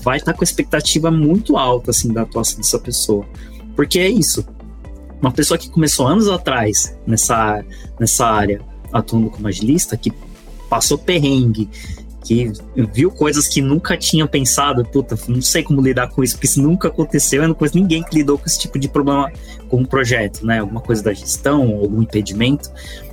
vai 0.04 0.18
estar 0.18 0.32
tá 0.32 0.38
com 0.38 0.44
expectativa 0.44 1.10
muito 1.10 1.58
alta, 1.58 1.92
assim, 1.92 2.14
da 2.14 2.22
atuação 2.22 2.58
dessa 2.58 2.80
pessoa. 2.80 3.26
Porque 3.76 4.00
é 4.00 4.10
isso. 4.10 4.46
Uma 5.22 5.32
pessoa 5.32 5.58
que 5.58 5.70
começou 5.70 6.08
anos 6.08 6.28
atrás 6.28 6.98
nessa, 7.06 7.64
nessa 8.00 8.26
área, 8.26 8.62
atuando 8.92 9.30
como 9.30 9.48
agilista, 9.48 9.96
que 9.96 10.12
passou 10.70 10.98
perrengue, 10.98 11.70
que 12.24 12.52
viu 12.94 13.12
coisas 13.12 13.48
que 13.48 13.62
nunca 13.62 13.98
tinha 13.98 14.28
pensado, 14.28 14.86
puta, 14.86 15.18
não 15.28 15.42
sei 15.42 15.64
como 15.64 15.82
lidar 15.82 16.10
com 16.10 16.24
isso, 16.24 16.36
porque 16.36 16.48
isso 16.48 16.62
nunca 16.62 16.88
aconteceu, 16.88 17.42
eu 17.42 17.48
não 17.48 17.56
conheço 17.56 17.78
ninguém 17.78 18.04
que 18.04 18.16
lidou 18.16 18.38
com 18.38 18.46
esse 18.46 18.60
tipo 18.60 18.78
de 18.80 18.88
problema 18.88 19.32
com 19.68 19.78
um 19.78 19.86
projeto, 19.86 20.46
né? 20.46 20.60
Alguma 20.60 20.82
coisa 20.82 21.04
da 21.04 21.14
gestão, 21.14 21.62
algum 21.62 22.02
impedimento. 22.02 22.72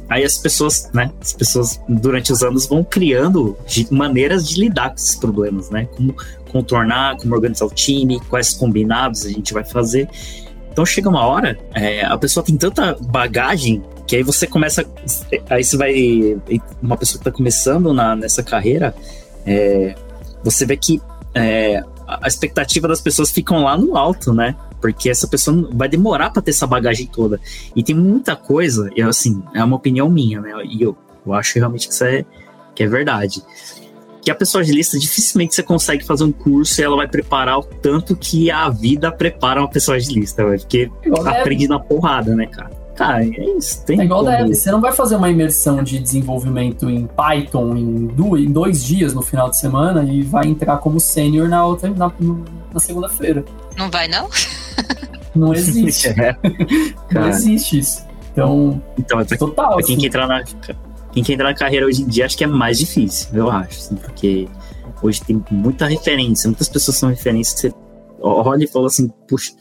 Aí 0.08 0.24
as 0.24 0.38
pessoas, 0.38 0.90
né? 0.92 1.10
As 1.20 1.32
pessoas 1.32 1.80
durante 1.88 2.32
os 2.32 2.42
anos 2.42 2.66
vão 2.66 2.84
criando 2.84 3.56
maneiras 3.90 4.48
de 4.48 4.60
lidar 4.60 4.90
com 4.90 4.96
esses 4.96 5.16
problemas, 5.16 5.70
né? 5.70 5.86
Como 5.96 6.14
contornar, 6.50 7.16
como 7.16 7.34
organizar 7.34 7.66
o 7.66 7.70
time, 7.70 8.20
quais 8.28 8.54
combinados 8.54 9.26
a 9.26 9.28
gente 9.30 9.52
vai 9.52 9.64
fazer. 9.64 10.08
Então 10.78 10.86
chega 10.86 11.08
uma 11.08 11.26
hora, 11.26 11.58
é, 11.74 12.04
a 12.04 12.16
pessoa 12.16 12.46
tem 12.46 12.56
tanta 12.56 12.96
bagagem 13.00 13.82
que 14.06 14.14
aí 14.14 14.22
você 14.22 14.46
começa. 14.46 14.86
Aí 15.50 15.64
você 15.64 15.76
vai. 15.76 16.40
Uma 16.80 16.96
pessoa 16.96 17.18
que 17.20 17.28
está 17.28 17.32
começando 17.32 17.92
na, 17.92 18.14
nessa 18.14 18.44
carreira, 18.44 18.94
é, 19.44 19.96
você 20.40 20.64
vê 20.64 20.76
que 20.76 21.02
é, 21.34 21.82
a 22.06 22.28
expectativa 22.28 22.86
das 22.86 23.00
pessoas 23.00 23.28
ficam 23.28 23.64
lá 23.64 23.76
no 23.76 23.96
alto, 23.96 24.32
né? 24.32 24.54
Porque 24.80 25.10
essa 25.10 25.26
pessoa 25.26 25.68
vai 25.72 25.88
demorar 25.88 26.30
para 26.30 26.42
ter 26.42 26.52
essa 26.52 26.64
bagagem 26.64 27.08
toda. 27.08 27.40
E 27.74 27.82
tem 27.82 27.96
muita 27.96 28.36
coisa, 28.36 28.88
e 28.94 29.02
assim, 29.02 29.42
é 29.54 29.64
uma 29.64 29.74
opinião 29.74 30.08
minha, 30.08 30.40
né? 30.40 30.52
E 30.64 30.80
eu, 30.80 30.96
eu 31.26 31.32
acho 31.32 31.58
realmente 31.58 31.88
que 31.88 31.94
isso 31.94 32.04
é, 32.04 32.24
que 32.72 32.84
é 32.84 32.86
verdade 32.86 33.42
que 34.28 34.32
a 34.32 34.34
pessoa 34.34 34.60
agilista 34.60 34.98
dificilmente 34.98 35.54
você 35.54 35.62
consegue 35.62 36.04
fazer 36.04 36.22
um 36.24 36.32
curso 36.32 36.78
e 36.78 36.84
ela 36.84 36.96
vai 36.96 37.08
preparar 37.08 37.60
o 37.60 37.62
tanto 37.62 38.14
que 38.14 38.50
a 38.50 38.68
vida 38.68 39.10
prepara 39.10 39.58
uma 39.58 39.70
pessoa 39.70 39.96
agilista, 39.96 40.44
véio, 40.44 40.60
porque 40.60 40.90
igual 41.02 41.26
aprende 41.26 41.66
deve. 41.66 41.68
na 41.68 41.80
porrada, 41.80 42.36
né, 42.36 42.46
cara? 42.46 42.70
Cara, 42.94 43.24
é 43.24 43.56
isso. 43.56 43.82
Tem 43.86 43.98
é 43.98 44.04
igual 44.04 44.22
como... 44.22 44.36
deve. 44.36 44.54
Você 44.54 44.70
não 44.70 44.82
vai 44.82 44.92
fazer 44.92 45.16
uma 45.16 45.30
imersão 45.30 45.82
de 45.82 45.98
desenvolvimento 45.98 46.90
em 46.90 47.06
Python 47.06 47.74
em, 47.74 48.12
em 48.38 48.52
dois 48.52 48.84
dias 48.84 49.14
no 49.14 49.22
final 49.22 49.48
de 49.48 49.56
semana 49.56 50.04
e 50.04 50.20
vai 50.20 50.46
entrar 50.46 50.76
como 50.76 51.00
sênior 51.00 51.48
na 51.48 51.64
outra 51.64 51.88
na, 51.88 52.12
na 52.70 52.80
segunda-feira. 52.80 53.42
Não 53.78 53.90
vai, 53.90 54.08
não? 54.08 54.28
Não 55.34 55.54
existe. 55.56 56.08
é. 56.08 56.36
não 57.10 57.28
existe 57.28 57.78
isso. 57.78 58.06
Então, 58.32 58.82
então 58.98 59.20
é 59.20 59.24
pra, 59.24 59.38
total. 59.38 59.76
Pra 59.76 59.82
quem 59.84 59.94
assim. 59.94 60.02
quer 60.02 60.06
entrar 60.08 60.26
na 60.26 60.44
quem 61.12 61.22
quer 61.22 61.34
entrar 61.34 61.48
na 61.48 61.54
carreira 61.54 61.86
hoje 61.86 62.02
em 62.02 62.06
dia 62.06 62.26
acho 62.26 62.36
que 62.36 62.44
é 62.44 62.46
mais 62.46 62.78
difícil, 62.78 63.28
eu 63.32 63.50
acho, 63.50 63.78
assim, 63.78 63.96
porque 63.96 64.48
hoje 65.02 65.22
tem 65.22 65.42
muita 65.50 65.86
referência, 65.86 66.48
muitas 66.48 66.68
pessoas 66.68 66.96
são 66.96 67.08
referências 67.08 67.54
que 67.54 67.68
você 67.68 67.74
olha 68.20 68.64
e 68.64 68.66
fala 68.66 68.86
assim, 68.86 69.08
puxa, 69.28 69.52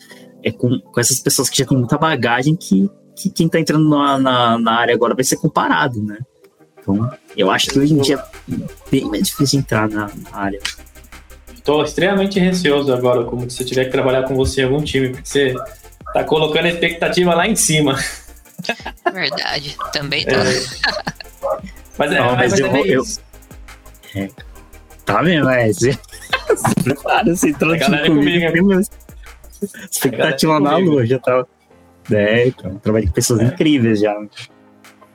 é 0.43 0.51
com, 0.51 0.79
com 0.79 0.99
essas 0.99 1.19
pessoas 1.19 1.49
que 1.49 1.57
já 1.57 1.65
têm 1.65 1.77
muita 1.77 1.97
bagagem 1.97 2.55
que, 2.55 2.89
que 3.15 3.29
quem 3.29 3.47
está 3.47 3.59
entrando 3.59 3.87
na, 3.89 4.17
na, 4.17 4.57
na, 4.57 4.79
área 4.79 4.93
agora 4.93 5.15
vai 5.15 5.23
ser 5.23 5.37
comparado, 5.37 6.01
né? 6.01 6.17
Então, 6.79 7.11
eu 7.35 7.51
acho 7.51 7.67
que 7.67 7.79
hoje 7.79 7.93
em 7.93 7.97
dia 7.97 8.15
é 8.15 8.89
bem 8.89 9.05
mais 9.05 9.27
difícil 9.27 9.59
entrar 9.59 9.89
na, 9.89 10.07
na 10.07 10.37
área. 10.37 10.59
Estou 11.53 11.83
extremamente 11.83 12.39
receoso 12.39 12.93
agora, 12.93 13.25
como 13.25 13.49
se 13.49 13.61
eu 13.61 13.67
tiver 13.67 13.85
que 13.85 13.91
trabalhar 13.91 14.23
com 14.23 14.35
você 14.35 14.61
em 14.61 14.65
algum 14.65 14.81
time, 14.81 15.09
porque 15.09 15.27
você 15.27 15.53
tá 16.13 16.23
colocando 16.23 16.65
a 16.65 16.69
expectativa 16.69 17.35
lá 17.35 17.45
em 17.45 17.55
cima. 17.55 17.99
Verdade, 19.13 19.75
também 19.91 20.25
tô. 20.25 20.35
É. 20.35 20.63
Mas 21.97 22.11
é, 22.11 22.19
mas, 22.19 22.35
mas 22.37 22.59
eu, 22.59 22.67
é 22.67 22.81
eu, 22.87 23.03
é, 24.15 24.29
Tá 25.05 25.21
vendo, 25.21 25.49
é? 25.49 25.71
Você 25.71 25.97
prepara, 26.83 27.35
você 27.35 27.49
entrou 27.49 27.73
aqui 27.73 27.85
comigo. 27.85 28.51
comigo. 28.51 28.81
Expectativa 29.89 30.59
na 30.59 30.77
lua, 30.77 31.05
já 31.05 31.17
tava. 31.17 31.47
É, 32.11 32.47
então, 32.47 32.77
trabalho 32.77 33.07
com 33.07 33.13
pessoas 33.13 33.39
é. 33.39 33.45
incríveis 33.45 33.99
já. 33.99 34.13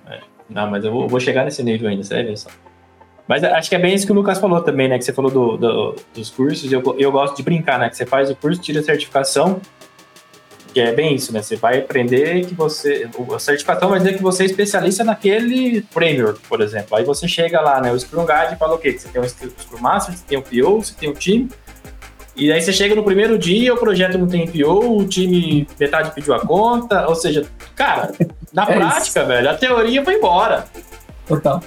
É. 0.08 0.20
Não, 0.48 0.70
mas 0.70 0.84
eu 0.84 0.92
vou, 0.92 1.08
vou, 1.08 1.20
chegar 1.20 1.44
nesse 1.44 1.62
nível 1.62 1.88
ainda, 1.88 2.02
você 2.02 2.14
vai 2.14 2.24
ver 2.24 2.36
só. 2.36 2.50
Mas 3.28 3.44
acho 3.44 3.68
que 3.68 3.76
é 3.76 3.78
bem 3.78 3.94
isso 3.94 4.04
que 4.04 4.12
o 4.12 4.14
Lucas 4.14 4.38
falou 4.38 4.60
também, 4.62 4.88
né? 4.88 4.98
Que 4.98 5.04
você 5.04 5.12
falou 5.12 5.30
do, 5.30 5.56
do, 5.56 5.96
dos 6.12 6.28
cursos. 6.28 6.70
Eu, 6.70 6.82
eu 6.98 7.12
gosto 7.12 7.36
de 7.36 7.42
brincar, 7.42 7.78
né? 7.78 7.88
Que 7.88 7.96
você 7.96 8.04
faz 8.04 8.30
o 8.30 8.36
curso, 8.36 8.60
tira 8.60 8.80
a 8.80 8.82
certificação. 8.82 9.60
Que 10.72 10.80
é 10.80 10.92
bem 10.92 11.14
isso, 11.14 11.32
né? 11.32 11.42
Você 11.42 11.56
vai 11.56 11.78
aprender 11.78 12.46
que 12.46 12.54
você. 12.54 13.08
A 13.34 13.38
certificação 13.38 13.90
vai 13.90 13.98
dizer 13.98 14.16
que 14.16 14.22
você 14.22 14.44
é 14.44 14.46
especialista 14.46 15.04
naquele 15.04 15.82
framework, 15.90 16.40
por 16.48 16.60
exemplo. 16.60 16.96
Aí 16.96 17.04
você 17.04 17.28
chega 17.28 17.60
lá, 17.60 17.80
né? 17.80 17.92
O 17.92 17.98
Scrum 17.98 18.24
Guide 18.24 18.56
fala 18.58 18.74
o 18.74 18.78
quê? 18.78 18.92
Que 18.92 19.00
você 19.00 19.08
tem 19.08 19.20
um 19.20 19.26
Scrum 19.26 19.80
Master, 19.80 20.16
você 20.16 20.24
tem 20.26 20.38
um 20.38 20.42
PO, 20.42 20.82
você 20.82 20.94
tem 20.98 21.10
um 21.10 21.14
time. 21.14 21.50
E 22.34 22.50
aí 22.50 22.62
você 22.62 22.72
chega 22.72 22.94
no 22.94 23.04
primeiro 23.04 23.38
dia, 23.38 23.74
o 23.74 23.76
projeto 23.76 24.16
não 24.16 24.26
tem 24.26 24.46
PO, 24.46 24.96
o 24.96 25.06
time 25.06 25.66
metade 25.78 26.14
pediu 26.14 26.32
a 26.32 26.40
conta. 26.40 27.06
Ou 27.06 27.14
seja, 27.14 27.44
cara, 27.76 28.10
na 28.52 28.62
é 28.70 28.74
prática, 28.74 29.20
isso. 29.20 29.28
velho, 29.28 29.50
a 29.50 29.54
teoria 29.54 30.02
foi 30.02 30.14
embora. 30.14 30.64
Total 31.26 31.62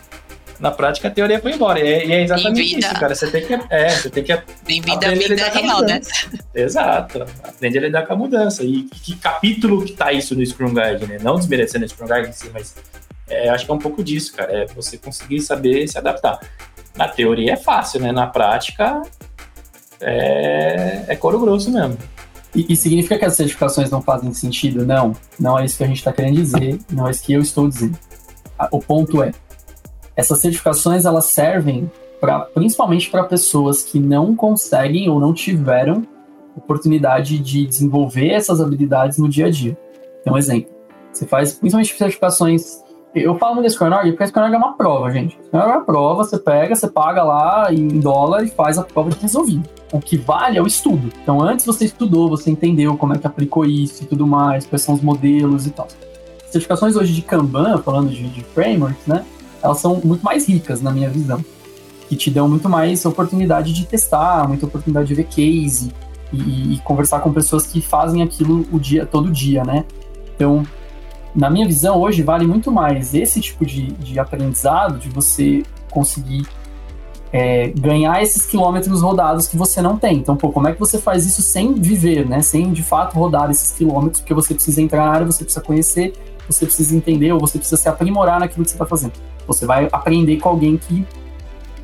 na 0.60 0.72
prática 0.72 1.08
a 1.08 1.12
teoria 1.12 1.40
foi 1.40 1.54
embora. 1.54 1.80
E 1.80 1.88
é, 1.88 2.06
e 2.06 2.12
é 2.12 2.24
exatamente 2.24 2.80
isso, 2.80 2.94
cara. 2.94 3.14
Você 3.14 3.30
tem 3.30 3.46
que, 3.46 3.54
é, 3.70 3.90
você 3.90 4.10
tem 4.10 4.24
que 4.24 4.42
Bem-vindo 4.66 5.06
à 5.06 5.10
vida 5.10 5.50
real, 5.50 5.82
né? 5.82 6.02
Exato. 6.54 7.26
Aprende 7.44 7.78
a 7.78 7.82
lidar 7.82 8.06
com 8.06 8.14
a 8.14 8.16
mudança. 8.16 8.64
E 8.64 8.84
que 8.84 9.16
capítulo 9.18 9.84
que 9.84 9.94
tá 9.94 10.12
isso 10.12 10.36
no 10.36 10.46
Scrum 10.46 10.74
Guide, 10.74 11.08
né? 11.08 11.18
Não 11.22 11.36
desmerecendo 11.36 11.86
o 11.86 11.90
Scrum 11.90 12.08
Guide 12.08 12.30
em 12.30 12.32
si, 12.32 12.50
mas 12.54 12.76
é, 13.28 13.50
acho 13.50 13.66
que 13.66 13.72
é 13.72 13.74
um 13.74 13.80
pouco 13.80 14.04
disso, 14.04 14.34
cara. 14.34 14.52
É 14.52 14.66
você 14.68 14.98
conseguir 14.98 15.42
saber 15.42 15.88
se 15.88 15.98
adaptar. 15.98 16.40
Na 16.96 17.08
teoria 17.08 17.54
é 17.54 17.58
fácil, 17.58 18.00
né? 18.00 18.12
Na 18.12 18.28
prática 18.28 19.02
é, 20.00 21.04
é 21.08 21.16
couro 21.16 21.40
grosso 21.40 21.72
mesmo. 21.72 21.98
E, 22.54 22.72
e, 22.72 22.76
significa 22.78 23.20
que 23.20 23.26
as 23.26 23.36
certificações 23.36 23.90
não 23.90 24.02
fazem 24.02 24.34
sentido? 24.34 24.86
Não. 24.86 25.14
Não 25.38 25.60
é 25.60 25.66
isso 25.66 25.78
que 25.78 25.84
a 25.84 25.88
gente 25.88 25.98
está 25.98 26.14
querendo 26.14 26.36
dizer. 26.36 26.80
Não 26.90 27.06
é 27.06 27.12
isso 27.12 27.24
que 27.24 27.34
eu 27.34 27.42
estou 27.42 27.68
dizendo. 27.68 28.00
O 28.72 28.80
ponto 28.80 29.22
é, 29.22 29.34
essas 30.16 30.40
certificações 30.40 31.06
elas 31.06 31.26
servem 31.26 31.92
para 32.20 32.40
principalmente 32.40 33.10
para 33.10 33.24
pessoas 33.24 33.84
que 33.84 34.00
não 34.00 34.36
conseguem 34.36 35.10
ou 35.10 35.20
não 35.20 35.34
tiveram 35.34 36.04
oportunidade 36.56 37.38
de 37.40 37.66
desenvolver 37.66 38.30
essas 38.30 38.62
habilidades 38.62 39.18
no 39.18 39.28
dia 39.28 39.48
a 39.48 39.52
dia. 39.52 39.78
Então, 40.22 40.34
um 40.34 40.38
exemplo. 40.38 40.74
Você 41.12 41.26
faz 41.26 41.54
principalmente 41.54 41.96
certificações. 41.96 42.84
Eu 43.14 43.36
falo 43.36 43.56
muito 43.56 43.78
da 43.78 44.00
porque 44.00 44.40
a 44.40 44.48
é 44.48 44.58
uma 44.58 44.74
prova, 44.74 45.12
gente. 45.12 45.38
É 45.52 45.58
uma 45.58 45.82
prova, 45.82 46.24
você 46.24 46.38
pega, 46.38 46.76
você 46.76 46.88
paga 46.88 47.24
lá 47.24 47.74
em 47.74 47.88
dólar 48.00 48.44
e 48.44 48.48
faz 48.48 48.78
a 48.78 48.84
prova 48.84 49.10
de 49.10 49.18
resolvido. 49.20 49.70
O 49.92 50.00
que 50.00 50.18
vale 50.18 50.58
é 50.58 50.62
o 50.62 50.68
estudo. 50.68 51.10
Então, 51.22 51.42
antes 51.42 51.66
você 51.66 51.86
estudou, 51.86 52.30
você 52.30 52.50
entendeu 52.50 52.98
como 52.98 53.14
é 53.14 53.18
que 53.18 53.28
aplicou 53.28 53.66
isso 53.66 54.04
e 54.04 54.06
tudo 54.06 54.26
mais, 54.28 54.66
quais 54.66 54.82
são 54.82 54.96
os 54.96 55.02
modelos 55.02 55.66
e 55.66 55.72
tal. 55.72 55.88
Certificações 56.48 56.96
hoje 56.96 57.14
de 57.14 57.22
Kanban, 57.22 57.78
falando 57.80 58.10
de, 58.10 58.28
de 58.28 58.44
frameworks, 58.44 59.06
né? 59.06 59.26
Elas 59.66 59.80
são 59.80 60.00
muito 60.04 60.24
mais 60.24 60.48
ricas, 60.48 60.82
na 60.82 60.92
minha 60.92 61.10
visão. 61.10 61.44
Que 62.08 62.16
te 62.16 62.30
dão 62.30 62.48
muito 62.48 62.70
mais 62.70 63.04
oportunidade 63.06 63.74
de 63.74 63.86
testar, 63.86 64.48
muita 64.48 64.66
oportunidade 64.66 65.08
de 65.08 65.16
ver 65.16 65.26
case 65.26 65.92
e, 66.32 66.76
e 66.76 66.78
conversar 66.84 67.20
com 67.20 67.34
pessoas 67.34 67.66
que 67.66 67.82
fazem 67.82 68.22
aquilo 68.22 68.66
o 68.72 68.80
dia, 68.80 69.06
todo 69.06 69.32
dia, 69.32 69.64
né? 69.64 69.84
Então, 70.36 70.64
na 71.36 71.50
minha 71.50 71.66
visão, 71.66 72.00
hoje 72.00 72.22
vale 72.22 72.46
muito 72.46 72.72
mais 72.72 73.14
esse 73.14 73.42
tipo 73.42 73.66
de, 73.66 73.88
de 73.94 74.20
aprendizado, 74.20 75.00
de 75.00 75.10
você 75.10 75.64
conseguir 75.90 76.48
é, 77.34 77.68
ganhar 77.70 78.22
esses 78.22 78.46
quilômetros 78.46 79.02
rodados 79.02 79.48
que 79.48 79.58
você 79.58 79.82
não 79.82 79.98
tem. 79.98 80.18
Então, 80.18 80.38
pô, 80.38 80.52
como 80.52 80.68
é 80.68 80.74
que 80.74 80.80
você 80.80 80.98
faz 80.98 81.26
isso 81.26 81.42
sem 81.42 81.74
viver, 81.74 82.28
né? 82.28 82.42
Sem 82.42 82.72
de 82.72 82.84
fato 82.84 83.18
rodar 83.18 83.50
esses 83.50 83.72
quilômetros, 83.72 84.22
porque 84.22 84.34
você 84.34 84.54
precisa 84.54 84.82
entrar 84.82 85.06
na 85.06 85.12
área, 85.12 85.26
você 85.26 85.44
precisa 85.44 85.64
conhecer, 85.64 86.14
você 86.48 86.66
precisa 86.66 86.96
entender, 86.96 87.34
ou 87.34 87.40
você 87.40 87.58
precisa 87.58 87.78
se 87.78 87.90
aprimorar 87.90 88.40
naquilo 88.40 88.64
que 88.64 88.70
você 88.70 88.76
está 88.76 88.86
fazendo. 88.86 89.14
Você 89.48 89.66
vai 89.66 89.88
aprender 89.92 90.38
com 90.38 90.50
alguém 90.50 90.78
que, 90.78 91.06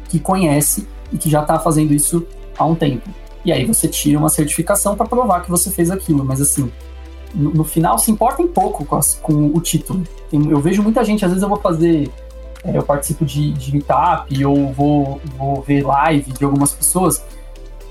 que 0.09 0.19
conhece 0.19 0.87
e 1.11 1.17
que 1.17 1.29
já 1.29 1.41
está 1.41 1.59
fazendo 1.59 1.93
isso 1.93 2.25
há 2.57 2.65
um 2.65 2.75
tempo. 2.75 3.09
E 3.43 3.51
aí 3.51 3.65
você 3.65 3.87
tira 3.87 4.17
uma 4.19 4.29
certificação 4.29 4.95
para 4.95 5.07
provar 5.07 5.41
que 5.41 5.49
você 5.49 5.69
fez 5.71 5.89
aquilo. 5.89 6.23
Mas 6.23 6.41
assim, 6.41 6.71
no, 7.33 7.51
no 7.51 7.63
final 7.63 7.97
se 7.97 8.11
importa 8.11 8.41
em 8.41 8.47
pouco 8.47 8.85
com, 8.85 8.95
as, 8.95 9.15
com 9.15 9.47
o 9.47 9.59
título. 9.61 10.03
Eu 10.31 10.59
vejo 10.59 10.81
muita 10.83 11.03
gente, 11.03 11.25
às 11.25 11.31
vezes 11.31 11.43
eu 11.43 11.49
vou 11.49 11.59
fazer, 11.59 12.09
é, 12.63 12.77
eu 12.77 12.83
participo 12.83 13.25
de, 13.25 13.51
de 13.51 13.73
meetup 13.73 14.45
ou 14.45 14.71
vou, 14.71 15.21
vou 15.37 15.61
ver 15.61 15.85
live 15.85 16.31
de 16.31 16.43
algumas 16.43 16.73
pessoas. 16.73 17.23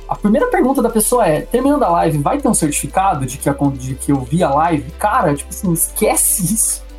A 0.09 0.17
primeira 0.17 0.49
pergunta 0.49 0.83
da 0.83 0.91
pessoa 0.91 1.27
é: 1.27 1.43
terminando 1.43 1.83
a 1.85 1.89
live, 1.89 2.19
vai 2.19 2.39
ter 2.41 2.49
um 2.49 2.55
certificado 2.55 3.27
de 3.27 3.39
que, 3.39 3.49
a, 3.49 3.57
de 3.75 3.95
que 3.95 4.13
eu 4.13 4.21
vi 4.21 4.43
a 4.43 4.51
live? 4.51 4.91
Cara, 4.99 5.35
tipo 5.35 5.51
assim, 5.51 5.73
esquece 5.73 6.53
isso. 6.55 6.90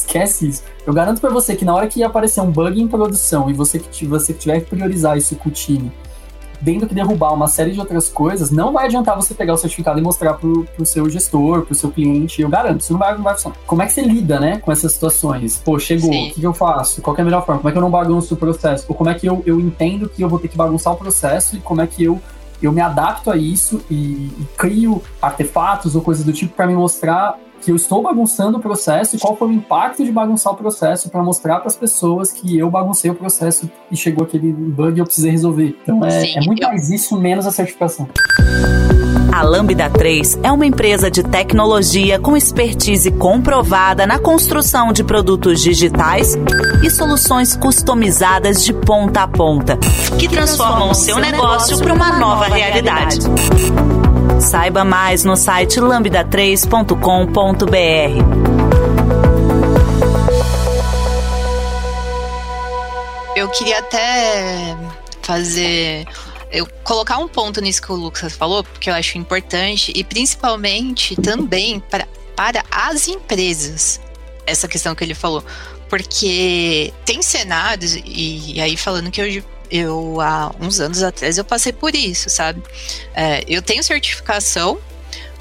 Esquece 0.00 0.48
isso. 0.48 0.62
Eu 0.86 0.92
garanto 0.92 1.20
para 1.20 1.30
você 1.30 1.54
que 1.54 1.64
na 1.64 1.74
hora 1.74 1.86
que 1.86 2.02
aparecer 2.02 2.40
um 2.40 2.50
bug 2.50 2.80
em 2.80 2.88
produção 2.88 3.50
e 3.50 3.52
você 3.52 3.78
que 3.78 4.06
você 4.06 4.32
tiver 4.32 4.60
que 4.60 4.70
priorizar 4.70 5.16
isso 5.16 5.36
com 5.36 5.48
o 5.48 5.52
time, 5.52 5.92
tendo 6.64 6.86
que 6.86 6.94
derrubar 6.94 7.32
uma 7.32 7.48
série 7.48 7.72
de 7.72 7.80
outras 7.80 8.08
coisas, 8.08 8.50
não 8.50 8.72
vai 8.72 8.86
adiantar 8.86 9.16
você 9.16 9.34
pegar 9.34 9.54
o 9.54 9.56
certificado 9.56 9.98
e 9.98 10.02
mostrar 10.02 10.34
pro, 10.34 10.64
pro 10.64 10.84
seu 10.84 11.08
gestor, 11.08 11.62
pro 11.62 11.74
seu 11.74 11.90
cliente. 11.90 12.42
Eu 12.42 12.48
garanto, 12.48 12.80
isso 12.80 12.92
não 12.92 13.00
vai, 13.00 13.14
não 13.14 13.22
vai 13.22 13.34
funcionar. 13.34 13.56
Como 13.66 13.82
é 13.82 13.86
que 13.86 13.92
você 13.92 14.02
lida, 14.02 14.38
né, 14.38 14.58
com 14.58 14.70
essas 14.70 14.92
situações? 14.92 15.60
Pô, 15.64 15.78
chegou, 15.78 16.10
o 16.10 16.12
que, 16.12 16.40
que, 16.40 16.42
eu 16.42 16.52
faço? 16.52 17.00
Qual 17.00 17.16
é 17.16 17.20
a 17.20 17.24
melhor 17.24 17.44
forma? 17.44 17.60
Como 17.60 17.68
é 17.68 17.72
que 17.72 17.78
eu 17.78 17.82
não 17.82 17.90
bagunço 17.90 18.34
o 18.34 18.36
processo? 18.36 18.84
Ou 18.88 18.94
como 18.94 19.10
é 19.10 19.14
que 19.14 19.26
eu, 19.26 19.42
eu 19.46 19.60
entendo 19.60 20.08
que 20.08 20.22
eu 20.22 20.28
vou 20.28 20.38
ter 20.38 20.48
que 20.48 20.56
bagunçar 20.56 20.92
o 20.92 20.96
processo 20.96 21.56
e 21.56 21.60
como 21.60 21.80
é 21.80 21.86
que 21.86 22.04
eu 22.04 22.20
eu 22.62 22.72
me 22.72 22.82
adapto 22.82 23.30
a 23.30 23.36
isso 23.38 23.80
e, 23.90 23.94
e 23.94 24.46
crio 24.54 25.02
artefatos 25.22 25.96
ou 25.96 26.02
coisas 26.02 26.22
do 26.24 26.30
tipo 26.30 26.54
para 26.54 26.66
me 26.66 26.74
mostrar 26.74 27.38
que 27.60 27.70
eu 27.70 27.76
estou 27.76 28.02
bagunçando 28.02 28.58
o 28.58 28.60
processo 28.60 29.16
e 29.16 29.18
qual 29.18 29.36
foi 29.36 29.48
o 29.48 29.52
impacto 29.52 30.04
de 30.04 30.10
bagunçar 30.10 30.52
o 30.52 30.56
processo 30.56 31.10
para 31.10 31.22
mostrar 31.22 31.58
para 31.58 31.68
as 31.68 31.76
pessoas 31.76 32.32
que 32.32 32.58
eu 32.58 32.70
baguncei 32.70 33.10
o 33.10 33.14
processo 33.14 33.70
e 33.90 33.96
chegou 33.96 34.24
aquele 34.24 34.52
bug 34.52 34.96
e 34.96 35.00
eu 35.00 35.04
precisei 35.04 35.30
resolver. 35.30 35.76
Então 35.82 36.04
é, 36.04 36.20
Sim, 36.20 36.38
é 36.38 36.40
muito 36.46 36.62
eu... 36.62 36.68
mais 36.68 36.90
isso, 36.90 37.18
menos 37.20 37.46
a 37.46 37.50
certificação. 37.50 38.08
A 39.32 39.42
Lambda 39.42 39.88
3 39.88 40.40
é 40.42 40.50
uma 40.50 40.66
empresa 40.66 41.10
de 41.10 41.22
tecnologia 41.22 42.18
com 42.18 42.36
expertise 42.36 43.10
comprovada 43.12 44.06
na 44.06 44.18
construção 44.18 44.92
de 44.92 45.04
produtos 45.04 45.62
digitais 45.62 46.36
e 46.82 46.90
soluções 46.90 47.56
customizadas 47.56 48.64
de 48.64 48.72
ponta 48.72 49.22
a 49.22 49.28
ponta, 49.28 49.78
que 50.18 50.28
transformam 50.28 50.90
o 50.90 50.94
seu 50.94 51.18
negócio 51.18 51.78
para 51.78 51.94
uma 51.94 52.18
nova 52.18 52.46
realidade. 52.46 53.20
Saiba 54.40 54.84
mais 54.84 55.22
no 55.22 55.36
site 55.36 55.78
lambda3.com.br. 55.78 56.96
Eu 63.36 63.48
queria 63.50 63.78
até 63.78 64.76
fazer 65.22 66.06
eu 66.50 66.66
colocar 66.82 67.18
um 67.18 67.28
ponto 67.28 67.60
nisso 67.60 67.82
que 67.82 67.92
o 67.92 67.94
Lucas 67.94 68.34
falou, 68.34 68.64
porque 68.64 68.90
eu 68.90 68.94
acho 68.94 69.18
importante, 69.18 69.92
e 69.94 70.02
principalmente 70.02 71.14
também 71.16 71.78
para, 71.78 72.08
para 72.34 72.64
as 72.70 73.08
empresas, 73.08 74.00
essa 74.46 74.66
questão 74.66 74.94
que 74.94 75.04
ele 75.04 75.14
falou. 75.14 75.44
Porque 75.88 76.92
tem 77.04 77.20
cenários, 77.20 77.94
e, 77.94 78.54
e 78.54 78.60
aí 78.60 78.76
falando 78.76 79.10
que 79.10 79.20
eu 79.20 79.42
eu 79.70 80.20
há 80.20 80.54
uns 80.60 80.80
anos 80.80 81.02
atrás 81.02 81.38
eu 81.38 81.44
passei 81.44 81.72
por 81.72 81.94
isso, 81.94 82.28
sabe? 82.28 82.62
É, 83.14 83.44
eu 83.48 83.62
tenho 83.62 83.82
certificação, 83.82 84.78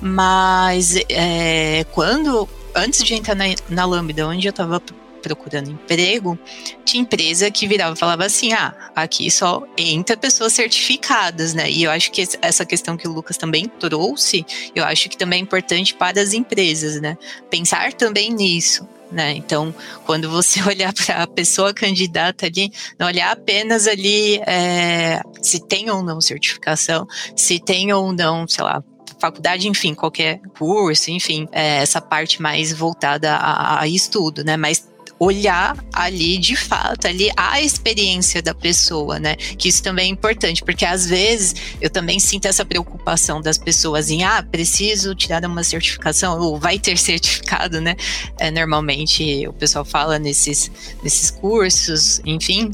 mas 0.02 0.96
é, 1.10 1.86
quando 1.92 2.48
antes 2.76 3.04
de 3.04 3.14
entrar 3.14 3.36
na, 3.36 3.46
na 3.70 3.86
Lambda, 3.86 4.28
onde 4.28 4.48
eu 4.48 4.52
estava 4.52 4.82
procurando 5.22 5.70
emprego, 5.70 6.40
tinha 6.86 7.02
empresa 7.02 7.52
que 7.52 7.68
virava 7.68 7.94
e 7.94 8.00
falava 8.00 8.26
assim: 8.26 8.54
ah, 8.54 8.74
aqui 8.96 9.30
só 9.30 9.64
entra 9.78 10.18
pessoas 10.18 10.54
certificadas, 10.54 11.54
né? 11.54 11.70
E 11.70 11.84
eu 11.84 11.92
acho 11.92 12.12
que 12.12 12.26
essa 12.42 12.66
questão 12.66 12.98
que 12.98 13.08
o 13.08 13.12
Lucas 13.12 13.38
também 13.38 13.68
trouxe, 13.68 14.46
eu 14.74 14.84
acho 14.84 15.10
que 15.10 15.18
também 15.18 15.40
é 15.40 15.44
importante 15.44 15.94
para 15.94 16.22
as 16.22 16.34
empresas, 16.34 17.02
né? 17.02 17.18
Pensar 17.50 17.94
também 17.94 18.32
nisso. 18.32 18.88
Né? 19.12 19.34
Então, 19.34 19.74
quando 20.06 20.30
você 20.30 20.62
olhar 20.68 20.94
para 20.94 21.24
a 21.24 21.28
pessoa 21.28 21.74
candidata 21.74 22.46
ali, 22.46 22.72
não 22.98 23.08
olhar 23.08 23.32
apenas 23.32 23.88
ali 23.88 24.38
é, 24.46 25.22
se 25.42 25.60
tem 25.66 25.90
ou 25.90 26.04
não 26.04 26.22
certificação, 26.22 27.08
se 27.36 27.60
tem 27.60 27.92
ou 27.92 28.12
não, 28.12 28.48
sei 28.48 28.64
lá, 28.64 28.84
faculdade, 29.20 29.68
enfim, 29.68 29.94
qualquer 29.94 30.40
curso, 30.58 31.12
enfim, 31.12 31.48
é, 31.52 31.78
essa 31.78 32.00
parte 32.00 32.42
mais 32.42 32.72
voltada 32.72 33.36
a, 33.36 33.82
a 33.82 33.88
estudo, 33.88 34.44
né? 34.44 34.56
Mas 34.56 34.89
olhar 35.20 35.78
ali 35.92 36.38
de 36.38 36.56
fato 36.56 37.06
ali 37.06 37.30
a 37.36 37.62
experiência 37.62 38.42
da 38.42 38.56
pessoa, 38.56 39.20
né? 39.20 39.36
Que 39.36 39.68
isso 39.68 39.84
também 39.84 40.06
é 40.06 40.10
importante, 40.10 40.64
porque 40.64 40.86
às 40.86 41.08
vezes 41.08 41.56
eu 41.82 41.90
também 41.90 42.20
sinto 42.20 42.46
essa 42.46 42.64
preocupação 42.64 43.42
das 43.42 43.58
pessoas 43.58 44.10
em 44.10 44.24
ah, 44.24 44.42
preciso 44.42 45.14
tirar 45.14 45.44
uma 45.46 45.64
certificação 45.64 46.40
ou 46.40 46.58
vai 46.58 46.80
ter 46.80 46.98
certificado, 46.98 47.82
né? 47.82 47.96
É, 48.40 48.50
normalmente 48.50 49.46
o 49.48 49.54
pessoal 49.54 49.84
fala 49.84 50.18
nesses, 50.18 50.72
nesses 51.04 51.30
cursos, 51.30 52.22
enfim. 52.26 52.72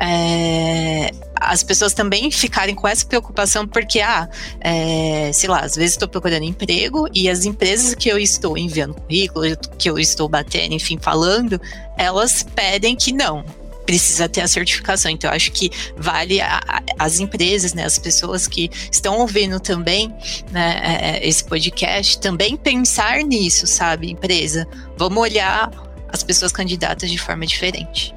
É, 0.00 1.10
as 1.34 1.62
pessoas 1.62 1.92
também 1.92 2.30
ficarem 2.30 2.74
com 2.74 2.86
essa 2.86 3.04
preocupação, 3.04 3.66
porque, 3.66 4.00
ah, 4.00 4.28
é, 4.60 5.30
sei 5.32 5.48
lá, 5.48 5.60
às 5.60 5.74
vezes 5.74 5.92
estou 5.92 6.08
procurando 6.08 6.44
emprego 6.44 7.08
e 7.12 7.28
as 7.28 7.44
empresas 7.44 7.94
que 7.94 8.08
eu 8.08 8.18
estou 8.18 8.56
enviando 8.56 8.94
currículo, 8.94 9.44
que 9.78 9.90
eu 9.90 9.98
estou 9.98 10.28
batendo, 10.28 10.74
enfim, 10.74 10.98
falando, 11.00 11.60
elas 11.96 12.42
pedem 12.54 12.94
que 12.94 13.12
não, 13.12 13.44
precisa 13.84 14.28
ter 14.28 14.40
a 14.40 14.48
certificação. 14.48 15.10
Então, 15.10 15.30
eu 15.30 15.36
acho 15.36 15.52
que 15.52 15.70
vale 15.96 16.40
a, 16.40 16.60
a, 16.66 16.82
as 16.98 17.20
empresas, 17.20 17.74
né, 17.74 17.84
as 17.84 17.98
pessoas 17.98 18.46
que 18.46 18.70
estão 18.90 19.18
ouvindo 19.18 19.60
também 19.60 20.14
né, 20.50 20.80
é, 20.82 21.10
é, 21.16 21.28
esse 21.28 21.44
podcast, 21.44 22.20
também 22.20 22.56
pensar 22.56 23.18
nisso, 23.22 23.66
sabe, 23.66 24.10
empresa? 24.10 24.66
Vamos 24.96 25.22
olhar 25.22 25.70
as 26.08 26.22
pessoas 26.22 26.52
candidatas 26.52 27.10
de 27.10 27.18
forma 27.18 27.46
diferente. 27.46 28.14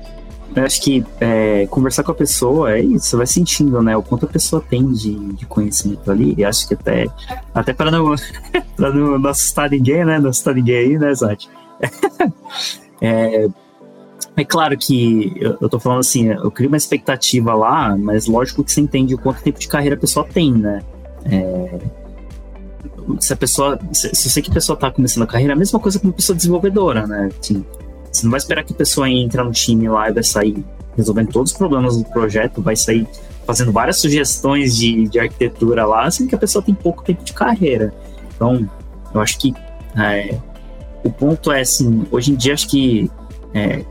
Eu 0.56 0.64
acho 0.64 0.82
que 0.82 1.06
é, 1.20 1.68
conversar 1.68 2.04
com 2.04 2.12
a 2.12 2.16
pessoa 2.16 2.72
é 2.72 2.80
isso, 2.80 3.08
você 3.08 3.18
vai 3.18 3.28
sentindo, 3.28 3.82
né? 3.82 3.96
O 3.98 4.02
quanto 4.02 4.26
a 4.26 4.30
pessoa 4.30 4.62
tem 4.62 4.90
de, 4.92 5.14
de 5.34 5.46
conhecimento 5.46 6.10
ali. 6.10 6.34
E 6.38 6.46
acho 6.46 6.68
que 6.68 6.74
até, 6.74 7.08
até 7.54 7.74
para 7.74 7.92
não, 7.92 8.16
não, 8.80 9.20
não 9.20 9.30
assustar 9.30 9.70
ninguém, 9.70 10.06
né? 10.06 10.18
Não 10.18 10.30
assustar 10.30 10.56
ninguém 10.56 10.78
aí, 10.78 10.98
né, 10.98 11.14
Zati? 11.14 11.50
é, 13.02 13.48
é 14.38 14.46
claro 14.46 14.78
que 14.78 15.34
eu, 15.36 15.58
eu 15.60 15.68
tô 15.68 15.78
falando 15.78 16.00
assim, 16.00 16.30
eu 16.30 16.50
crio 16.50 16.70
uma 16.70 16.78
expectativa 16.78 17.54
lá, 17.54 17.98
mas 17.98 18.26
lógico 18.26 18.64
que 18.64 18.72
você 18.72 18.80
entende 18.80 19.14
o 19.14 19.18
quanto 19.18 19.42
tempo 19.42 19.60
de 19.60 19.68
carreira 19.68 19.96
a 19.96 20.00
pessoa 20.00 20.26
tem, 20.26 20.54
né? 20.54 20.82
É, 21.26 21.80
se 23.20 23.34
a 23.34 23.36
pessoa. 23.36 23.80
Se, 23.92 24.14
se 24.14 24.28
eu 24.28 24.32
sei 24.32 24.44
que 24.44 24.52
a 24.52 24.54
pessoa 24.54 24.78
tá 24.78 24.90
começando 24.92 25.24
a 25.24 25.28
carreira, 25.28 25.54
é 25.54 25.56
a 25.56 25.58
mesma 25.58 25.80
coisa 25.80 26.00
que 26.00 26.06
uma 26.06 26.14
pessoa 26.14 26.36
desenvolvedora, 26.36 27.06
né? 27.06 27.30
Assim, 27.40 27.66
você 28.16 28.26
não 28.26 28.32
vai 28.32 28.38
esperar 28.38 28.64
que 28.64 28.74
a 28.74 28.76
pessoa 28.76 29.10
entre 29.10 29.42
no 29.44 29.52
time 29.52 29.90
lá 29.90 30.10
e 30.10 30.14
vai 30.14 30.24
sair 30.24 30.64
resolvendo 30.96 31.32
todos 31.32 31.52
os 31.52 31.58
problemas 31.58 31.98
do 31.98 32.06
projeto, 32.06 32.62
vai 32.62 32.76
sair 32.76 33.08
fazendo 33.46 33.72
várias 33.72 33.98
sugestões 33.98 34.76
de, 34.76 35.08
de 35.08 35.20
arquitetura 35.20 35.86
lá, 35.86 36.10
sendo 36.10 36.30
que 36.30 36.36
a 36.36 36.38
pessoa 36.38 36.64
tem 36.64 36.74
pouco 36.74 37.04
tempo 37.04 37.24
de 37.24 37.34
carreira. 37.34 37.94
Então, 38.36 38.68
eu 39.14 39.22
acho 39.22 39.38
que 39.38 39.54
é, 39.98 40.38
o 41.04 41.12
ponto 41.12 41.52
é 41.52 41.62
assim, 41.62 42.06
hoje 42.10 42.32
em 42.32 42.36
dia 42.36 42.54
acho 42.54 42.68
que 42.70 43.12
é, 43.54 43.84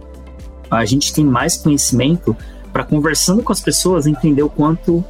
a 0.71 0.85
gente 0.85 1.13
tem 1.13 1.25
mais 1.25 1.57
conhecimento 1.57 2.37
para 2.73 2.85
conversando 2.85 3.43
com 3.43 3.53
as 3.53 3.61
pessoas 3.61 4.07
entender 4.07 4.43
o 4.43 4.49
quanto 4.49 5.05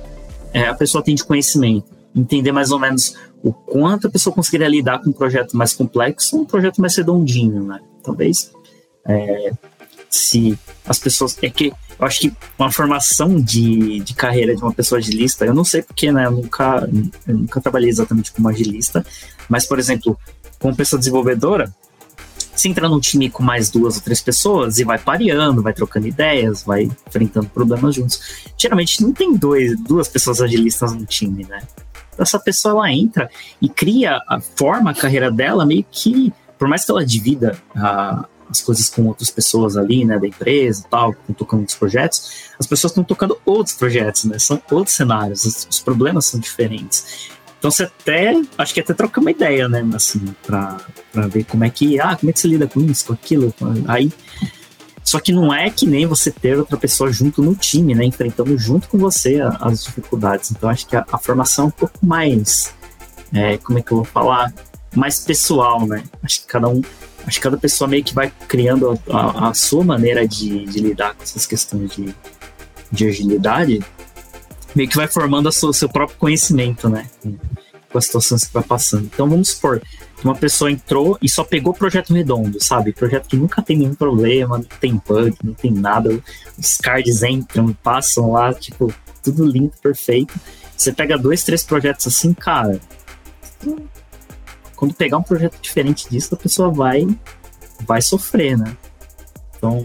é, 0.52 0.68
a 0.68 0.74
pessoa 0.74 1.02
tem 1.02 1.14
de 1.14 1.24
conhecimento, 1.24 1.86
entender 2.14 2.52
mais 2.52 2.70
ou 2.70 2.78
menos 2.78 3.16
o 3.42 3.52
quanto 3.52 4.06
a 4.06 4.10
pessoa 4.10 4.34
conseguiria 4.34 4.68
lidar 4.68 5.00
com 5.00 5.10
um 5.10 5.12
projeto 5.12 5.56
mais 5.56 5.72
complexo, 5.72 6.36
um 6.36 6.44
projeto 6.44 6.80
mais 6.80 6.96
redondinho, 6.96 7.64
né? 7.64 7.80
Talvez 8.02 8.52
é, 9.06 9.52
se 10.08 10.58
as 10.86 10.98
pessoas. 10.98 11.36
É 11.42 11.50
que 11.50 11.72
eu 11.98 12.06
acho 12.06 12.20
que 12.20 12.32
uma 12.58 12.72
formação 12.72 13.40
de, 13.40 14.00
de 14.00 14.14
carreira 14.14 14.54
de 14.54 14.62
uma 14.62 14.72
pessoa 14.72 14.98
agilista, 14.98 15.44
eu 15.44 15.54
não 15.54 15.64
sei 15.64 15.82
porque, 15.82 16.10
né? 16.10 16.26
Eu 16.26 16.32
nunca, 16.32 16.88
eu 17.26 17.34
nunca 17.34 17.60
trabalhei 17.60 17.88
exatamente 17.88 18.32
como 18.32 18.48
agilista, 18.48 19.04
mas, 19.48 19.66
por 19.66 19.78
exemplo, 19.78 20.18
como 20.58 20.74
pessoa 20.74 20.98
desenvolvedora, 20.98 21.72
se 22.54 22.68
entra 22.68 22.88
num 22.88 23.00
time 23.00 23.28
com 23.28 23.42
mais 23.42 23.70
duas 23.70 23.96
ou 23.96 24.02
três 24.02 24.20
pessoas 24.20 24.78
e 24.78 24.84
vai 24.84 24.98
pareando, 24.98 25.62
vai 25.62 25.72
trocando 25.72 26.06
ideias, 26.06 26.62
vai 26.62 26.90
enfrentando 27.06 27.48
problemas 27.48 27.94
juntos. 27.94 28.44
Geralmente 28.56 29.02
não 29.02 29.12
tem 29.12 29.36
dois, 29.36 29.78
duas 29.80 30.08
pessoas 30.08 30.40
agilistas 30.40 30.92
no 30.92 31.04
time, 31.04 31.44
né? 31.44 31.62
Essa 32.16 32.38
pessoa 32.38 32.72
ela 32.72 32.92
entra 32.92 33.28
e 33.60 33.68
cria, 33.68 34.20
forma 34.56 34.92
a 34.92 34.94
carreira 34.94 35.30
dela 35.30 35.66
meio 35.66 35.84
que, 35.90 36.32
por 36.56 36.68
mais 36.68 36.84
que 36.84 36.90
ela 36.92 37.04
divida 37.04 37.58
a, 37.74 38.24
as 38.50 38.60
coisas 38.60 38.88
com 38.88 39.06
outras 39.06 39.30
pessoas 39.30 39.76
ali, 39.76 40.04
né, 40.04 40.18
da 40.18 40.26
empresa 40.26 40.84
tal, 40.90 41.10
estão 41.10 41.34
tocando 41.34 41.60
outros 41.60 41.78
projetos, 41.78 42.50
as 42.58 42.66
pessoas 42.66 42.90
estão 42.90 43.04
tocando 43.04 43.38
outros 43.44 43.74
projetos, 43.74 44.24
né, 44.24 44.38
são 44.38 44.60
outros 44.70 44.96
cenários, 44.96 45.44
os, 45.44 45.66
os, 45.70 45.80
problemas 45.80 46.26
são 46.26 46.38
diferentes. 46.38 47.30
Então 47.58 47.70
você 47.70 47.84
até, 47.84 48.40
acho 48.58 48.74
que 48.74 48.80
até 48.80 48.92
troca 48.92 49.20
uma 49.20 49.30
ideia, 49.30 49.68
né, 49.68 49.84
assim, 49.94 50.34
pra, 50.46 50.78
pra 51.12 51.26
ver 51.26 51.44
como 51.44 51.64
é 51.64 51.70
que, 51.70 51.98
ah, 52.00 52.16
como 52.16 52.30
é 52.30 52.32
que 52.32 52.40
você 52.40 52.48
lida 52.48 52.66
com 52.66 52.80
isso, 52.80 53.06
com 53.06 53.12
aquilo, 53.12 53.54
aí... 53.86 54.12
Só 55.02 55.20
que 55.20 55.32
não 55.32 55.52
é 55.52 55.68
que 55.68 55.86
nem 55.86 56.06
você 56.06 56.30
ter 56.30 56.58
outra 56.58 56.78
pessoa 56.78 57.12
junto 57.12 57.42
no 57.42 57.54
time, 57.54 57.94
né, 57.94 58.06
enfrentando 58.06 58.56
junto 58.56 58.88
com 58.88 58.96
você 58.96 59.38
as 59.60 59.84
dificuldades. 59.84 60.50
Então 60.50 60.68
acho 60.68 60.86
que 60.86 60.96
a, 60.96 61.04
a 61.12 61.18
formação 61.18 61.66
é 61.66 61.68
um 61.68 61.70
pouco 61.70 62.04
mais, 62.04 62.74
é, 63.30 63.58
como 63.58 63.78
é 63.78 63.82
que 63.82 63.92
eu 63.92 63.98
vou 63.98 64.04
falar, 64.06 64.52
mais 64.96 65.20
pessoal, 65.20 65.86
né? 65.86 66.02
Acho 66.22 66.40
que 66.40 66.46
cada 66.46 66.68
um 66.68 66.80
acho 67.26 67.38
que 67.38 67.42
cada 67.42 67.56
pessoa 67.56 67.88
meio 67.88 68.04
que 68.04 68.14
vai 68.14 68.32
criando 68.48 68.98
a, 69.10 69.16
a, 69.16 69.48
a 69.48 69.54
sua 69.54 69.84
maneira 69.84 70.26
de, 70.26 70.64
de, 70.66 70.80
lidar 70.80 71.14
com 71.14 71.22
essas 71.22 71.46
questões 71.46 71.90
de, 71.92 72.14
de 72.90 73.06
agilidade, 73.06 73.80
meio 74.74 74.88
que 74.88 74.96
vai 74.96 75.06
formando 75.06 75.48
o 75.48 75.72
seu, 75.72 75.88
próprio 75.88 76.18
conhecimento, 76.18 76.88
né? 76.88 77.08
Com 77.90 77.98
as 77.98 78.06
situações 78.06 78.44
que 78.44 78.52
vai 78.52 78.62
passando. 78.62 79.04
Então 79.04 79.28
vamos 79.28 79.50
supor 79.50 79.80
que 79.80 80.24
uma 80.24 80.34
pessoa 80.34 80.70
entrou 80.70 81.16
e 81.22 81.28
só 81.28 81.44
pegou 81.44 81.72
projeto 81.72 82.12
redondo, 82.12 82.62
sabe? 82.62 82.92
Projeto 82.92 83.28
que 83.28 83.36
nunca 83.36 83.62
tem 83.62 83.76
nenhum 83.76 83.94
problema, 83.94 84.58
não 84.58 84.64
tem 84.80 85.00
bug, 85.06 85.36
não 85.42 85.54
tem 85.54 85.70
nada. 85.70 86.10
Os 86.58 86.76
cards 86.76 87.22
entram 87.22 87.72
passam 87.82 88.32
lá, 88.32 88.52
tipo, 88.52 88.92
tudo 89.22 89.44
lindo, 89.44 89.72
perfeito. 89.82 90.34
Você 90.76 90.92
pega 90.92 91.16
dois, 91.16 91.44
três 91.44 91.62
projetos 91.62 92.06
assim, 92.06 92.34
cara 92.34 92.80
quando 94.76 94.94
pegar 94.94 95.18
um 95.18 95.22
projeto 95.22 95.60
diferente 95.60 96.08
disso, 96.08 96.34
a 96.34 96.38
pessoa 96.38 96.70
vai, 96.70 97.06
vai 97.86 98.02
sofrer, 98.02 98.58
né? 98.58 98.76
Então, 99.56 99.84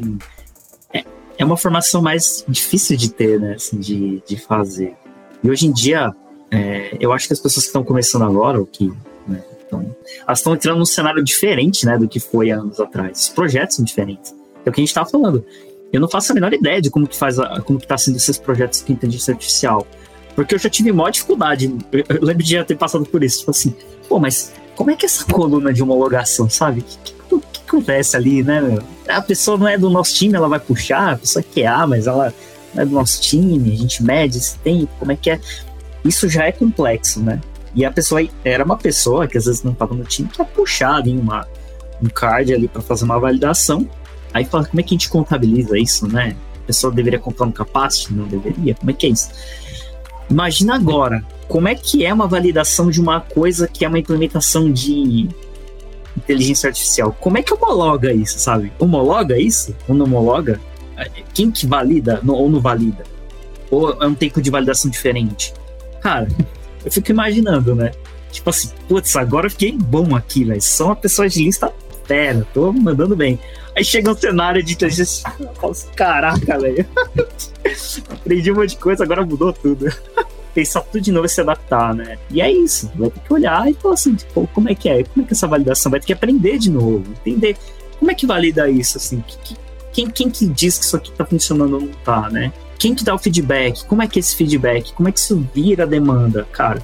é, 0.94 1.04
é 1.38 1.46
uma 1.46 1.58
formação 1.58 2.02
mais 2.02 2.44
difícil 2.48 2.98
de 2.98 3.12
ter, 3.12 3.40
né? 3.40 3.54
Assim, 3.56 3.80
de, 3.80 4.22
de 4.28 4.38
fazer. 4.38 4.96
E 5.44 5.50
hoje 5.50 5.68
em 5.68 5.72
dia, 5.72 6.14
é, 6.52 6.98
eu 7.00 7.14
acho 7.14 7.28
que 7.28 7.34
as 7.34 7.40
pessoas 7.40 7.66
que 7.66 7.70
estão 7.70 7.84
começando 7.84 8.24
agora, 8.24 8.60
ou 8.60 8.66
que 8.66 8.92
né, 9.28 9.44
então, 9.66 9.96
elas 10.26 10.40
estão 10.40 10.54
entrando 10.54 10.80
num 10.80 10.86
cenário 10.86 11.24
diferente, 11.24 11.86
né, 11.86 11.98
do 11.98 12.08
que 12.08 12.20
foi 12.20 12.50
anos 12.50 12.80
atrás. 12.80 13.22
Os 13.22 13.30
projetos 13.30 13.76
são 13.76 13.86
diferentes. 13.86 14.36
É 14.66 14.70
o 14.70 14.74
que 14.74 14.80
a 14.80 14.84
gente 14.84 14.90
estava 14.90 15.10
falando. 15.10 15.46
Eu 15.94 16.02
não 16.02 16.10
faço 16.10 16.32
a 16.32 16.36
menor 16.36 16.54
ideia 16.54 16.82
de 16.82 16.90
como 16.90 17.08
que 17.08 17.18
faz, 17.18 17.40
a, 17.40 17.62
como 17.62 17.80
que 17.80 17.88
tá 17.88 17.98
sendo 17.98 18.18
esses 18.18 18.38
projetos 18.38 18.84
de 18.84 18.92
inteligência 18.92 19.34
artificial, 19.34 19.88
porque 20.36 20.56
eu 20.56 20.60
já 20.60 20.70
tive 20.70 20.92
maior 20.92 21.12
dificuldade. 21.12 21.74
Eu, 21.92 22.04
eu 22.10 22.24
lembro 22.24 22.44
de 22.44 22.52
já 22.52 22.64
ter 22.64 22.78
passado 22.78 23.06
por 23.06 23.24
isso, 23.24 23.40
tipo 23.40 23.52
assim, 23.52 23.76
pô, 24.08 24.20
mas 24.20 24.54
como 24.80 24.92
é 24.92 24.96
que 24.96 25.06
é 25.06 25.08
essa 25.08 25.26
coluna 25.26 25.74
de 25.74 25.84
homologação, 25.84 26.50
sabe? 26.50 26.80
O 26.80 26.84
que, 26.84 26.98
que, 27.04 27.40
que, 27.52 27.62
acontece 27.68 28.16
ali, 28.16 28.42
né? 28.42 28.80
A 29.10 29.22
pessoa 29.22 29.58
não 29.58 29.68
é 29.68 29.78
do 29.78 29.90
nosso 29.90 30.16
time, 30.16 30.36
ela 30.36 30.48
vai 30.48 30.58
puxar, 30.58 31.16
a 31.16 31.18
pessoa 31.18 31.44
quer 31.44 31.68
A, 31.68 31.86
mas 31.86 32.08
ela 32.08 32.34
não 32.74 32.84
é 32.84 32.86
do 32.86 32.94
nosso 32.94 33.20
time, 33.20 33.74
a 33.74 33.76
gente 33.76 34.02
mede 34.02 34.38
esse 34.38 34.58
tempo, 34.60 34.90
como 34.98 35.12
é 35.12 35.18
que 35.18 35.32
é? 35.32 35.42
Isso 36.06 36.30
já 36.30 36.46
é 36.46 36.54
complexo, 36.54 37.20
né? 37.20 37.42
E 37.76 37.84
a 37.84 37.92
pessoa 37.92 38.26
era 38.42 38.64
uma 38.64 38.78
pessoa 38.78 39.28
que 39.28 39.38
às 39.38 39.48
vezes 39.48 39.64
não 39.64 39.74
estava 39.74 39.94
no 39.94 40.06
time 40.06 40.30
que 40.30 40.42
é 40.42 40.46
puxada 40.46 41.10
em 41.10 41.20
uma, 41.20 41.46
um 42.02 42.08
card 42.08 42.54
ali 42.54 42.70
para 42.70 42.82
fazer 42.82 43.04
uma 43.04 43.20
validação. 43.20 43.86
Aí 44.34 44.46
fala, 44.46 44.66
como 44.66 44.80
é 44.80 44.84
que 44.84 44.96
a 44.96 44.98
gente 44.98 45.10
contabiliza 45.10 45.78
isso, 45.78 46.08
né? 46.08 46.38
A 46.64 46.68
pessoa 46.68 46.94
deveria 46.94 47.20
comprar 47.20 47.48
um 47.48 47.52
capacete? 47.52 48.14
Não 48.14 48.26
deveria? 48.26 48.74
Como 48.76 48.90
é 48.92 48.94
que 48.94 49.08
é 49.08 49.10
isso? 49.10 49.30
Imagina 50.30 50.76
agora, 50.76 51.24
como 51.48 51.68
é 51.68 51.76
que 51.76 52.06
é 52.06 52.14
uma 52.14 52.28
validação 52.28 52.90
de 52.90 53.02
uma 53.02 53.20
coisa 53.20 53.68
que 53.68 53.84
é 53.84 53.88
uma 53.88 53.98
implementação 53.98 54.72
de 54.72 55.28
inteligência 56.16 56.68
artificial? 56.68 57.16
Como 57.20 57.38
é 57.38 57.42
que 57.42 57.54
homologa 57.54 58.14
isso, 58.14 58.38
sabe? 58.40 58.72
Homologa 58.78 59.40
isso? 59.40 59.76
Ou 59.88 59.96
não 59.96 60.06
homologa? 60.06 60.60
Quem 61.34 61.50
que 61.50 61.66
valida 61.66 62.22
ou 62.28 62.50
não 62.50 62.60
valida? 62.60 63.04
Ou 63.72 63.92
é 64.02 64.06
um 64.06 64.14
tempo 64.14 64.42
de 64.42 64.52
validação 64.52 64.92
diferente? 64.92 65.54
Cara, 66.02 66.28
eu 66.86 66.92
fico 66.92 67.12
imaginando, 67.12 67.74
né? 67.74 67.92
Tipo 68.32 68.52
assim, 68.52 68.70
putz, 68.88 69.16
agora 69.16 69.48
eu 69.48 69.52
fiquei 69.52 69.72
bom 69.72 70.16
aqui, 70.16 70.44
velho. 70.44 70.62
Sou 70.62 70.88
uma 70.88 70.96
pessoa 70.96 71.28
de 71.28 71.44
lista 71.44 71.74
fera, 72.10 72.45
tô 72.51 72.74
mandando 72.74 73.16
bem. 73.16 73.39
Aí 73.78 73.86
chega 73.86 74.12
um 74.12 74.18
cenário 74.18 74.64
de 74.64 74.74
inteligência 74.74 75.30
assim, 75.62 75.88
caraca, 75.95 76.57
velho. 76.57 76.86
Aprendi 78.10 78.51
um 78.51 78.55
monte 78.55 78.72
de 78.72 78.78
coisa, 78.78 79.03
agora 79.03 79.24
mudou 79.24 79.53
tudo. 79.53 79.86
Pensar 80.55 80.82
tudo 80.82 80.99
de 80.99 81.12
novo 81.12 81.28
e 81.28 81.30
se 81.30 81.39
adaptar, 81.39 81.93
né? 81.93 82.18
E 82.32 82.41
é 82.41 82.51
isso. 82.51 82.91
Vai 82.95 83.12
ter 83.12 83.20
que 83.20 83.32
olhar 83.32 83.70
e 83.70 83.76
falar 83.76 83.93
assim, 83.93 84.16
tipo, 84.16 84.47
como 84.47 84.68
é 84.68 84.74
que 84.74 84.89
é? 84.89 85.03
Como 85.03 85.24
é 85.24 85.28
que 85.28 85.34
é 85.34 85.36
essa 85.36 85.47
validação? 85.47 85.91
Vai 85.91 85.99
ter 85.99 86.07
que 86.07 86.14
aprender 86.14 86.57
de 86.57 86.72
novo, 86.72 87.03
entender. 87.12 87.55
Como 87.99 88.10
é 88.10 88.16
que 88.16 88.26
valida 88.26 88.68
isso, 88.68 88.97
assim? 88.97 89.24
Quem, 89.93 90.10
quem 90.10 90.30
que 90.32 90.47
diz 90.47 90.80
que 90.80 90.86
isso 90.86 90.97
aqui 90.97 91.12
tá 91.12 91.24
funcionando 91.24 91.76
ou 91.76 91.82
não 91.82 91.89
tá, 92.03 92.28
né? 92.32 92.51
Quem 92.80 92.95
que 92.95 93.03
dá 93.03 93.14
o 93.14 93.20
feedback? 93.20 93.86
Como 93.86 94.01
é 94.01 94.07
que 94.07 94.18
é 94.18 94.22
esse 94.22 94.36
feedback? 94.36 94.91
Como 94.93 95.07
é 95.07 95.12
que 95.12 95.20
isso 95.20 95.47
vira 95.53 95.84
a 95.84 95.86
demanda? 95.86 96.47
Cara, 96.51 96.82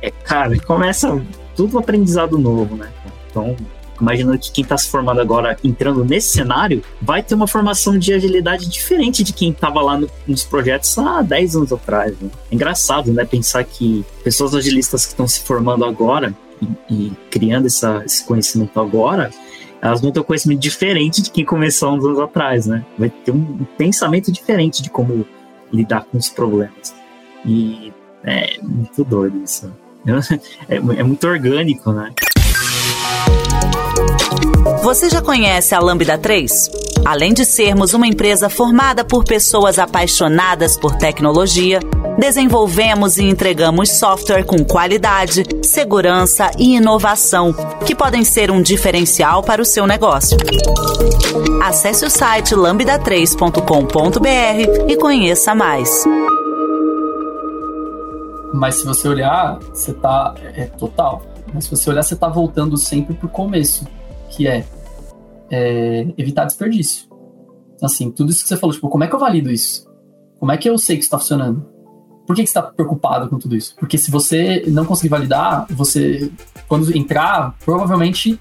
é, 0.00 0.10
cara, 0.10 0.56
começa 0.60 1.20
tudo 1.56 1.76
um 1.76 1.80
aprendizado 1.80 2.38
novo, 2.38 2.76
né? 2.76 2.88
Então, 3.28 3.56
imaginando 4.02 4.36
que 4.38 4.50
quem 4.50 4.62
está 4.62 4.76
se 4.76 4.90
formando 4.90 5.20
agora, 5.20 5.56
entrando 5.62 6.04
nesse 6.04 6.30
cenário, 6.30 6.82
vai 7.00 7.22
ter 7.22 7.34
uma 7.34 7.46
formação 7.46 7.96
de 7.96 8.12
agilidade 8.12 8.68
diferente 8.68 9.22
de 9.22 9.32
quem 9.32 9.50
estava 9.50 9.80
lá 9.80 9.96
no, 9.96 10.10
nos 10.26 10.42
projetos 10.42 10.98
há 10.98 11.22
10 11.22 11.56
anos 11.56 11.72
atrás. 11.72 12.18
Né? 12.20 12.28
É 12.50 12.54
engraçado, 12.54 13.12
né? 13.12 13.24
Pensar 13.24 13.62
que 13.62 14.04
pessoas 14.24 14.54
agilistas 14.54 15.06
que 15.06 15.12
estão 15.12 15.26
se 15.28 15.40
formando 15.40 15.84
agora 15.84 16.34
e, 16.60 16.94
e 16.94 17.12
criando 17.30 17.66
essa, 17.66 18.02
esse 18.04 18.24
conhecimento 18.24 18.78
agora, 18.80 19.30
elas 19.80 20.00
vão 20.00 20.10
ter 20.10 20.20
um 20.20 20.24
conhecimento 20.24 20.60
diferente 20.60 21.22
de 21.22 21.30
quem 21.30 21.44
começou 21.44 21.94
uns 21.94 22.04
anos 22.04 22.18
atrás, 22.18 22.66
né? 22.66 22.84
Vai 22.98 23.08
ter 23.08 23.30
um 23.30 23.64
pensamento 23.78 24.32
diferente 24.32 24.82
de 24.82 24.90
como 24.90 25.24
lidar 25.72 26.04
com 26.04 26.18
os 26.18 26.28
problemas. 26.28 26.92
E 27.44 27.92
é 28.24 28.58
muito 28.60 29.04
doido 29.04 29.40
isso. 29.42 29.72
É, 30.68 30.76
é 30.76 31.02
muito 31.04 31.24
orgânico, 31.28 31.92
né? 31.92 32.12
Você 34.82 35.08
já 35.08 35.22
conhece 35.22 35.76
a 35.76 35.78
Lambda 35.78 36.18
3? 36.18 36.68
Além 37.04 37.32
de 37.32 37.44
sermos 37.44 37.94
uma 37.94 38.04
empresa 38.04 38.50
formada 38.50 39.04
por 39.04 39.22
pessoas 39.22 39.78
apaixonadas 39.78 40.76
por 40.76 40.96
tecnologia, 40.96 41.78
desenvolvemos 42.18 43.16
e 43.16 43.22
entregamos 43.22 43.92
software 43.92 44.42
com 44.42 44.64
qualidade, 44.64 45.44
segurança 45.62 46.50
e 46.58 46.74
inovação, 46.74 47.54
que 47.86 47.94
podem 47.94 48.24
ser 48.24 48.50
um 48.50 48.60
diferencial 48.60 49.40
para 49.40 49.62
o 49.62 49.64
seu 49.64 49.86
negócio. 49.86 50.36
Acesse 51.62 52.04
o 52.04 52.10
site 52.10 52.56
lambda3.com.br 52.56 54.88
e 54.88 54.96
conheça 54.96 55.54
mais. 55.54 56.02
Mas 58.52 58.80
se 58.80 58.84
você 58.84 59.06
olhar, 59.06 59.60
você 59.72 59.92
tá. 59.92 60.34
É, 60.56 60.66
total. 60.66 61.22
Mas 61.54 61.64
se 61.64 61.70
você 61.70 61.88
olhar, 61.88 62.02
você 62.02 62.16
tá 62.16 62.28
voltando 62.28 62.76
sempre 62.76 63.14
pro 63.14 63.28
começo, 63.28 63.86
que 64.32 64.46
é, 64.46 64.64
é 65.50 66.06
evitar 66.16 66.44
desperdício. 66.44 67.06
Então, 67.74 67.86
assim, 67.86 68.10
tudo 68.10 68.30
isso 68.30 68.42
que 68.42 68.48
você 68.48 68.56
falou, 68.56 68.74
tipo, 68.74 68.88
como 68.88 69.04
é 69.04 69.08
que 69.08 69.14
eu 69.14 69.18
valido 69.18 69.50
isso? 69.50 69.88
Como 70.38 70.50
é 70.50 70.56
que 70.56 70.68
eu 70.68 70.78
sei 70.78 70.96
que 70.96 71.02
isso 71.02 71.10
tá 71.10 71.18
funcionando? 71.18 71.66
Por 72.26 72.36
que, 72.36 72.42
que 72.42 72.48
você 72.48 72.58
está 72.58 72.62
preocupado 72.62 73.28
com 73.28 73.38
tudo 73.38 73.56
isso? 73.56 73.74
Porque 73.76 73.98
se 73.98 74.10
você 74.10 74.64
não 74.68 74.84
conseguir 74.84 75.08
validar, 75.08 75.66
você, 75.70 76.30
quando 76.68 76.96
entrar, 76.96 77.56
provavelmente 77.64 78.40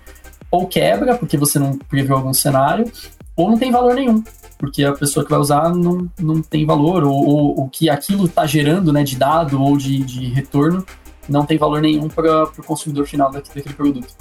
ou 0.49 0.67
quebra, 0.67 1.15
porque 1.15 1.37
você 1.37 1.57
não 1.57 1.77
previu 1.77 2.15
algum 2.15 2.33
cenário, 2.33 2.91
ou 3.35 3.49
não 3.49 3.57
tem 3.57 3.71
valor 3.71 3.95
nenhum, 3.95 4.23
porque 4.59 4.83
a 4.83 4.93
pessoa 4.93 5.23
que 5.23 5.31
vai 5.31 5.39
usar 5.39 5.73
não, 5.73 6.09
não 6.19 6.41
tem 6.41 6.65
valor, 6.65 7.03
ou 7.03 7.59
o 7.59 7.69
que 7.69 7.89
aquilo 7.89 8.25
está 8.25 8.45
gerando 8.45 8.93
né, 8.93 9.03
de 9.03 9.15
dado 9.15 9.61
ou 9.61 9.77
de, 9.77 9.99
de 9.99 10.25
retorno 10.25 10.85
não 11.27 11.45
tem 11.45 11.57
valor 11.57 11.81
nenhum 11.81 12.07
para 12.07 12.43
o 12.43 12.63
consumidor 12.63 13.07
final 13.07 13.31
daquele, 13.31 13.55
daquele 13.55 13.75
produto. 13.75 14.13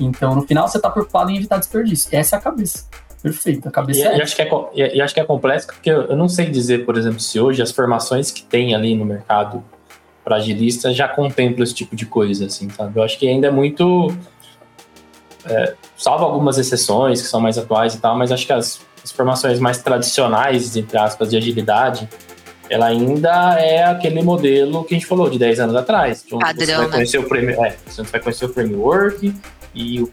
Então, 0.00 0.34
no 0.34 0.42
final, 0.42 0.68
você 0.68 0.78
está 0.78 0.90
preocupado 0.90 1.30
em 1.30 1.36
evitar 1.36 1.58
desperdício. 1.58 2.08
Essa 2.12 2.36
é 2.36 2.38
a 2.38 2.42
cabeça. 2.42 2.84
Perfeito, 3.22 3.68
a 3.68 3.70
cabeça 3.70 4.00
e, 4.00 4.02
é. 4.02 4.18
E 4.18 4.22
acho, 4.22 4.36
que 4.36 4.42
é, 4.42 4.96
e 4.96 5.00
acho 5.00 5.12
que 5.12 5.20
é 5.20 5.24
complexo, 5.24 5.66
porque 5.66 5.90
eu, 5.90 6.02
eu 6.02 6.16
não 6.16 6.28
sei 6.28 6.46
dizer, 6.46 6.84
por 6.84 6.96
exemplo, 6.96 7.18
se 7.20 7.40
hoje 7.40 7.60
as 7.60 7.72
formações 7.72 8.30
que 8.30 8.42
tem 8.42 8.74
ali 8.74 8.94
no 8.94 9.04
mercado 9.04 9.62
para 10.24 10.36
agilista 10.36 10.92
já 10.92 11.08
contemplam 11.08 11.64
esse 11.64 11.74
tipo 11.74 11.96
de 11.96 12.06
coisa, 12.06 12.46
assim, 12.46 12.68
sabe? 12.70 12.98
Eu 12.98 13.02
acho 13.02 13.18
que 13.18 13.26
ainda 13.26 13.48
é 13.48 13.50
muito. 13.50 14.14
É, 15.44 15.74
salvo 15.96 16.24
algumas 16.24 16.58
exceções 16.58 17.22
que 17.22 17.28
são 17.28 17.40
mais 17.40 17.56
atuais 17.58 17.94
e 17.94 17.98
tal, 17.98 18.16
mas 18.16 18.30
acho 18.30 18.46
que 18.46 18.52
as, 18.52 18.80
as 19.02 19.10
formações 19.10 19.58
mais 19.58 19.78
tradicionais, 19.78 20.76
entre 20.76 20.98
aspas, 20.98 21.30
de 21.30 21.36
agilidade, 21.36 22.08
ela 22.70 22.86
ainda 22.86 23.58
é 23.58 23.84
aquele 23.84 24.22
modelo 24.22 24.84
que 24.84 24.94
a 24.94 24.98
gente 24.98 25.06
falou 25.06 25.30
de 25.30 25.38
10 25.38 25.60
anos 25.60 25.74
atrás. 25.74 26.24
Padrão, 26.28 26.66
você 26.66 26.76
vai 26.76 26.84
né? 26.84 26.92
conhecer 26.92 27.18
o 27.18 27.22
frame, 27.26 27.52
é, 27.52 27.76
você 27.86 28.02
vai 28.02 28.20
conhecer 28.20 28.44
o 28.44 28.48
framework 28.52 29.34
e, 29.74 30.04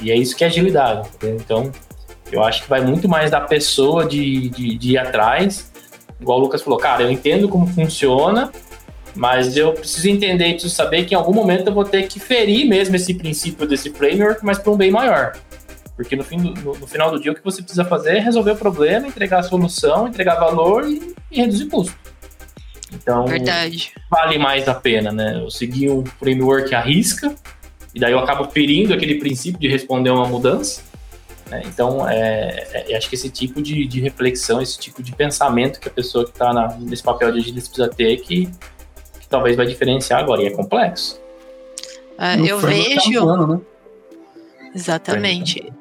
e 0.00 0.10
é 0.10 0.16
isso 0.16 0.36
que 0.36 0.44
é 0.44 0.46
agilidade. 0.46 1.08
Entendeu? 1.14 1.36
Então, 1.36 1.72
eu 2.30 2.42
acho 2.42 2.62
que 2.62 2.68
vai 2.68 2.80
muito 2.80 3.08
mais 3.08 3.30
da 3.30 3.40
pessoa 3.40 4.06
de, 4.06 4.48
de, 4.50 4.76
de 4.76 4.90
ir 4.92 4.98
atrás. 4.98 5.70
Igual 6.20 6.38
o 6.38 6.42
Lucas 6.42 6.62
falou, 6.62 6.78
cara, 6.78 7.02
eu 7.02 7.10
entendo 7.10 7.48
como 7.48 7.66
funciona, 7.66 8.50
mas 9.14 9.56
eu 9.56 9.72
preciso 9.72 10.08
entender 10.08 10.46
e 10.46 10.52
preciso 10.52 10.74
saber 10.74 11.04
que 11.04 11.14
em 11.14 11.16
algum 11.16 11.32
momento 11.32 11.68
eu 11.68 11.74
vou 11.74 11.84
ter 11.84 12.06
que 12.08 12.18
ferir 12.18 12.66
mesmo 12.66 12.96
esse 12.96 13.14
princípio 13.14 13.66
desse 13.66 13.90
framework, 13.90 14.44
mas 14.44 14.58
para 14.58 14.72
um 14.72 14.76
bem 14.76 14.90
maior. 14.90 15.36
Porque 15.94 16.14
no, 16.14 16.22
fim 16.22 16.36
do, 16.36 16.52
no, 16.60 16.78
no, 16.78 16.86
final 16.86 17.10
do 17.10 17.18
dia 17.18 17.32
o 17.32 17.34
que 17.34 17.42
você 17.42 17.62
precisa 17.62 17.84
fazer 17.84 18.16
é 18.16 18.20
resolver 18.20 18.50
o 18.50 18.56
problema, 18.56 19.06
entregar 19.06 19.40
a 19.40 19.42
solução, 19.42 20.06
entregar 20.08 20.34
valor 20.34 20.86
e, 20.86 21.14
e 21.30 21.40
reduzir 21.40 21.66
custo. 21.66 21.96
Então, 22.92 23.24
Verdade. 23.26 23.92
vale 24.10 24.38
mais 24.38 24.68
a 24.68 24.74
pena, 24.74 25.10
né? 25.10 25.40
Eu 25.40 25.50
seguir 25.50 25.90
um 25.90 26.04
framework 26.04 26.74
à 26.74 26.80
risca, 26.80 27.34
e 27.96 27.98
daí 27.98 28.12
eu 28.12 28.18
acabo 28.18 28.44
ferindo 28.50 28.92
aquele 28.92 29.14
princípio 29.14 29.58
de 29.58 29.66
responder 29.68 30.10
a 30.10 30.12
uma 30.12 30.28
mudança, 30.28 30.82
né? 31.48 31.62
Então, 31.64 32.06
é, 32.06 32.84
é, 32.90 32.94
acho 32.94 33.08
que 33.08 33.14
esse 33.14 33.30
tipo 33.30 33.62
de, 33.62 33.86
de, 33.86 34.02
reflexão, 34.02 34.60
esse 34.60 34.78
tipo 34.78 35.02
de 35.02 35.12
pensamento 35.12 35.80
que 35.80 35.88
a 35.88 35.90
pessoa 35.90 36.26
que 36.26 36.30
está 36.30 36.76
nesse 36.78 37.02
papel 37.02 37.32
de 37.32 37.38
agilista 37.38 37.70
precisa 37.70 37.88
ter, 37.88 38.18
que, 38.18 38.50
que, 39.18 39.28
talvez 39.30 39.56
vai 39.56 39.64
diferenciar 39.64 40.20
agora, 40.20 40.42
e 40.42 40.46
é 40.46 40.50
complexo. 40.50 41.18
Uh, 42.18 42.44
eu 42.44 42.58
vejo. 42.58 43.22
Plano, 43.22 43.46
né? 43.46 43.60
Exatamente. 44.74 45.72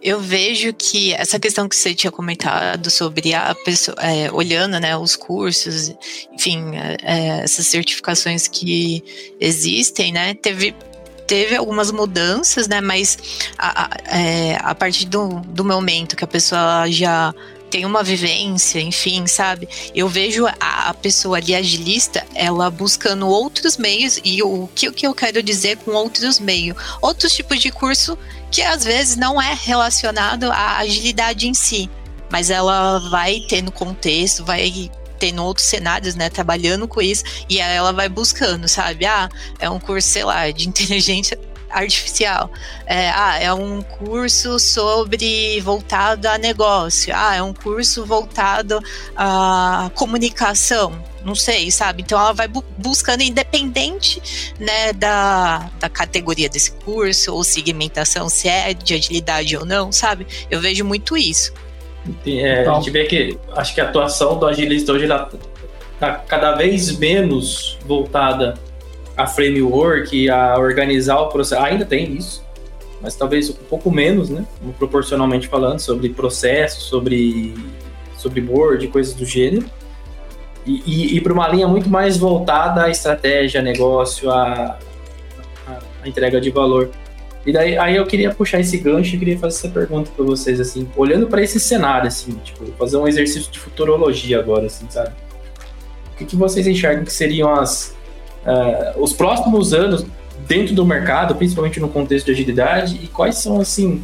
Eu 0.00 0.20
vejo 0.20 0.72
que 0.72 1.14
essa 1.14 1.40
questão 1.40 1.68
que 1.68 1.74
você 1.74 1.96
tinha 1.96 2.12
comentado 2.12 2.90
sobre 2.90 3.34
a 3.34 3.56
pessoa, 3.64 3.96
é, 4.00 4.30
olhando 4.30 4.78
né, 4.78 4.96
os 4.96 5.16
cursos, 5.16 5.92
enfim, 6.32 6.76
é, 6.76 6.96
é 7.02 7.28
essas 7.40 7.66
certificações 7.66 8.46
que 8.46 9.02
existem, 9.40 10.12
né? 10.12 10.32
Teve 10.32 10.72
teve 11.26 11.56
algumas 11.56 11.90
mudanças, 11.90 12.68
né? 12.68 12.80
Mas 12.80 13.18
a, 13.58 13.84
a, 13.84 14.16
é, 14.16 14.58
a 14.60 14.74
partir 14.74 15.06
do, 15.06 15.40
do 15.40 15.64
momento 15.64 16.16
que 16.16 16.24
a 16.24 16.28
pessoa 16.28 16.90
já 16.90 17.34
tem 17.70 17.84
uma 17.84 18.02
vivência, 18.02 18.80
enfim, 18.80 19.26
sabe? 19.26 19.68
Eu 19.94 20.08
vejo 20.08 20.46
a, 20.46 20.88
a, 20.88 20.94
pessoa 20.94 21.38
ali 21.38 21.54
agilista, 21.54 22.24
ela 22.34 22.70
buscando 22.70 23.28
outros 23.28 23.76
meios, 23.76 24.20
e 24.24 24.42
o 24.42 24.68
que, 24.74 24.88
o 24.88 24.92
que 24.92 25.06
eu 25.06 25.14
quero 25.14 25.42
dizer 25.42 25.76
com 25.78 25.90
outros 25.92 26.38
meios? 26.38 26.76
Outros 27.02 27.34
tipos 27.34 27.60
de 27.60 27.70
curso 27.70 28.16
que 28.50 28.62
às 28.62 28.84
vezes 28.84 29.16
não 29.16 29.40
é 29.42 29.52
relacionado 29.60 30.50
à 30.50 30.78
agilidade 30.78 31.48
em 31.48 31.54
si, 31.54 31.90
mas 32.30 32.50
ela 32.50 32.98
vai 33.10 33.40
ter 33.40 33.62
no 33.62 33.72
contexto, 33.72 34.44
vai 34.44 34.90
tendo 35.18 35.42
outros 35.42 35.66
cenários, 35.66 36.14
né, 36.14 36.28
trabalhando 36.30 36.86
com 36.86 37.00
isso, 37.00 37.24
e 37.48 37.60
aí 37.60 37.76
ela 37.76 37.92
vai 37.92 38.08
buscando, 38.08 38.68
sabe? 38.68 39.06
Ah, 39.06 39.28
é 39.58 39.68
um 39.68 39.78
curso, 39.78 40.08
sei 40.08 40.24
lá, 40.24 40.50
de 40.50 40.66
inteligência 40.68 41.38
artificial. 41.70 42.50
É, 42.86 43.10
ah, 43.10 43.38
é 43.38 43.52
um 43.52 43.82
curso 43.82 44.58
sobre 44.58 45.60
voltado 45.60 46.28
a 46.28 46.38
negócio. 46.38 47.12
Ah, 47.14 47.34
é 47.34 47.42
um 47.42 47.52
curso 47.52 48.04
voltado 48.04 48.80
a 49.16 49.90
comunicação. 49.94 51.02
Não 51.24 51.34
sei, 51.34 51.70
sabe? 51.72 52.02
Então 52.02 52.18
ela 52.18 52.32
vai 52.32 52.46
bu 52.46 52.64
buscando, 52.78 53.22
independente 53.22 54.54
né, 54.60 54.92
da, 54.92 55.70
da 55.80 55.88
categoria 55.88 56.48
desse 56.48 56.70
curso 56.70 57.34
ou 57.34 57.42
segmentação, 57.42 58.28
se 58.28 58.48
é 58.48 58.72
de 58.72 58.94
agilidade 58.94 59.56
ou 59.56 59.64
não, 59.64 59.90
sabe? 59.90 60.26
Eu 60.48 60.60
vejo 60.60 60.84
muito 60.84 61.16
isso. 61.16 61.52
É, 62.26 62.62
então, 62.62 62.74
a 62.74 62.78
gente 62.78 62.90
vê 62.90 63.04
que 63.04 63.38
acho 63.56 63.74
que 63.74 63.80
a 63.80 63.84
atuação 63.84 64.38
do 64.38 64.46
agilista 64.46 64.92
hoje 64.92 65.04
está 65.04 65.28
cada 66.28 66.54
vez 66.54 66.96
menos 66.98 67.78
voltada 67.86 68.54
a 69.16 69.26
framework, 69.26 70.28
a 70.28 70.58
organizar 70.58 71.18
o 71.20 71.28
processo. 71.28 71.62
Ainda 71.62 71.84
tem 71.84 72.12
isso, 72.12 72.44
mas 73.00 73.14
talvez 73.16 73.48
um 73.50 73.54
pouco 73.54 73.90
menos, 73.90 74.28
né? 74.28 74.44
Proporcionalmente 74.78 75.48
falando, 75.48 75.80
sobre 75.80 76.10
processo, 76.10 76.82
sobre, 76.82 77.54
sobre 78.16 78.40
board, 78.40 78.86
coisas 78.88 79.14
do 79.14 79.24
gênero. 79.24 79.64
E, 80.66 80.82
e, 80.84 81.16
e 81.16 81.20
para 81.20 81.32
uma 81.32 81.48
linha 81.48 81.68
muito 81.68 81.88
mais 81.88 82.16
voltada 82.16 82.84
à 82.84 82.90
estratégia, 82.90 83.62
negócio, 83.62 84.30
à, 84.30 84.78
à 86.02 86.08
entrega 86.08 86.40
de 86.40 86.50
valor. 86.50 86.90
E 87.46 87.52
daí 87.52 87.78
aí 87.78 87.94
eu 87.94 88.04
queria 88.04 88.34
puxar 88.34 88.58
esse 88.58 88.76
gancho 88.76 89.14
e 89.14 89.18
queria 89.18 89.38
fazer 89.38 89.56
essa 89.56 89.68
pergunta 89.68 90.10
para 90.14 90.24
vocês, 90.24 90.58
assim, 90.58 90.88
olhando 90.96 91.28
para 91.28 91.40
esse 91.40 91.60
cenário, 91.60 92.08
assim, 92.08 92.32
tipo, 92.42 92.66
fazer 92.72 92.96
um 92.96 93.06
exercício 93.06 93.52
de 93.52 93.60
futurologia 93.60 94.40
agora, 94.40 94.66
assim, 94.66 94.84
sabe? 94.90 95.10
O 96.12 96.16
que, 96.16 96.24
que 96.24 96.34
vocês 96.34 96.66
enxergam 96.66 97.04
que 97.04 97.12
seriam 97.12 97.54
as, 97.54 97.94
uh, 98.44 99.00
os 99.00 99.12
próximos 99.12 99.72
anos 99.72 100.04
dentro 100.48 100.74
do 100.74 100.84
mercado, 100.84 101.36
principalmente 101.36 101.78
no 101.78 101.88
contexto 101.88 102.26
de 102.26 102.32
agilidade, 102.32 102.98
e 103.00 103.06
quais 103.06 103.36
são, 103.36 103.60
assim, 103.60 104.02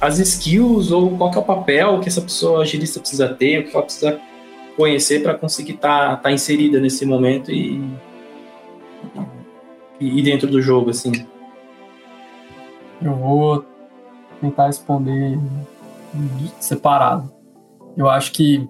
as 0.00 0.18
skills 0.18 0.90
ou 0.90 1.16
qual 1.16 1.32
é 1.32 1.38
o 1.38 1.42
papel 1.42 2.00
que 2.00 2.08
essa 2.08 2.20
pessoa 2.20 2.62
agilista 2.62 2.98
precisa 2.98 3.28
ter, 3.28 3.60
o 3.60 3.64
que 3.64 3.76
ela 3.76 3.84
precisa 3.84 4.20
conhecer 4.76 5.22
para 5.22 5.34
conseguir 5.34 5.74
estar 5.74 6.10
tá, 6.10 6.16
tá 6.16 6.32
inserida 6.32 6.80
nesse 6.80 7.06
momento 7.06 7.52
e, 7.52 7.80
e 10.00 10.20
dentro 10.20 10.48
do 10.48 10.60
jogo, 10.60 10.90
assim. 10.90 11.12
Eu 13.02 13.14
vou 13.14 13.64
tentar 14.40 14.66
responder 14.66 15.38
separado. 16.58 17.30
Eu 17.96 18.08
acho 18.08 18.32
que 18.32 18.68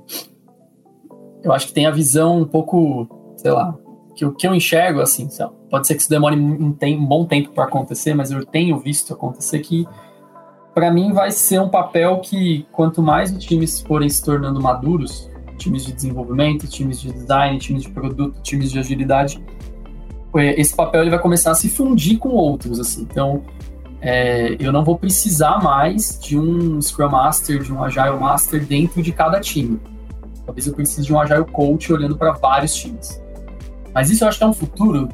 eu 1.42 1.52
acho 1.52 1.68
que 1.68 1.72
tem 1.72 1.86
a 1.86 1.90
visão 1.90 2.42
um 2.42 2.44
pouco, 2.44 3.34
sei 3.36 3.50
lá, 3.50 3.74
que 4.14 4.24
o 4.24 4.32
que 4.32 4.46
eu 4.46 4.54
enxergo 4.54 5.00
assim, 5.00 5.28
pode 5.70 5.86
ser 5.86 5.94
que 5.94 6.02
isso 6.02 6.10
demore 6.10 6.36
um, 6.36 6.76
um 6.82 7.06
bom 7.06 7.24
tempo 7.24 7.50
para 7.52 7.64
acontecer, 7.64 8.14
mas 8.14 8.30
eu 8.30 8.44
tenho 8.44 8.78
visto 8.78 9.14
acontecer 9.14 9.60
que 9.60 9.86
para 10.74 10.90
mim 10.90 11.12
vai 11.12 11.30
ser 11.30 11.60
um 11.60 11.68
papel 11.68 12.20
que 12.20 12.66
quanto 12.72 13.02
mais 13.02 13.32
os 13.32 13.42
times 13.42 13.80
forem 13.80 14.08
se 14.08 14.22
tornando 14.22 14.60
maduros, 14.60 15.30
times 15.56 15.84
de 15.84 15.92
desenvolvimento, 15.92 16.66
times 16.68 17.00
de 17.00 17.12
design, 17.12 17.58
times 17.58 17.82
de 17.82 17.90
produto, 17.90 18.40
times 18.42 18.70
de 18.70 18.78
agilidade, 18.78 19.42
é, 20.36 20.60
esse 20.60 20.74
papel 20.74 21.02
ele 21.02 21.10
vai 21.10 21.18
começar 21.18 21.50
a 21.50 21.54
se 21.54 21.68
fundir 21.68 22.18
com 22.18 22.30
outros 22.30 22.78
assim. 22.78 23.02
Então, 23.02 23.42
é, 24.00 24.56
eu 24.58 24.72
não 24.72 24.84
vou 24.84 24.98
precisar 24.98 25.62
mais 25.62 26.18
de 26.20 26.38
um 26.38 26.80
Scrum 26.80 27.10
Master, 27.10 27.62
de 27.62 27.72
um 27.72 27.82
Agile 27.82 28.18
Master 28.18 28.64
dentro 28.64 29.02
de 29.02 29.12
cada 29.12 29.40
time. 29.40 29.78
Talvez 30.46 30.66
eu 30.66 30.74
precise 30.74 31.06
de 31.06 31.12
um 31.12 31.20
agile 31.20 31.44
coach 31.44 31.92
olhando 31.92 32.16
para 32.16 32.32
vários 32.32 32.74
times. 32.74 33.20
Mas 33.94 34.10
isso 34.10 34.24
eu 34.24 34.28
acho 34.28 34.38
que 34.38 34.44
é 34.44 34.46
um 34.46 34.52
futuro 34.52 35.08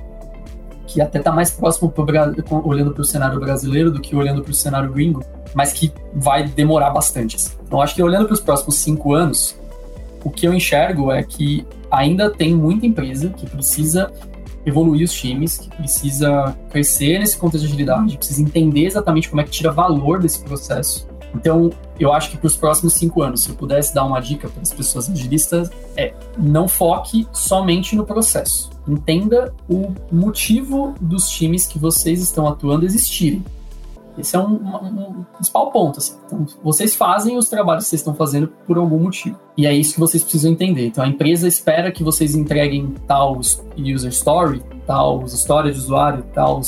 que 0.86 1.00
até 1.00 1.18
está 1.18 1.32
mais 1.32 1.50
próximo 1.50 1.90
pro, 1.90 2.06
olhando 2.66 2.92
para 2.92 3.02
o 3.02 3.04
cenário 3.04 3.38
brasileiro 3.40 3.90
do 3.90 4.00
que 4.00 4.14
olhando 4.14 4.42
para 4.42 4.52
o 4.52 4.54
cenário 4.54 4.92
gringo, 4.92 5.22
mas 5.52 5.72
que 5.72 5.92
vai 6.14 6.44
demorar 6.44 6.90
bastante. 6.90 7.36
Assim. 7.36 7.50
Então, 7.66 7.82
acho 7.82 7.94
que 7.94 8.02
olhando 8.02 8.26
para 8.26 8.34
os 8.34 8.40
próximos 8.40 8.76
cinco 8.76 9.12
anos, 9.12 9.58
o 10.22 10.30
que 10.30 10.46
eu 10.46 10.54
enxergo 10.54 11.10
é 11.10 11.22
que 11.22 11.66
ainda 11.90 12.30
tem 12.30 12.54
muita 12.54 12.86
empresa 12.86 13.30
que 13.30 13.46
precisa 13.46 14.12
evoluir 14.66 15.04
os 15.04 15.12
times, 15.12 15.56
que 15.56 15.70
precisa 15.70 16.56
crescer 16.68 17.20
nesse 17.20 17.38
contexto 17.38 17.64
de 17.64 17.68
agilidade, 17.68 18.18
precisa 18.18 18.42
entender 18.42 18.84
exatamente 18.84 19.30
como 19.30 19.40
é 19.40 19.44
que 19.44 19.50
tira 19.50 19.70
valor 19.70 20.20
desse 20.20 20.42
processo. 20.42 21.06
Então, 21.34 21.70
eu 22.00 22.12
acho 22.12 22.30
que 22.30 22.36
para 22.36 22.46
os 22.46 22.56
próximos 22.56 22.94
cinco 22.94 23.22
anos, 23.22 23.42
se 23.42 23.50
eu 23.50 23.54
pudesse 23.54 23.94
dar 23.94 24.04
uma 24.04 24.20
dica 24.20 24.48
para 24.48 24.62
as 24.62 24.72
pessoas 24.72 25.08
agilistas, 25.08 25.70
é 25.96 26.14
não 26.36 26.66
foque 26.66 27.26
somente 27.32 27.94
no 27.94 28.04
processo. 28.04 28.70
Entenda 28.88 29.54
o 29.68 29.92
motivo 30.10 30.94
dos 31.00 31.28
times 31.28 31.66
que 31.66 31.78
vocês 31.78 32.20
estão 32.20 32.46
atuando 32.48 32.84
existirem. 32.84 33.44
Esse 34.18 34.36
é 34.36 34.38
um, 34.38 34.54
um, 34.54 35.18
um 35.20 35.24
principal 35.34 35.70
ponto. 35.70 35.98
Assim. 35.98 36.16
Então, 36.26 36.46
vocês 36.62 36.94
fazem 36.94 37.36
os 37.36 37.48
trabalhos 37.48 37.84
que 37.84 37.90
vocês 37.90 38.00
estão 38.00 38.14
fazendo 38.14 38.48
por 38.66 38.78
algum 38.78 38.98
motivo. 38.98 39.38
E 39.56 39.66
é 39.66 39.72
isso 39.72 39.94
que 39.94 40.00
vocês 40.00 40.22
precisam 40.22 40.52
entender. 40.52 40.86
Então, 40.86 41.04
a 41.04 41.08
empresa 41.08 41.46
espera 41.46 41.90
que 41.90 42.02
vocês 42.02 42.34
entreguem 42.34 42.94
tal 43.06 43.38
user 43.38 44.10
story, 44.10 44.62
tal 44.86 45.24
história 45.24 45.72
de 45.72 45.78
usuário, 45.78 46.24
tal 46.34 46.60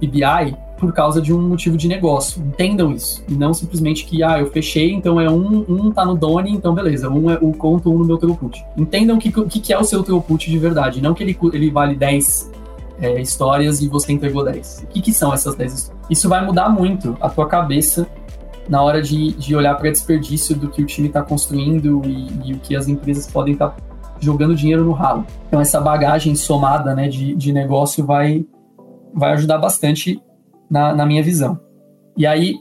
PBI, 0.00 0.56
por 0.78 0.92
causa 0.92 1.20
de 1.20 1.32
um 1.32 1.40
motivo 1.40 1.76
de 1.76 1.88
negócio. 1.88 2.40
Entendam 2.40 2.92
isso. 2.92 3.22
E 3.28 3.34
não 3.34 3.52
simplesmente 3.52 4.04
que, 4.04 4.22
ah, 4.22 4.38
eu 4.38 4.50
fechei, 4.50 4.92
então 4.92 5.20
é 5.20 5.28
um, 5.28 5.64
um 5.68 5.90
tá 5.90 6.04
no 6.04 6.16
Doni, 6.16 6.52
então 6.52 6.74
beleza, 6.74 7.10
um 7.10 7.30
é 7.30 7.38
o 7.40 7.52
conto, 7.52 7.90
um 7.92 7.98
no 7.98 8.04
meu 8.04 8.16
throughput. 8.16 8.64
Entendam 8.76 9.16
o 9.16 9.18
que, 9.18 9.30
que, 9.30 9.60
que 9.60 9.72
é 9.72 9.78
o 9.78 9.84
seu 9.84 10.02
throughput 10.02 10.48
de 10.48 10.58
verdade, 10.58 11.02
não 11.02 11.14
que 11.14 11.22
ele, 11.22 11.36
ele 11.52 11.70
vale 11.70 11.94
10 11.96 12.52
é, 13.00 13.20
histórias 13.20 13.80
e 13.80 13.88
você 13.88 14.12
entregou 14.12 14.44
10. 14.44 14.84
O 14.84 14.86
que, 14.88 15.00
que 15.00 15.12
são 15.12 15.32
essas 15.32 15.54
10 15.54 15.72
histórias? 15.72 16.06
Isso 16.10 16.28
vai 16.28 16.44
mudar 16.44 16.68
muito 16.68 17.16
a 17.20 17.28
tua 17.28 17.46
cabeça 17.46 18.06
na 18.68 18.82
hora 18.82 19.00
de, 19.00 19.32
de 19.32 19.56
olhar 19.56 19.74
para 19.76 19.90
desperdício 19.90 20.54
do 20.54 20.68
que 20.68 20.82
o 20.82 20.86
time 20.86 21.08
está 21.08 21.22
construindo 21.22 22.02
e, 22.04 22.50
e, 22.50 22.52
o 22.52 22.58
que 22.58 22.76
as 22.76 22.86
empresas 22.86 23.26
podem 23.26 23.54
estar 23.54 23.70
tá 23.70 23.76
jogando 24.20 24.54
dinheiro 24.54 24.84
no 24.84 24.92
ralo. 24.92 25.24
Então 25.46 25.60
essa 25.60 25.80
bagagem 25.80 26.34
somada 26.34 26.94
né, 26.94 27.08
de, 27.08 27.34
de 27.34 27.52
negócio 27.52 28.04
vai, 28.04 28.44
vai 29.14 29.32
ajudar 29.32 29.58
bastante 29.58 30.20
na, 30.70 30.94
na 30.94 31.06
minha 31.06 31.22
visão. 31.22 31.58
E 32.16 32.26
aí, 32.26 32.60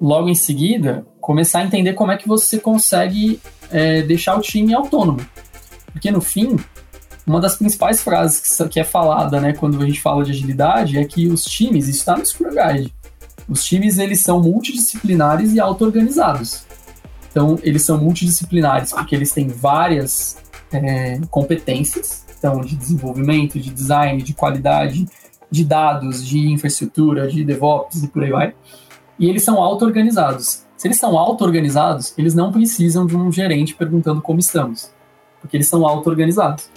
logo 0.00 0.28
em 0.28 0.34
seguida, 0.34 1.06
começar 1.20 1.60
a 1.60 1.64
entender 1.64 1.92
como 1.92 2.12
é 2.12 2.16
que 2.16 2.26
você 2.26 2.58
consegue 2.58 3.40
é, 3.70 4.02
deixar 4.02 4.36
o 4.36 4.40
time 4.40 4.74
autônomo. 4.74 5.20
Porque 5.92 6.10
no 6.10 6.20
fim, 6.20 6.56
uma 7.26 7.40
das 7.40 7.56
principais 7.56 8.00
frases 8.00 8.58
que, 8.70 8.78
é 8.78 8.84
falada, 8.84 9.40
né, 9.40 9.52
quando 9.52 9.82
a 9.82 9.86
gente 9.86 10.00
fala 10.00 10.24
de 10.24 10.30
agilidade, 10.30 10.96
é 10.96 11.04
que 11.04 11.26
os 11.26 11.44
times, 11.44 11.88
isso 11.88 11.98
está 11.98 12.16
no 12.16 12.24
Scrum 12.24 12.50
Guide, 12.50 12.94
os 13.48 13.64
times 13.64 13.98
eles 13.98 14.20
são 14.20 14.40
multidisciplinares 14.40 15.52
e 15.52 15.60
auto-organizados. 15.60 16.64
Então, 17.30 17.58
eles 17.62 17.82
são 17.82 17.98
multidisciplinares 17.98 18.92
porque 18.92 19.14
eles 19.14 19.32
têm 19.32 19.48
várias 19.48 20.38
é, 20.72 21.20
competências, 21.30 22.24
então, 22.38 22.60
de 22.60 22.76
desenvolvimento, 22.76 23.58
de 23.58 23.70
design, 23.70 24.22
de 24.22 24.32
qualidade, 24.32 25.06
de 25.50 25.64
dados, 25.64 26.26
de 26.26 26.50
infraestrutura, 26.50 27.28
de 27.28 27.44
DevOps 27.44 28.02
e 28.02 28.08
por 28.08 28.22
aí 28.22 28.30
vai. 28.30 28.54
E 29.18 29.28
eles 29.28 29.42
são 29.42 29.62
auto-organizados. 29.62 30.64
Se 30.76 30.86
eles 30.86 30.98
são 30.98 31.18
auto-organizados, 31.18 32.14
eles 32.18 32.34
não 32.34 32.52
precisam 32.52 33.06
de 33.06 33.16
um 33.16 33.32
gerente 33.32 33.74
perguntando 33.74 34.20
como 34.20 34.38
estamos, 34.38 34.90
porque 35.40 35.56
eles 35.56 35.68
são 35.68 35.86
auto-organizados. 35.86 36.68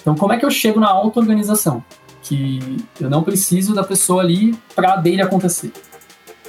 Então, 0.00 0.14
como 0.14 0.32
é 0.32 0.38
que 0.38 0.44
eu 0.44 0.50
chego 0.50 0.80
na 0.80 0.88
auto-organização? 0.88 1.84
Que 2.22 2.78
eu 3.00 3.10
não 3.10 3.22
preciso 3.22 3.74
da 3.74 3.84
pessoa 3.84 4.22
ali 4.22 4.54
para 4.74 4.94
a 4.94 4.96
daily 4.96 5.22
acontecer. 5.22 5.72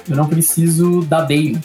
Eu 0.08 0.16
não 0.16 0.28
preciso 0.28 1.02
da 1.02 1.22
daily, 1.22 1.60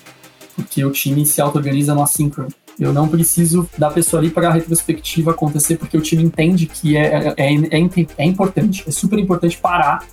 porque 0.55 0.83
o 0.83 0.91
time 0.91 1.25
se 1.25 1.41
auto-organiza 1.41 1.95
no 1.95 2.01
assíncrono. 2.01 2.49
Eu 2.79 2.93
não 2.93 3.07
preciso 3.07 3.67
da 3.77 3.89
pessoa 3.89 4.21
ali 4.21 4.29
para 4.29 4.49
a 4.49 4.51
retrospectiva 4.51 5.31
acontecer, 5.31 5.77
porque 5.77 5.97
o 5.97 6.01
time 6.01 6.23
entende 6.23 6.67
que 6.67 6.95
é, 6.95 7.33
é, 7.35 7.53
é, 7.53 8.07
é 8.17 8.25
importante, 8.25 8.83
é 8.87 8.91
super 8.91 9.17
importante 9.17 9.57
parar 9.57 10.05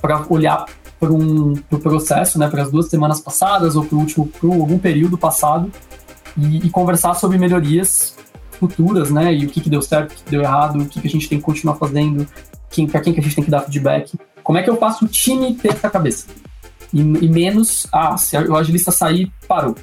para 0.00 0.24
olhar 0.28 0.66
para 1.00 1.12
um 1.12 1.54
pro 1.68 1.80
processo, 1.80 2.38
né, 2.38 2.48
para 2.48 2.62
as 2.62 2.70
duas 2.70 2.86
semanas 2.86 3.18
passadas 3.18 3.74
ou 3.74 3.84
para 3.84 3.98
último, 3.98 4.28
para 4.28 4.48
algum 4.48 4.78
período 4.78 5.18
passado 5.18 5.68
e, 6.38 6.58
e, 6.58 6.70
conversar 6.70 7.14
sobre 7.14 7.38
melhorias 7.38 8.14
futuras, 8.68 9.10
né? 9.10 9.34
E 9.34 9.44
o 9.44 9.48
que, 9.48 9.60
que 9.60 9.68
deu 9.68 9.82
certo, 9.82 10.12
o 10.12 10.14
que, 10.14 10.30
deu 10.30 10.42
errado, 10.42 10.80
o 10.80 10.86
que, 10.86 11.00
que 11.00 11.08
a 11.08 11.10
gente 11.10 11.28
tem 11.28 11.38
que 11.38 11.44
continuar 11.44 11.74
fazendo, 11.76 12.26
quem, 12.70 12.86
para 12.86 13.00
quem 13.00 13.12
que 13.12 13.20
a 13.20 13.22
gente 13.22 13.34
tem 13.34 13.44
que 13.44 13.50
dar 13.50 13.62
feedback. 13.62 14.16
Como 14.42 14.58
é 14.58 14.62
que 14.62 14.70
eu 14.70 14.76
faço 14.76 15.04
o 15.04 15.08
time 15.08 15.54
ter 15.54 15.72
essa 15.72 15.90
cabeça? 15.90 16.26
E, 16.92 17.00
e 17.00 17.28
menos, 17.28 17.86
ah, 17.92 18.16
se 18.16 18.36
o 18.36 18.56
agilista 18.56 18.90
sair, 18.90 19.32
parou. 19.48 19.74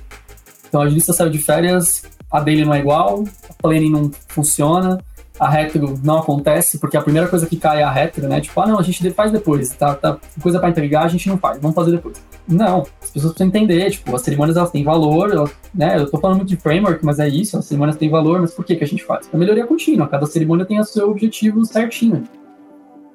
Então, 0.68 0.82
o 0.82 0.84
agilista 0.84 1.12
saiu 1.12 1.30
de 1.30 1.40
férias, 1.40 2.04
a 2.32 2.40
daily 2.40 2.64
não 2.64 2.74
é 2.74 2.80
igual, 2.80 3.24
a 3.50 3.54
planning 3.62 3.92
não 3.92 4.12
funciona, 4.28 5.00
a 5.40 5.50
retro 5.50 6.00
não 6.04 6.20
acontece, 6.20 6.78
porque 6.78 6.98
a 6.98 7.02
primeira 7.02 7.28
coisa 7.28 7.46
que 7.46 7.58
cai 7.58 7.82
é 7.82 7.84
a 7.84 7.92
retro, 7.92 8.28
né? 8.28 8.40
Tipo, 8.40 8.62
ah, 8.62 8.68
não, 8.68 8.80
a 8.80 8.84
gente 8.84 9.10
faz 9.12 9.32
depois, 9.32 9.70
tá, 9.70 9.96
tá 9.96 10.18
coisa 10.42 10.60
para 10.60 10.70
entregar, 10.70 11.04
a 11.04 11.08
gente 11.08 11.28
não 11.28 11.38
faz, 11.38 11.60
vamos 11.60 11.76
fazer 11.76 11.92
depois. 11.92 12.22
Não, 12.50 12.82
as 13.02 13.12
pessoas 13.12 13.34
precisam 13.34 13.48
entender, 13.48 13.92
tipo, 13.92 14.16
as 14.16 14.24
cerimônias 14.24 14.58
elas 14.58 14.72
têm 14.72 14.84
valor, 14.84 15.32
elas, 15.32 15.52
né? 15.74 16.00
Eu 16.00 16.10
tô 16.10 16.20
falando 16.20 16.38
muito 16.38 16.50
de 16.50 16.58
framework, 16.58 17.06
mas 17.06 17.20
é 17.20 17.28
isso, 17.28 17.58
as 17.58 17.66
cerimônias 17.66 17.96
têm 17.96 18.10
valor, 18.10 18.42
mas 18.42 18.54
por 18.54 18.66
que 18.66 18.76
que 18.76 18.84
a 18.84 18.88
gente 18.88 19.04
faz? 19.04 19.28
Pra 19.28 19.40
melhoria 19.40 19.68
contínua, 19.68 20.08
cada 20.08 20.26
cerimônia 20.26 20.66
tem 20.66 20.80
o 20.80 20.84
seu 20.84 21.12
objetivo 21.12 21.64
certinho, 21.64 22.24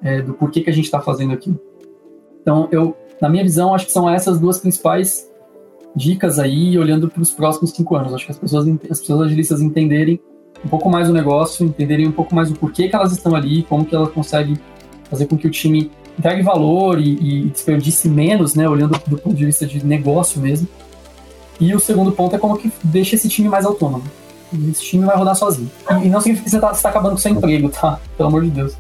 é, 0.01 0.22
do 0.22 0.35
porquê 0.35 0.61
que 0.61 0.70
a 0.70 0.72
gente 0.72 0.89
tá 0.89 1.01
fazendo 1.01 1.32
aquilo. 1.32 1.61
Então, 2.41 2.68
eu, 2.70 2.97
na 3.20 3.28
minha 3.28 3.43
visão, 3.43 3.74
acho 3.74 3.87
que 3.87 3.93
são 3.93 4.09
essas 4.09 4.39
duas 4.39 4.59
principais 4.61 5.28
dicas 5.97 6.39
aí, 6.39 6.78
olhando 6.78 7.09
para 7.09 7.22
os 7.22 7.30
próximos 7.32 7.70
cinco 7.70 7.97
anos. 7.97 8.14
Acho 8.14 8.26
que 8.26 8.32
as 8.32 8.39
pessoas, 8.39 8.66
as 8.91 9.01
pessoas 9.01 9.22
agilistas 9.22 9.61
entenderem 9.61 10.20
um 10.64 10.68
pouco 10.68 10.89
mais 10.89 11.09
o 11.09 11.12
negócio, 11.12 11.66
entenderem 11.66 12.07
um 12.07 12.12
pouco 12.12 12.35
mais 12.35 12.51
o 12.51 12.55
porquê 12.55 12.89
que 12.89 12.95
elas 12.95 13.12
estão 13.12 13.35
ali, 13.35 13.62
como 13.64 13.85
que 13.85 13.95
elas 13.95 14.11
conseguem 14.11 14.57
fazer 15.11 15.26
com 15.26 15.37
que 15.37 15.47
o 15.47 15.51
time 15.51 15.91
entregue 16.19 16.43
valor 16.43 17.01
e, 17.01 17.12
e 17.12 17.45
desperdice 17.47 18.09
menos, 18.09 18.55
né, 18.55 18.69
olhando 18.69 18.99
do 19.07 19.19
ponto 19.19 19.35
de 19.35 19.45
vista 19.45 19.67
de 19.67 19.85
negócio 19.85 20.41
mesmo. 20.41 20.69
E 21.61 21.75
o 21.75 21.81
segundo 21.81 22.12
ponto 22.12 22.35
é 22.35 22.39
como 22.39 22.57
que 22.57 22.73
deixa 22.83 23.15
esse 23.15 23.29
time 23.29 23.49
mais 23.49 23.65
autônomo. 23.65 24.05
Esse 24.71 24.83
time 24.83 25.05
vai 25.05 25.17
rodar 25.17 25.35
sozinho. 25.35 25.71
E, 26.03 26.07
e 26.07 26.09
não 26.09 26.21
significa 26.21 26.45
que 26.45 26.51
você 26.51 26.57
está 26.57 26.73
tá 26.73 26.89
acabando 26.89 27.12
com 27.12 27.19
seu 27.19 27.33
emprego, 27.33 27.69
tá? 27.69 28.01
Pelo 28.17 28.29
amor 28.29 28.45
de 28.45 28.51
Deus. 28.51 28.75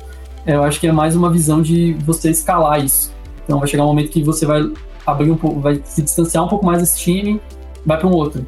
Eu 0.46 0.62
acho 0.62 0.78
que 0.78 0.86
é 0.86 0.92
mais 0.92 1.16
uma 1.16 1.30
visão 1.30 1.62
de 1.62 1.94
você 2.04 2.30
escalar 2.30 2.84
isso. 2.84 3.12
Então 3.44 3.58
vai 3.58 3.68
chegar 3.68 3.84
um 3.84 3.88
momento 3.88 4.10
que 4.10 4.22
você 4.22 4.44
vai 4.46 4.70
abrir 5.06 5.30
um 5.30 5.36
pouco, 5.36 5.60
vai 5.60 5.80
se 5.84 6.02
distanciar 6.02 6.44
um 6.44 6.48
pouco 6.48 6.64
mais 6.64 6.80
desse 6.80 6.98
time, 6.98 7.40
vai 7.84 7.98
para 7.98 8.06
um 8.06 8.12
outro. 8.12 8.46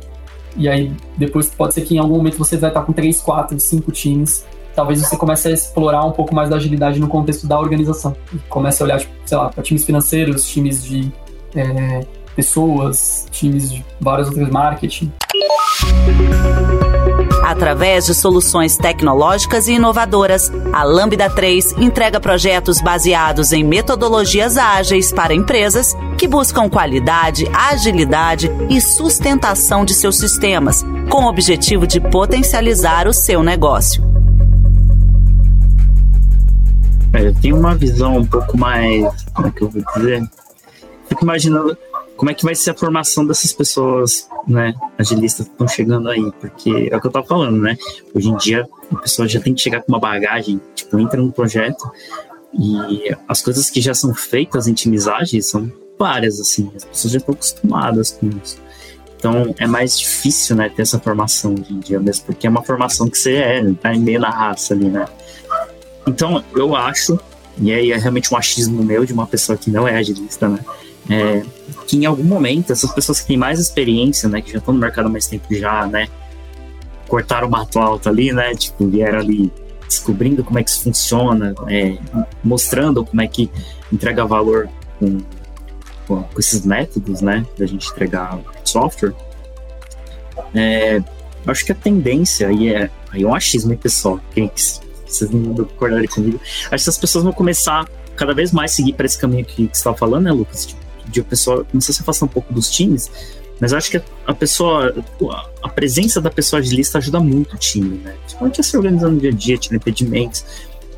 E 0.56 0.68
aí, 0.68 0.92
depois 1.16 1.50
pode 1.50 1.74
ser 1.74 1.82
que 1.82 1.94
em 1.94 1.98
algum 1.98 2.16
momento 2.16 2.38
você 2.38 2.56
vai 2.56 2.70
estar 2.70 2.82
com 2.82 2.92
três, 2.92 3.20
quatro, 3.20 3.58
cinco 3.60 3.92
times. 3.92 4.44
Talvez 4.76 5.00
você 5.00 5.16
comece 5.16 5.48
a 5.48 5.50
explorar 5.52 6.04
um 6.04 6.12
pouco 6.12 6.34
mais 6.34 6.50
da 6.50 6.56
agilidade 6.56 7.00
no 7.00 7.08
contexto 7.08 7.46
da 7.46 7.58
organização. 7.58 8.14
Comece 8.46 8.82
a 8.82 8.84
olhar, 8.84 9.00
tipo, 9.00 9.12
sei 9.24 9.38
lá, 9.38 9.48
para 9.48 9.62
times 9.62 9.84
financeiros, 9.84 10.46
times 10.46 10.84
de 10.84 11.10
é, 11.56 12.06
pessoas, 12.36 13.26
times 13.30 13.72
de 13.72 13.82
várias 13.98 14.28
outras 14.28 14.50
marketing. 14.50 15.10
Através 17.42 18.04
de 18.04 18.14
soluções 18.14 18.76
tecnológicas 18.76 19.66
e 19.66 19.74
inovadoras, 19.74 20.52
a 20.74 20.82
Lambda 20.82 21.30
3 21.30 21.72
entrega 21.78 22.20
projetos 22.20 22.78
baseados 22.82 23.52
em 23.52 23.64
metodologias 23.64 24.58
ágeis 24.58 25.10
para 25.10 25.32
empresas 25.32 25.96
que 26.18 26.28
buscam 26.28 26.68
qualidade, 26.68 27.46
agilidade 27.54 28.50
e 28.68 28.78
sustentação 28.78 29.86
de 29.86 29.94
seus 29.94 30.18
sistemas, 30.18 30.84
com 31.08 31.24
o 31.24 31.28
objetivo 31.28 31.86
de 31.86 31.98
potencializar 31.98 33.08
o 33.08 33.12
seu 33.14 33.42
negócio. 33.42 34.05
Eu 37.24 37.34
tenho 37.34 37.58
uma 37.58 37.74
visão 37.74 38.18
um 38.18 38.26
pouco 38.26 38.56
mais. 38.58 39.24
Como 39.32 39.48
é 39.48 39.50
que 39.50 39.62
eu 39.62 39.70
vou 39.70 39.82
dizer? 39.94 40.28
Fico 41.08 41.24
imaginando 41.24 41.76
como 42.16 42.30
é 42.30 42.34
que 42.34 42.44
vai 42.44 42.54
ser 42.54 42.70
a 42.70 42.74
formação 42.74 43.26
dessas 43.26 43.52
pessoas, 43.52 44.26
né, 44.48 44.74
agilistas 44.98 45.46
que 45.46 45.52
estão 45.52 45.68
chegando 45.68 46.08
aí, 46.08 46.32
porque 46.40 46.88
é 46.90 46.96
o 46.96 47.00
que 47.00 47.06
eu 47.06 47.10
tava 47.10 47.26
falando, 47.26 47.60
né, 47.60 47.76
hoje 48.14 48.30
em 48.30 48.36
dia 48.36 48.66
a 48.90 48.96
pessoa 48.96 49.28
já 49.28 49.38
tem 49.38 49.54
que 49.54 49.60
chegar 49.60 49.82
com 49.82 49.92
uma 49.92 50.00
bagagem, 50.00 50.60
tipo, 50.74 50.98
entra 50.98 51.20
no 51.20 51.30
projeto 51.30 51.90
e 52.58 53.14
as 53.28 53.42
coisas 53.42 53.68
que 53.68 53.80
já 53.80 53.92
são 53.92 54.14
feitas 54.14 54.66
em 54.66 54.72
times 54.72 55.04
são 55.42 55.70
várias, 55.98 56.40
assim, 56.40 56.70
as 56.74 56.84
pessoas 56.84 57.12
já 57.12 57.18
estão 57.18 57.34
acostumadas 57.34 58.12
com 58.12 58.30
isso. 58.42 58.58
Então 59.18 59.54
é 59.58 59.66
mais 59.66 59.98
difícil, 59.98 60.56
né, 60.56 60.70
ter 60.70 60.82
essa 60.82 60.98
formação 60.98 61.54
hoje 61.54 61.72
em 61.72 61.80
dia 61.80 62.00
mesmo, 62.00 62.24
porque 62.26 62.46
é 62.46 62.50
uma 62.50 62.62
formação 62.62 63.10
que 63.10 63.18
você 63.18 63.34
é, 63.34 63.72
tá 63.74 63.92
meio 63.92 64.20
na 64.20 64.30
raça 64.30 64.72
ali, 64.72 64.88
né. 64.88 65.06
Então 66.06 66.44
eu 66.54 66.74
acho, 66.74 67.18
e 67.58 67.72
aí 67.72 67.92
é 67.92 67.96
realmente 67.96 68.32
um 68.32 68.36
achismo 68.36 68.82
meu 68.82 69.04
de 69.04 69.12
uma 69.12 69.26
pessoa 69.26 69.56
que 69.56 69.70
não 69.70 69.86
é 69.86 69.96
agilista, 69.96 70.48
né, 70.48 70.60
é, 71.08 71.42
que 71.86 71.96
em 71.96 72.04
algum 72.04 72.24
momento 72.24 72.72
essas 72.72 72.90
pessoas 72.92 73.20
que 73.20 73.28
têm 73.28 73.36
mais 73.36 73.58
experiência, 73.58 74.28
né, 74.28 74.40
que 74.40 74.52
já 74.52 74.58
estão 74.58 74.74
no 74.74 74.80
mercado 74.80 75.06
há 75.06 75.08
mais 75.08 75.26
tempo 75.26 75.46
já, 75.54 75.86
né, 75.86 76.08
cortaram 77.06 77.48
o 77.48 77.50
mato 77.50 77.78
alto 77.78 78.08
ali, 78.08 78.32
né? 78.32 78.54
Tipo, 78.54 78.86
vieram 78.88 79.20
ali 79.20 79.52
descobrindo 79.86 80.42
como 80.42 80.58
é 80.58 80.64
que 80.64 80.70
isso 80.70 80.82
funciona, 80.82 81.54
é, 81.68 81.96
mostrando 82.42 83.04
como 83.04 83.20
é 83.22 83.26
que 83.26 83.50
entrega 83.92 84.24
valor 84.24 84.68
com, 84.98 85.18
com, 86.06 86.22
com, 86.22 86.40
esses 86.40 86.64
métodos, 86.66 87.20
né? 87.20 87.46
Da 87.56 87.66
gente 87.66 87.88
entregar 87.90 88.38
software. 88.64 89.14
É, 90.54 90.96
eu 90.96 91.52
acho 91.52 91.64
que 91.64 91.72
a 91.72 91.74
tendência, 91.74 92.50
e 92.50 92.74
é, 92.74 92.90
aí 93.12 93.22
é 93.22 93.26
um 93.26 93.34
achismo, 93.34 93.72
hein, 93.72 93.78
pessoal? 93.80 94.20
Quem, 94.34 94.50
vocês 95.12 95.30
não 95.30 95.54
concordarem 95.54 96.08
comigo. 96.08 96.40
Acho 96.70 96.84
que 96.84 96.90
as 96.90 96.98
pessoas 96.98 97.24
vão 97.24 97.32
começar 97.32 97.88
cada 98.16 98.34
vez 98.34 98.52
mais 98.52 98.72
seguir 98.72 98.94
para 98.94 99.06
esse 99.06 99.18
caminho 99.18 99.44
que, 99.44 99.64
você 99.64 99.72
estava 99.72 99.96
falando, 99.96 100.24
né, 100.24 100.32
Lucas? 100.32 100.66
Tipo, 100.66 100.80
de 101.06 101.20
a 101.20 101.24
pessoa 101.24 101.64
começar 101.64 101.92
a 101.92 101.94
se 101.94 102.02
afastar 102.02 102.26
um 102.26 102.28
pouco 102.28 102.52
dos 102.52 102.70
times, 102.70 103.10
mas 103.60 103.72
acho 103.72 103.90
que 103.90 104.02
a 104.26 104.34
pessoa, 104.34 104.94
a 105.62 105.68
presença 105.68 106.20
da 106.20 106.30
pessoa 106.30 106.60
de 106.60 106.74
lista 106.74 106.98
ajuda 106.98 107.20
muito 107.20 107.54
o 107.54 107.58
time, 107.58 107.98
né? 107.98 108.14
Principalmente 108.20 108.60
a 108.60 108.64
se 108.64 108.76
organizando 108.76 109.14
no 109.14 109.20
dia 109.20 109.30
a 109.30 109.32
dia, 109.32 109.56
tirar 109.56 109.76
impedimentos, 109.76 110.44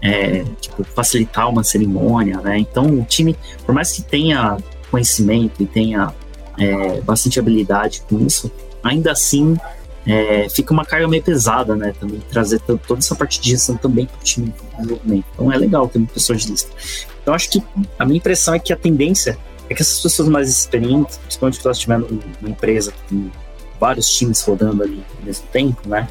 é, 0.02 0.44
tipo, 0.60 0.82
facilitar 0.84 1.48
uma 1.48 1.62
cerimônia, 1.62 2.40
né? 2.40 2.58
Então 2.58 2.86
o 2.86 3.04
time, 3.04 3.36
por 3.64 3.74
mais 3.74 3.92
que 3.92 4.02
tenha 4.02 4.56
conhecimento 4.90 5.62
e 5.62 5.66
tenha 5.66 6.12
é, 6.58 7.00
bastante 7.02 7.38
habilidade 7.38 8.02
com 8.08 8.18
isso, 8.24 8.50
ainda 8.82 9.12
assim 9.12 9.56
é, 10.08 10.48
fica 10.48 10.72
uma 10.72 10.86
carga 10.86 11.06
meio 11.06 11.22
pesada, 11.22 11.76
né? 11.76 11.92
Também 12.00 12.18
trazer 12.30 12.60
toda 12.60 12.98
essa 12.98 13.14
parte 13.14 13.40
de 13.40 13.50
gestão 13.50 13.76
também 13.76 14.06
para 14.06 14.18
o 14.18 14.24
time 14.24 14.54
desenvolvimento. 14.78 15.26
Então 15.34 15.52
é 15.52 15.56
legal 15.56 15.86
ter 15.86 16.00
pessoas 16.06 16.42
de 16.42 16.50
lista. 16.50 16.70
Então 17.22 17.34
acho 17.34 17.50
que 17.50 17.62
a 17.98 18.06
minha 18.06 18.16
impressão 18.16 18.54
é 18.54 18.58
que 18.58 18.72
a 18.72 18.76
tendência 18.76 19.38
é 19.68 19.74
que 19.74 19.82
essas 19.82 20.00
pessoas 20.00 20.28
mais 20.30 20.48
experientes, 20.48 21.18
principalmente 21.18 21.60
se 21.60 21.66
elas 21.66 21.76
estiverem 21.76 22.06
numa 22.40 22.50
empresa 22.50 22.90
que 22.90 23.02
tem 23.08 23.30
vários 23.78 24.08
times 24.16 24.40
rodando 24.40 24.82
ali 24.82 25.04
ao 25.18 25.26
mesmo 25.26 25.46
tempo, 25.52 25.86
né? 25.86 26.08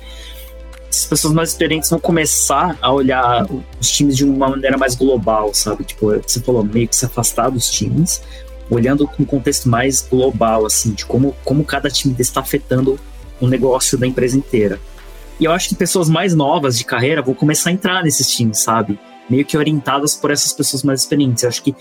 Essas 0.87 1.05
pessoas 1.05 1.33
mais 1.33 1.49
experientes 1.49 1.89
vão 1.89 1.99
começar 1.99 2.77
a 2.79 2.93
olhar 2.93 3.47
os 3.79 3.91
times 3.91 4.15
de 4.15 4.23
uma 4.23 4.47
maneira 4.47 4.77
mais 4.77 4.95
global, 4.95 5.53
sabe? 5.55 5.83
Tipo, 5.83 6.13
você 6.25 6.39
falou, 6.39 6.63
meio 6.63 6.87
que 6.87 6.95
se 6.95 7.05
afastar 7.05 7.49
dos 7.49 7.69
times, 7.69 8.21
olhando 8.69 9.07
com 9.07 9.23
um 9.23 9.25
contexto 9.25 9.67
mais 9.67 10.07
global, 10.07 10.65
assim, 10.65 10.91
de 10.91 11.05
como, 11.05 11.35
como 11.43 11.65
cada 11.65 11.89
time 11.89 12.15
está 12.19 12.41
afetando 12.41 12.97
o 13.39 13.47
negócio 13.47 13.97
da 13.97 14.07
empresa 14.07 14.37
inteira. 14.37 14.79
E 15.39 15.45
eu 15.45 15.51
acho 15.51 15.69
que 15.69 15.75
pessoas 15.75 16.09
mais 16.09 16.33
novas 16.33 16.77
de 16.77 16.83
carreira 16.83 17.21
vão 17.21 17.33
começar 17.33 17.69
a 17.69 17.73
entrar 17.73 18.03
nesses 18.03 18.29
times, 18.29 18.59
sabe? 18.59 18.99
Meio 19.29 19.45
que 19.45 19.57
orientadas 19.57 20.15
por 20.15 20.31
essas 20.31 20.51
pessoas 20.51 20.83
mais 20.83 21.01
experientes. 21.01 21.43
Eu 21.43 21.49
acho 21.49 21.63
que 21.63 21.75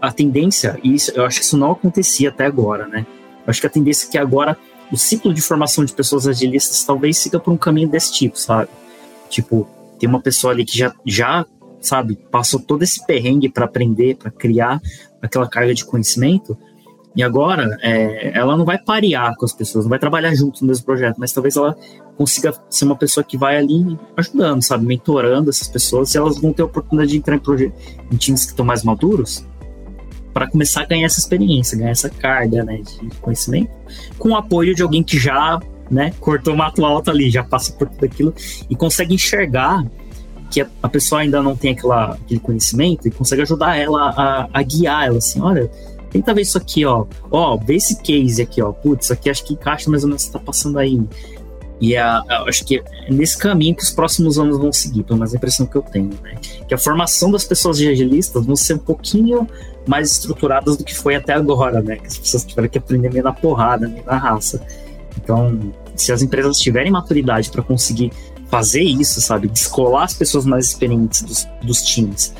a 0.00 0.10
tendência, 0.10 0.78
e 0.82 0.94
isso, 0.94 1.12
eu 1.14 1.24
acho 1.24 1.38
que 1.40 1.44
isso 1.44 1.56
não 1.56 1.72
acontecia 1.72 2.30
até 2.30 2.46
agora, 2.46 2.86
né? 2.86 3.06
Eu 3.46 3.50
acho 3.50 3.60
que 3.60 3.66
a 3.66 3.70
tendência 3.70 4.08
é 4.08 4.10
que 4.10 4.18
agora 4.18 4.56
o 4.90 4.96
ciclo 4.96 5.32
de 5.32 5.40
formação 5.40 5.84
de 5.84 5.92
pessoas 5.92 6.26
agilistas 6.26 6.84
talvez 6.84 7.18
siga 7.18 7.38
por 7.38 7.52
um 7.52 7.56
caminho 7.56 7.88
desse 7.88 8.12
tipo, 8.12 8.38
sabe? 8.38 8.68
Tipo, 9.28 9.68
tem 9.98 10.08
uma 10.08 10.20
pessoa 10.20 10.52
ali 10.52 10.64
que 10.64 10.76
já, 10.76 10.94
já 11.06 11.46
sabe, 11.80 12.16
passou 12.30 12.60
todo 12.60 12.82
esse 12.82 13.04
perrengue 13.06 13.48
para 13.48 13.64
aprender, 13.64 14.16
para 14.16 14.30
criar 14.30 14.80
aquela 15.20 15.48
carga 15.48 15.74
de 15.74 15.84
conhecimento, 15.84 16.56
e 17.14 17.22
agora, 17.22 17.76
é, 17.82 18.38
ela 18.38 18.56
não 18.56 18.64
vai 18.64 18.78
parear 18.78 19.36
com 19.36 19.44
as 19.44 19.52
pessoas, 19.52 19.84
não 19.84 19.90
vai 19.90 19.98
trabalhar 19.98 20.34
junto 20.34 20.62
no 20.62 20.68
mesmo 20.68 20.84
projeto, 20.84 21.16
mas 21.18 21.30
talvez 21.30 21.56
ela 21.56 21.76
consiga 22.16 22.54
ser 22.70 22.86
uma 22.86 22.96
pessoa 22.96 23.22
que 23.22 23.36
vai 23.36 23.56
ali 23.58 23.98
ajudando, 24.16 24.62
sabe, 24.62 24.86
mentorando 24.86 25.50
essas 25.50 25.68
pessoas, 25.68 26.14
e 26.14 26.18
elas 26.18 26.40
vão 26.40 26.52
ter 26.52 26.62
a 26.62 26.64
oportunidade 26.64 27.10
de 27.10 27.18
entrar 27.18 27.36
em, 27.36 27.72
em 28.10 28.16
times 28.16 28.44
que 28.44 28.52
estão 28.52 28.64
mais 28.64 28.82
maduros 28.82 29.46
para 30.32 30.48
começar 30.48 30.82
a 30.82 30.86
ganhar 30.86 31.04
essa 31.04 31.18
experiência, 31.18 31.76
ganhar 31.76 31.90
essa 31.90 32.08
carga 32.08 32.64
né, 32.64 32.80
de 32.80 33.10
conhecimento, 33.20 33.70
com 34.18 34.30
o 34.30 34.36
apoio 34.36 34.74
de 34.74 34.82
alguém 34.82 35.02
que 35.02 35.18
já 35.18 35.60
né, 35.90 36.14
cortou 36.18 36.54
o 36.54 36.56
mato 36.56 36.82
alto 36.86 37.10
ali, 37.10 37.30
já 37.30 37.44
passa 37.44 37.72
por 37.74 37.88
tudo 37.90 38.04
aquilo 38.06 38.34
e 38.70 38.74
consegue 38.74 39.14
enxergar 39.14 39.84
que 40.50 40.62
a, 40.62 40.66
a 40.82 40.88
pessoa 40.88 41.20
ainda 41.20 41.42
não 41.42 41.54
tem 41.54 41.72
aquela, 41.72 42.14
aquele 42.14 42.40
conhecimento 42.40 43.06
e 43.06 43.10
consegue 43.10 43.42
ajudar 43.42 43.76
ela 43.76 44.10
a, 44.10 44.48
a 44.50 44.62
guiar 44.62 45.06
ela 45.06 45.18
assim, 45.18 45.40
olha 45.42 45.70
Tenta 46.12 46.34
ver 46.34 46.42
isso 46.42 46.58
aqui, 46.58 46.84
ó. 46.84 47.06
Ó, 47.30 47.56
vê 47.56 47.76
esse 47.76 47.96
case 48.02 48.42
aqui, 48.42 48.60
ó. 48.60 48.70
Putz, 48.70 49.06
isso 49.06 49.12
aqui 49.14 49.30
acho 49.30 49.44
que 49.44 49.54
encaixa 49.54 49.90
mais 49.90 50.02
ou 50.02 50.10
menos 50.10 50.24
o 50.24 50.26
que 50.26 50.32
tá 50.32 50.38
passando 50.38 50.78
aí. 50.78 51.00
E 51.80 51.96
a, 51.96 52.22
a, 52.28 52.44
acho 52.48 52.64
que 52.64 52.78
é 52.78 53.10
nesse 53.10 53.36
caminho 53.36 53.74
que 53.74 53.82
os 53.82 53.90
próximos 53.90 54.38
anos 54.38 54.58
vão 54.58 54.72
seguir, 54.72 55.02
pelo 55.04 55.18
menos 55.18 55.32
a 55.34 55.36
impressão 55.36 55.66
que 55.66 55.74
eu 55.74 55.82
tenho, 55.82 56.10
né? 56.22 56.34
Que 56.68 56.74
a 56.74 56.78
formação 56.78 57.30
das 57.30 57.44
pessoas 57.44 57.78
de 57.78 57.88
agilistas 57.88 58.44
vão 58.44 58.54
ser 58.54 58.74
um 58.74 58.78
pouquinho 58.78 59.48
mais 59.86 60.12
estruturadas 60.12 60.76
do 60.76 60.84
que 60.84 60.94
foi 60.94 61.16
até 61.16 61.32
agora, 61.32 61.80
né? 61.80 61.96
Que 61.96 62.06
as 62.06 62.18
pessoas 62.18 62.44
tiveram 62.44 62.68
que 62.68 62.78
aprender 62.78 63.10
meio 63.10 63.24
na 63.24 63.32
porrada, 63.32 63.88
meio 63.88 64.04
na 64.04 64.16
raça. 64.16 64.64
Então, 65.16 65.58
se 65.96 66.12
as 66.12 66.22
empresas 66.22 66.58
tiverem 66.58 66.92
maturidade 66.92 67.50
para 67.50 67.62
conseguir 67.62 68.12
fazer 68.48 68.82
isso, 68.82 69.20
sabe? 69.22 69.48
Descolar 69.48 70.04
as 70.04 70.14
pessoas 70.14 70.44
mais 70.44 70.66
experientes 70.66 71.22
dos, 71.22 71.48
dos 71.62 71.82
times 71.82 72.34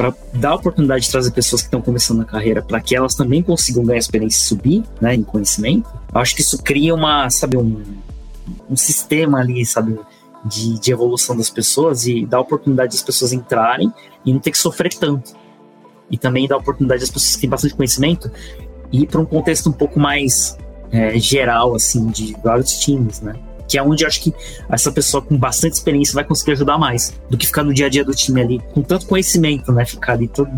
para 0.00 0.14
dar 0.32 0.52
a 0.52 0.54
oportunidade 0.54 1.04
de 1.04 1.10
trazer 1.10 1.30
pessoas 1.30 1.60
que 1.60 1.66
estão 1.66 1.82
começando 1.82 2.22
a 2.22 2.24
carreira 2.24 2.62
para 2.62 2.80
que 2.80 2.96
elas 2.96 3.14
também 3.14 3.42
consigam 3.42 3.84
ganhar 3.84 3.98
experiência 3.98 4.38
e 4.38 4.46
subir, 4.46 4.82
né, 4.98 5.14
em 5.14 5.22
conhecimento. 5.22 5.90
Acho 6.14 6.34
que 6.34 6.40
isso 6.40 6.62
cria 6.62 6.94
uma, 6.94 7.28
sabe, 7.28 7.58
um, 7.58 7.82
um 8.70 8.76
sistema 8.76 9.40
ali, 9.40 9.66
sabe, 9.66 10.00
de, 10.42 10.80
de 10.80 10.90
evolução 10.90 11.36
das 11.36 11.50
pessoas 11.50 12.06
e 12.06 12.24
dá 12.24 12.38
a 12.38 12.40
oportunidade 12.40 12.92
das 12.92 13.02
pessoas 13.02 13.34
entrarem 13.34 13.92
e 14.24 14.32
não 14.32 14.40
ter 14.40 14.52
que 14.52 14.56
sofrer 14.56 14.90
tanto. 14.94 15.34
E 16.10 16.16
também 16.16 16.48
dá 16.48 16.54
a 16.54 16.58
oportunidade 16.58 17.02
das 17.02 17.10
pessoas 17.10 17.34
que 17.34 17.42
têm 17.42 17.50
bastante 17.50 17.74
conhecimento 17.74 18.32
ir 18.90 19.06
para 19.06 19.20
um 19.20 19.26
contexto 19.26 19.68
um 19.68 19.72
pouco 19.72 20.00
mais 20.00 20.56
é, 20.90 21.18
geral, 21.18 21.74
assim, 21.74 22.06
de 22.06 22.34
vários 22.42 22.72
times, 22.78 23.20
né? 23.20 23.34
Que 23.70 23.78
é 23.78 23.82
onde 23.82 24.04
acho 24.04 24.20
que 24.20 24.34
essa 24.68 24.90
pessoa 24.90 25.22
com 25.22 25.38
bastante 25.38 25.74
experiência 25.74 26.12
vai 26.12 26.24
conseguir 26.24 26.52
ajudar 26.52 26.76
mais 26.76 27.14
do 27.30 27.38
que 27.38 27.46
ficar 27.46 27.62
no 27.62 27.72
dia 27.72 27.86
a 27.86 27.88
dia 27.88 28.04
do 28.04 28.12
time 28.12 28.40
ali, 28.40 28.60
com 28.74 28.82
tanto 28.82 29.06
conhecimento, 29.06 29.70
né? 29.72 29.84
Ficar 29.84 30.14
ali 30.14 30.26
todo, 30.26 30.50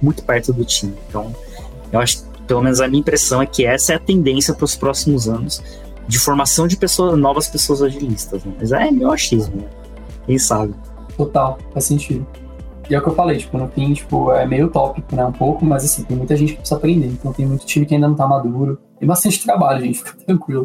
muito 0.00 0.22
perto 0.22 0.52
do 0.52 0.64
time. 0.64 0.94
Então, 1.08 1.34
eu 1.92 1.98
acho, 1.98 2.24
pelo 2.46 2.62
menos 2.62 2.80
a 2.80 2.86
minha 2.86 3.00
impressão 3.00 3.42
é 3.42 3.46
que 3.46 3.66
essa 3.66 3.92
é 3.92 3.96
a 3.96 3.98
tendência 3.98 4.54
para 4.54 4.64
os 4.64 4.76
próximos 4.76 5.28
anos 5.28 5.60
de 6.06 6.16
formação 6.20 6.68
de 6.68 6.76
pessoas, 6.76 7.18
novas 7.18 7.48
pessoas 7.48 7.82
agilistas. 7.82 8.44
Né? 8.44 8.52
Mas 8.60 8.70
é 8.70 8.88
meu 8.92 9.10
achismo, 9.10 9.56
né? 9.56 9.68
Quem 10.26 10.38
sabe? 10.38 10.72
Total, 11.16 11.58
faz 11.72 11.86
sentido. 11.86 12.24
E 12.88 12.94
é 12.94 12.98
o 12.98 13.02
que 13.02 13.08
eu 13.08 13.14
falei, 13.14 13.38
tipo, 13.38 13.58
no 13.58 13.66
fim, 13.68 13.92
tipo, 13.94 14.32
é 14.32 14.46
meio 14.46 14.68
tópico, 14.68 15.14
né? 15.14 15.24
Um 15.24 15.32
pouco, 15.32 15.64
mas 15.64 15.84
assim, 15.84 16.04
tem 16.04 16.16
muita 16.16 16.36
gente 16.36 16.52
que 16.52 16.58
precisa 16.58 16.76
aprender. 16.76 17.06
Então 17.06 17.32
tem 17.32 17.46
muito 17.46 17.66
time 17.66 17.84
que 17.84 17.94
ainda 17.96 18.06
não 18.06 18.14
tá 18.14 18.28
maduro. 18.28 18.78
Tem 18.96 19.08
bastante 19.08 19.42
trabalho, 19.44 19.84
gente, 19.84 19.98
fica 19.98 20.12
tranquilo 20.24 20.64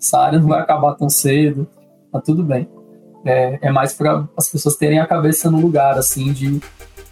essa 0.00 0.18
área 0.18 0.38
não 0.38 0.48
vai 0.48 0.60
acabar 0.60 0.94
tão 0.94 1.10
cedo, 1.10 1.68
tá 2.10 2.20
tudo 2.20 2.42
bem. 2.42 2.68
É, 3.24 3.58
é 3.62 3.70
mais 3.70 3.92
para 3.92 4.26
as 4.36 4.48
pessoas 4.48 4.76
terem 4.76 4.98
a 4.98 5.06
cabeça 5.06 5.50
no 5.50 5.60
lugar, 5.60 5.98
assim, 5.98 6.32
de 6.32 6.60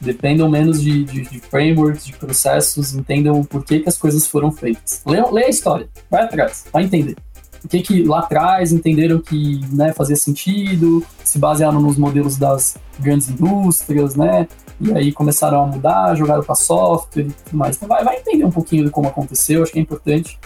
dependam 0.01 0.49
menos 0.49 0.81
de, 0.81 1.05
de, 1.05 1.23
de, 1.23 1.41
frameworks, 1.41 2.07
de 2.07 2.13
processos, 2.13 2.95
entendam 2.95 3.45
por 3.45 3.65
que, 3.65 3.81
que 3.81 3.89
as 3.89 3.99
coisas 3.99 4.27
foram 4.27 4.51
feitas. 4.51 5.03
Lê, 5.05 5.21
lê 5.31 5.45
a 5.45 5.49
história, 5.49 5.89
vai 6.11 6.23
atrás, 6.23 6.65
vai 6.73 6.85
entender. 6.85 7.17
O 7.65 7.69
que, 7.69 7.81
que 7.81 8.05
lá 8.05 8.21
atrás 8.21 8.73
entenderam 8.73 9.21
que 9.21 9.61
né, 9.73 9.93
fazia 9.93 10.15
sentido, 10.15 11.05
se 11.25 11.39
basearam 11.39 11.81
nos 11.81 11.99
modelos 11.99 12.37
das 12.37 12.77
grandes 13.01 13.29
indústrias, 13.29 14.15
né? 14.15 14.47
E 14.81 14.93
aí 14.93 15.13
começaram 15.13 15.65
a 15.65 15.67
mudar, 15.67 16.15
jogaram 16.15 16.45
para 16.45 16.55
software 16.55 17.25
e 17.25 17.33
tudo 17.33 17.57
mais. 17.57 17.77
Então 17.77 17.89
vai, 17.89 18.05
vai 18.05 18.19
entender 18.19 18.45
um 18.45 18.51
pouquinho 18.53 18.85
de 18.85 18.91
como 18.91 19.09
aconteceu, 19.09 19.65
acho 19.65 19.73
que 19.73 19.79
é 19.81 19.83
importante 19.83 20.39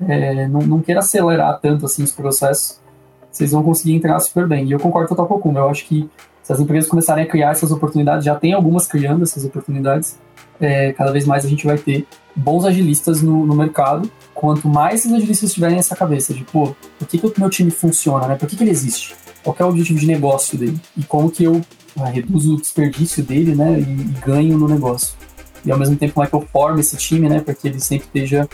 é, 0.00 0.46
não, 0.48 0.60
não 0.60 0.80
queira 0.80 1.00
acelerar 1.00 1.58
tanto 1.60 1.86
assim 1.86 2.02
os 2.02 2.12
processos, 2.12 2.80
vocês 3.30 3.52
vão 3.52 3.62
conseguir 3.62 3.94
entrar 3.94 4.18
super 4.20 4.46
bem. 4.46 4.66
E 4.66 4.72
eu 4.72 4.80
concordo 4.80 5.08
total 5.08 5.26
com 5.26 5.52
o. 5.52 5.56
Eu 5.56 5.68
acho 5.68 5.86
que 5.86 6.08
se 6.42 6.52
as 6.52 6.60
empresas 6.60 6.88
começarem 6.88 7.24
a 7.24 7.26
criar 7.26 7.50
essas 7.50 7.70
oportunidades, 7.70 8.24
já 8.24 8.34
tem 8.34 8.52
algumas 8.52 8.86
criando 8.86 9.22
essas 9.22 9.44
oportunidades, 9.44 10.18
é, 10.60 10.92
cada 10.92 11.12
vez 11.12 11.26
mais 11.26 11.44
a 11.44 11.48
gente 11.48 11.66
vai 11.66 11.76
ter 11.76 12.06
bons 12.34 12.64
agilistas 12.64 13.20
no, 13.20 13.44
no 13.44 13.54
mercado. 13.54 14.10
Quanto 14.34 14.68
mais 14.68 15.00
esses 15.00 15.12
agilistas 15.12 15.52
tiverem 15.52 15.78
essa 15.78 15.96
cabeça 15.96 16.32
de, 16.32 16.44
pô, 16.44 16.74
por 16.98 17.08
que, 17.08 17.18
que 17.18 17.26
o 17.26 17.32
meu 17.38 17.50
time 17.50 17.70
funciona, 17.70 18.26
né? 18.26 18.36
Por 18.36 18.48
que, 18.48 18.56
que 18.56 18.62
ele 18.62 18.70
existe? 18.70 19.14
Qual 19.42 19.56
é 19.58 19.64
o 19.64 19.68
objetivo 19.68 19.98
de 19.98 20.06
negócio 20.06 20.58
dele? 20.58 20.80
E 20.96 21.02
como 21.04 21.30
que 21.30 21.44
eu 21.44 21.60
ah, 21.98 22.06
reduzo 22.06 22.54
o 22.54 22.60
desperdício 22.60 23.22
dele, 23.22 23.54
né? 23.54 23.78
E, 23.78 23.82
e 23.82 24.04
ganho 24.24 24.58
no 24.58 24.68
negócio. 24.68 25.14
E 25.64 25.72
ao 25.72 25.78
mesmo 25.78 25.96
tempo, 25.96 26.14
como 26.14 26.24
é 26.24 26.28
que 26.28 26.34
eu 26.34 26.46
formo 26.52 26.78
esse 26.78 26.96
time, 26.96 27.28
né? 27.28 27.40
Para 27.40 27.54
que 27.54 27.66
ele 27.66 27.80
sempre 27.80 28.06
esteja 28.06 28.48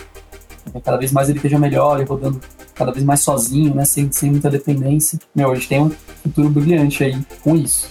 cada 0.85 0.97
vez 0.97 1.13
mais 1.13 1.29
ele 1.29 1.39
esteja 1.39 1.59
melhor 1.59 2.01
e 2.01 2.05
rodando 2.05 2.41
cada 2.75 2.93
vez 2.93 3.05
mais 3.05 3.21
sozinho, 3.21 3.75
né? 3.75 3.85
Sem, 3.85 4.11
sem 4.11 4.31
muita 4.31 4.51
dependência. 4.51 5.19
Meu, 5.35 5.51
a 5.51 5.55
gente 5.55 5.69
tem 5.69 5.81
um 5.81 5.91
futuro 6.23 6.51
brilhante 6.51 7.05
aí 7.05 7.19
com 7.43 7.57
isso. 7.57 7.89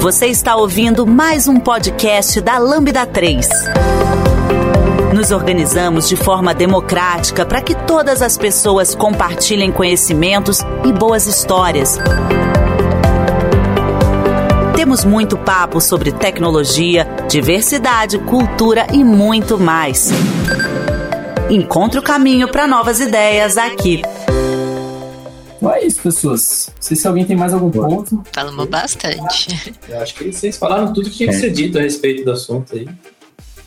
Você 0.00 0.26
está 0.26 0.54
ouvindo 0.54 1.06
mais 1.06 1.48
um 1.48 1.58
podcast 1.58 2.40
da 2.40 2.58
Lambda 2.58 3.04
3. 3.04 3.48
Nos 5.12 5.30
organizamos 5.30 6.08
de 6.08 6.14
forma 6.14 6.54
democrática 6.54 7.44
para 7.44 7.60
que 7.60 7.74
todas 7.74 8.22
as 8.22 8.36
pessoas 8.36 8.94
compartilhem 8.94 9.72
conhecimentos 9.72 10.60
e 10.84 10.92
boas 10.92 11.26
histórias 11.26 11.98
temos 14.76 15.06
muito 15.06 15.38
papo 15.38 15.80
sobre 15.80 16.12
tecnologia, 16.12 17.06
diversidade, 17.30 18.18
cultura 18.18 18.86
e 18.92 19.02
muito 19.02 19.58
mais. 19.58 20.10
Encontre 21.48 21.98
o 21.98 22.02
caminho 22.02 22.46
para 22.46 22.66
novas 22.68 23.00
ideias 23.00 23.56
aqui. 23.56 24.02
Então 25.56 25.72
é 25.72 25.82
isso, 25.82 26.02
pessoas. 26.02 26.70
Não 26.74 26.82
sei 26.82 26.94
se 26.94 27.08
alguém 27.08 27.24
tem 27.24 27.34
mais 27.34 27.54
algum 27.54 27.70
ponto. 27.70 28.22
Falamos 28.30 28.66
bastante. 28.66 29.74
Eu 29.88 29.98
acho 30.00 30.14
que 30.14 30.30
vocês 30.30 30.58
falaram 30.58 30.92
tudo 30.92 31.08
que 31.08 31.16
tinha 31.16 31.30
que 31.30 31.36
ser 31.36 31.50
dito 31.50 31.78
a 31.78 31.80
respeito 31.80 32.22
do 32.22 32.32
assunto 32.32 32.74
aí. 32.76 32.86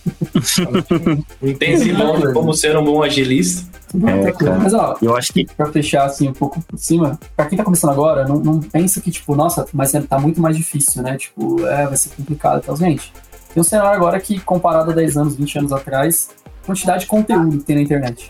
um 1.41 1.47
intensivão 1.47 2.21
como 2.33 2.53
ser 2.53 2.77
um 2.77 2.83
bom 2.83 3.01
agilista. 3.01 3.67
É, 4.07 4.31
cara. 4.31 4.57
Mas 4.59 4.73
ó, 4.73 4.95
Eu 5.01 5.15
acho 5.15 5.33
que 5.33 5.45
pra 5.45 5.65
fechar 5.71 6.05
assim 6.05 6.27
um 6.29 6.33
pouco 6.33 6.61
por 6.61 6.77
cima, 6.77 7.19
pra 7.35 7.45
quem 7.45 7.57
tá 7.57 7.63
começando 7.63 7.91
agora, 7.91 8.27
não, 8.27 8.37
não 8.39 8.59
pensa 8.59 9.01
que, 9.01 9.09
tipo, 9.11 9.35
nossa, 9.35 9.65
mas 9.73 9.93
é- 9.95 10.01
tá 10.01 10.19
muito 10.19 10.39
mais 10.41 10.55
difícil, 10.55 11.01
né? 11.01 11.17
Tipo, 11.17 11.65
é, 11.65 11.87
vai 11.87 11.97
ser 11.97 12.09
complicado 12.15 12.61
e 12.61 12.65
tal. 12.65 12.75
Gente, 12.77 13.11
tem 13.53 13.61
um 13.61 13.63
cenário 13.63 13.95
agora 13.95 14.19
que, 14.19 14.39
comparado 14.39 14.91
a 14.91 14.93
10 14.93 15.17
anos, 15.17 15.35
20 15.35 15.57
anos 15.59 15.73
atrás, 15.73 16.29
quantidade 16.65 17.01
de 17.01 17.07
conteúdo 17.07 17.57
que 17.57 17.63
tem 17.63 17.75
na 17.77 17.81
internet. 17.81 18.29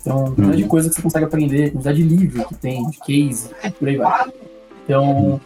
Então, 0.00 0.24
quantidade 0.34 0.56
de 0.56 0.64
coisa 0.64 0.88
que 0.88 0.94
você 0.96 1.02
consegue 1.02 1.24
aprender, 1.26 1.70
quantidade 1.72 2.02
de 2.02 2.16
livro 2.16 2.44
que 2.48 2.54
tem, 2.54 2.88
de 2.90 2.98
case, 2.98 3.50
por 3.78 3.86
aí 3.88 3.96
vai. 3.96 4.32
Então, 4.84 5.40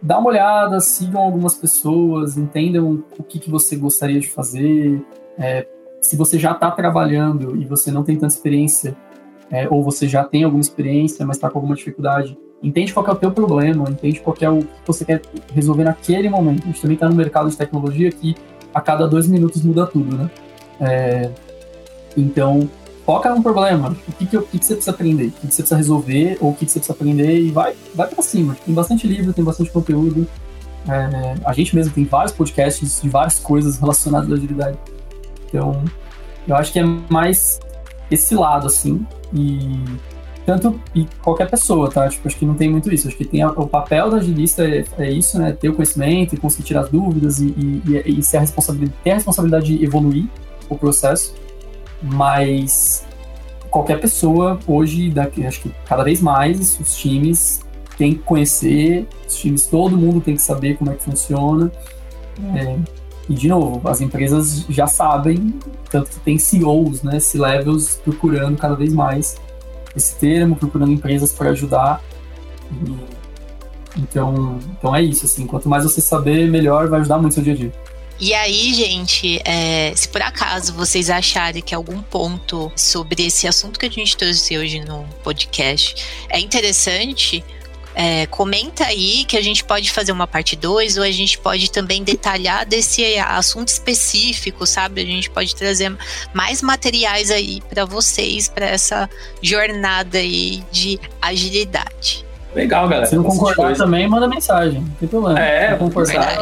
dá 0.00 0.18
uma 0.18 0.28
olhada, 0.30 0.80
sigam 0.80 1.20
algumas 1.20 1.54
pessoas, 1.54 2.36
entendam 2.38 3.02
o 3.18 3.22
que, 3.22 3.38
que 3.38 3.50
você 3.50 3.76
gostaria 3.76 4.20
de 4.20 4.30
fazer. 4.30 5.04
É, 5.36 5.66
se 6.06 6.14
você 6.14 6.38
já 6.38 6.52
está 6.52 6.70
trabalhando 6.70 7.60
e 7.60 7.64
você 7.64 7.90
não 7.90 8.04
tem 8.04 8.14
tanta 8.14 8.32
experiência, 8.32 8.96
é, 9.50 9.66
ou 9.68 9.82
você 9.82 10.06
já 10.06 10.22
tem 10.22 10.44
alguma 10.44 10.60
experiência, 10.60 11.26
mas 11.26 11.36
está 11.36 11.50
com 11.50 11.58
alguma 11.58 11.74
dificuldade, 11.74 12.38
entende 12.62 12.94
qual 12.94 13.04
é 13.08 13.10
o 13.10 13.16
teu 13.16 13.32
problema, 13.32 13.90
entende 13.90 14.20
qual 14.20 14.36
é 14.40 14.48
o 14.48 14.60
que 14.60 14.86
você 14.86 15.04
quer 15.04 15.20
resolver 15.52 15.82
naquele 15.82 16.28
momento. 16.28 16.62
A 16.62 16.66
gente 16.66 16.80
também 16.80 16.94
está 16.94 17.08
no 17.08 17.16
mercado 17.16 17.50
de 17.50 17.56
tecnologia 17.56 18.12
que 18.12 18.36
a 18.72 18.80
cada 18.80 19.08
dois 19.08 19.26
minutos 19.26 19.64
muda 19.64 19.84
tudo, 19.84 20.16
né? 20.16 20.30
É, 20.80 21.30
então, 22.16 22.70
foca 23.04 23.28
num 23.34 23.42
problema. 23.42 23.96
O 24.06 24.12
que, 24.12 24.26
que, 24.26 24.36
o 24.36 24.42
que, 24.42 24.58
que 24.60 24.64
você 24.64 24.74
precisa 24.74 24.92
aprender? 24.92 25.26
O 25.26 25.30
que, 25.32 25.40
que 25.48 25.54
você 25.54 25.62
precisa 25.62 25.76
resolver? 25.76 26.38
Ou 26.40 26.50
o 26.50 26.54
que, 26.54 26.66
que 26.66 26.70
você 26.70 26.78
precisa 26.78 26.92
aprender? 26.92 27.36
E 27.36 27.50
vai, 27.50 27.74
vai 27.96 28.06
para 28.06 28.22
cima. 28.22 28.56
Tem 28.64 28.72
bastante 28.72 29.08
livro, 29.08 29.32
tem 29.32 29.44
bastante 29.44 29.72
conteúdo. 29.72 30.24
É, 30.88 31.34
a 31.44 31.52
gente 31.52 31.74
mesmo 31.74 31.92
tem 31.92 32.04
vários 32.04 32.32
podcasts 32.32 33.02
de 33.02 33.08
várias 33.08 33.40
coisas 33.40 33.76
relacionadas 33.80 34.30
à 34.30 34.34
agilidade. 34.34 34.78
Então, 35.56 35.82
eu 36.46 36.54
acho 36.54 36.72
que 36.72 36.78
é 36.78 36.84
mais 37.08 37.58
esse 38.10 38.34
lado, 38.34 38.66
assim. 38.66 39.06
E 39.32 39.82
tanto 40.44 40.78
e 40.94 41.06
qualquer 41.22 41.50
pessoa, 41.50 41.90
tá? 41.90 42.08
Tipo, 42.08 42.28
acho 42.28 42.36
que 42.36 42.44
não 42.46 42.54
tem 42.54 42.70
muito 42.70 42.92
isso. 42.92 43.08
Acho 43.08 43.16
que 43.16 43.24
tem 43.24 43.42
a- 43.42 43.50
o 43.50 43.66
papel 43.66 44.10
da 44.10 44.18
agilista 44.18 44.62
é, 44.64 44.84
é 44.98 45.10
isso, 45.10 45.38
né? 45.38 45.52
Ter 45.52 45.70
o 45.70 45.74
conhecimento 45.74 46.34
e 46.34 46.38
conseguir 46.38 46.64
tirar 46.64 46.80
as 46.82 46.90
dúvidas 46.90 47.40
e, 47.40 47.46
e, 47.46 47.82
e, 48.06 48.18
e 48.20 48.22
ser 48.22 48.36
a 48.36 48.40
responsabilidade, 48.40 48.96
ter 49.02 49.10
a 49.10 49.14
responsabilidade 49.14 49.76
de 49.76 49.84
evoluir 49.84 50.26
o 50.68 50.76
processo. 50.76 51.34
Mas 52.02 53.04
qualquer 53.70 53.98
pessoa 53.98 54.60
hoje, 54.66 55.10
daqui, 55.10 55.44
acho 55.46 55.62
que 55.62 55.72
cada 55.86 56.04
vez 56.04 56.20
mais 56.20 56.78
os 56.78 56.94
times 56.96 57.60
têm 57.96 58.12
que 58.12 58.20
conhecer, 58.20 59.08
os 59.26 59.34
times, 59.36 59.66
todo 59.66 59.96
mundo 59.96 60.20
tem 60.20 60.36
que 60.36 60.42
saber 60.42 60.76
como 60.76 60.92
é 60.92 60.94
que 60.94 61.02
funciona. 61.02 61.72
É, 62.54 62.76
e 63.28 63.34
de 63.34 63.48
novo, 63.48 63.86
as 63.88 64.00
empresas 64.00 64.64
já 64.68 64.86
sabem, 64.86 65.54
tanto 65.90 66.10
que 66.10 66.20
tem 66.20 66.38
CEOs, 66.38 67.02
né, 67.02 67.18
C-levels 67.18 68.00
procurando 68.04 68.56
cada 68.56 68.74
vez 68.74 68.92
mais 68.92 69.36
esse 69.96 70.14
termo, 70.16 70.54
procurando 70.56 70.92
empresas 70.92 71.32
para 71.32 71.50
ajudar. 71.50 72.02
Então, 73.96 74.58
então 74.78 74.94
é 74.94 75.02
isso, 75.02 75.24
assim, 75.24 75.46
quanto 75.46 75.68
mais 75.68 75.84
você 75.84 76.00
saber, 76.00 76.48
melhor 76.48 76.88
vai 76.88 77.00
ajudar 77.00 77.18
muito 77.18 77.32
o 77.32 77.34
seu 77.34 77.42
dia 77.42 77.54
a 77.54 77.56
dia. 77.56 77.72
E 78.18 78.32
aí, 78.32 78.72
gente, 78.72 79.40
é, 79.44 79.92
se 79.94 80.08
por 80.08 80.22
acaso 80.22 80.72
vocês 80.72 81.10
acharem 81.10 81.60
que 81.62 81.74
algum 81.74 82.00
ponto 82.00 82.72
sobre 82.74 83.26
esse 83.26 83.46
assunto 83.46 83.78
que 83.78 83.86
a 83.86 83.90
gente 83.90 84.16
trouxe 84.16 84.56
hoje 84.56 84.80
no 84.80 85.04
podcast 85.22 85.96
é 86.30 86.38
interessante, 86.40 87.44
é, 87.98 88.26
comenta 88.26 88.84
aí 88.84 89.24
que 89.24 89.38
a 89.38 89.42
gente 89.42 89.64
pode 89.64 89.90
fazer 89.90 90.12
uma 90.12 90.26
parte 90.26 90.54
2 90.54 90.98
ou 90.98 91.02
a 91.02 91.10
gente 91.10 91.38
pode 91.38 91.72
também 91.72 92.04
detalhar 92.04 92.66
desse 92.66 93.16
assunto 93.18 93.68
específico, 93.68 94.66
sabe? 94.66 95.00
A 95.00 95.06
gente 95.06 95.30
pode 95.30 95.56
trazer 95.56 95.96
mais 96.34 96.60
materiais 96.60 97.30
aí 97.30 97.62
para 97.62 97.86
vocês, 97.86 98.48
para 98.48 98.66
essa 98.66 99.08
jornada 99.40 100.18
aí 100.18 100.62
de 100.70 101.00
agilidade. 101.22 102.26
Legal, 102.54 102.86
galera. 102.86 103.06
Se 103.06 103.16
não 103.16 103.24
concordar 103.24 103.74
também, 103.74 104.06
manda 104.06 104.28
mensagem, 104.28 104.80
não 104.80 104.90
tem 104.90 105.08
problema. 105.08 105.40
É, 105.40 105.70
não 105.70 105.78
concordar. 105.78 106.38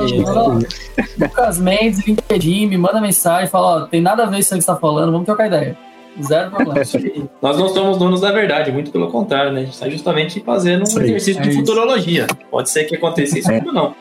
Lucas 1.18 1.58
Mendes, 1.58 2.04
LinkedIn, 2.04 2.66
me 2.66 2.76
manda 2.76 3.00
mensagem, 3.00 3.48
fala, 3.48 3.84
ó, 3.84 3.86
tem 3.86 4.00
nada 4.00 4.24
a 4.24 4.26
ver 4.26 4.40
isso 4.40 4.54
aí 4.54 4.58
que 4.58 4.64
você 4.64 4.72
tá 4.72 4.76
falando, 4.76 5.12
vamos 5.12 5.26
trocar 5.26 5.46
ideia. 5.46 5.76
Zero 6.22 6.50
problema. 6.50 6.80
Nós 7.42 7.58
não 7.58 7.68
somos 7.68 7.98
donos 7.98 8.20
da 8.20 8.30
verdade, 8.30 8.70
muito 8.70 8.90
pelo 8.92 9.10
contrário, 9.10 9.52
né? 9.52 9.60
A 9.60 9.64
gente 9.64 9.74
está 9.74 9.88
justamente 9.88 10.40
fazendo 10.40 10.80
um 10.80 10.84
Isso 10.84 10.98
aí. 10.98 11.06
exercício 11.06 11.40
É 11.40 11.42
de 11.42 11.48
isso. 11.50 11.58
futurologia. 11.58 12.26
Pode 12.50 12.70
ser 12.70 12.84
que 12.84 12.94
aconteça 12.94 13.38
isso, 13.38 13.50
É. 13.50 13.58
como 13.58 13.72
não. 13.72 13.94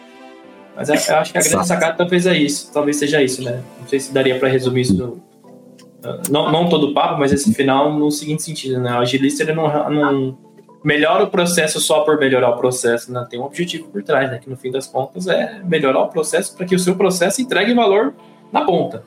Mas 0.76 0.90
eu 0.90 0.96
acho 0.96 1.32
que 1.32 1.38
a 1.38 1.42
grande 1.42 1.48
Exato. 1.56 1.68
sacada 1.68 1.96
talvez 1.98 2.26
é 2.26 2.36
isso, 2.36 2.72
talvez 2.74 2.98
seja 2.98 3.22
isso, 3.22 3.44
né? 3.44 3.62
Não 3.80 3.88
sei 3.88 4.00
se 4.00 4.12
daria 4.14 4.38
para 4.40 4.48
resumir 4.48 4.82
isso, 4.82 5.04
uh, 5.04 6.22
não, 6.32 6.52
não 6.52 6.68
todo 6.70 6.88
o 6.90 6.94
papo, 6.94 7.20
mas 7.20 7.32
esse 7.32 7.54
final 7.54 7.94
no 7.94 8.10
seguinte 8.12 8.42
sentido, 8.44 8.80
né? 8.80 8.92
O 8.94 9.00
agilista 9.00 9.44
ele 9.44 9.54
não, 9.54 9.68
não 9.90 10.38
melhora 10.84 11.24
o 11.24 11.28
processo 11.28 11.80
só 11.80 12.02
por 12.02 12.18
melhorar 12.20 12.50
o 12.50 12.58
processo, 12.58 13.12
né? 13.12 13.26
Tem 13.30 13.40
um 13.40 13.44
objetivo 13.44 13.88
por 13.90 14.02
trás, 14.04 14.30
né? 14.32 14.40
Que 14.40 14.50
no 14.50 14.58
fim 14.58 14.72
das 14.72 14.88
contas 14.88 15.28
é 15.28 15.62
melhorar 15.64 16.02
o 16.02 16.08
processo 16.10 16.56
para 16.56 16.66
que 16.66 16.76
o 16.76 16.80
seu 16.80 16.96
processo 16.96 17.42
entregue 17.42 17.74
valor 17.74 18.14
na 18.52 18.66
ponta. 18.66 19.04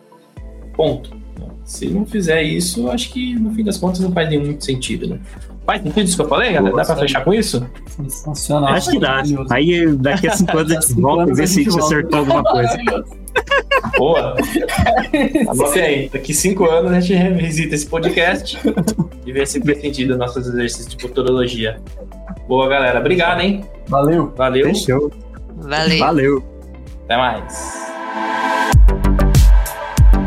Ponto. 0.75 1.11
Se 1.67 1.89
não 1.89 2.07
fizer 2.07 2.45
isso, 2.45 2.89
acho 2.89 3.13
que 3.13 3.35
no 3.35 3.51
fim 3.51 3.65
das 3.65 3.77
contas 3.77 3.99
não 3.99 4.13
faz 4.13 4.29
nenhum 4.29 4.47
muito 4.47 4.65
sentido, 4.65 5.09
né? 5.09 5.19
Faz 5.67 5.83
sentido 5.83 6.05
isso 6.05 6.17
que 6.17 6.23
eu 6.23 6.29
falei, 6.29 6.53
galera? 6.53 6.77
Dá 6.77 6.85
pra 6.85 6.97
fechar 6.97 7.25
com 7.25 7.35
isso? 7.35 7.69
Sensacional. 7.89 8.73
acho 8.73 8.93
que 8.93 9.01
dá. 9.01 9.21
Aí 9.51 9.97
daqui 9.97 10.29
a 10.29 10.37
cinco 10.37 10.57
anos 10.59 10.71
a 10.71 10.81
gente 10.81 10.95
volta 11.01 11.33
e 11.33 11.35
vê 11.35 11.43
a 11.43 11.47
se 11.49 11.61
a 11.61 11.63
gente 11.65 11.79
acertou 11.79 12.21
alguma 12.21 12.45
coisa. 12.45 12.79
Boa! 13.99 14.37
Anote 15.49 15.81
aí. 15.81 16.09
Daqui 16.09 16.33
cinco 16.33 16.71
anos 16.71 16.93
a 16.93 17.01
gente 17.01 17.15
revisita 17.15 17.75
esse 17.75 17.87
podcast 17.87 18.59
e 19.27 19.33
vê 19.33 19.45
se 19.45 19.61
fez 19.61 19.81
sentido 19.81 20.17
nossos 20.17 20.47
exercícios 20.47 20.87
de 20.87 21.03
futurologia. 21.03 21.81
Boa, 22.47 22.69
galera. 22.69 23.01
Obrigado, 23.01 23.41
hein? 23.41 23.65
Valeu. 23.89 24.33
Valeu. 24.37 24.67
Fechou. 24.67 25.11
Valeu. 25.57 25.99
Valeu. 25.99 26.45
Até 27.07 27.17
mais. 27.17 27.96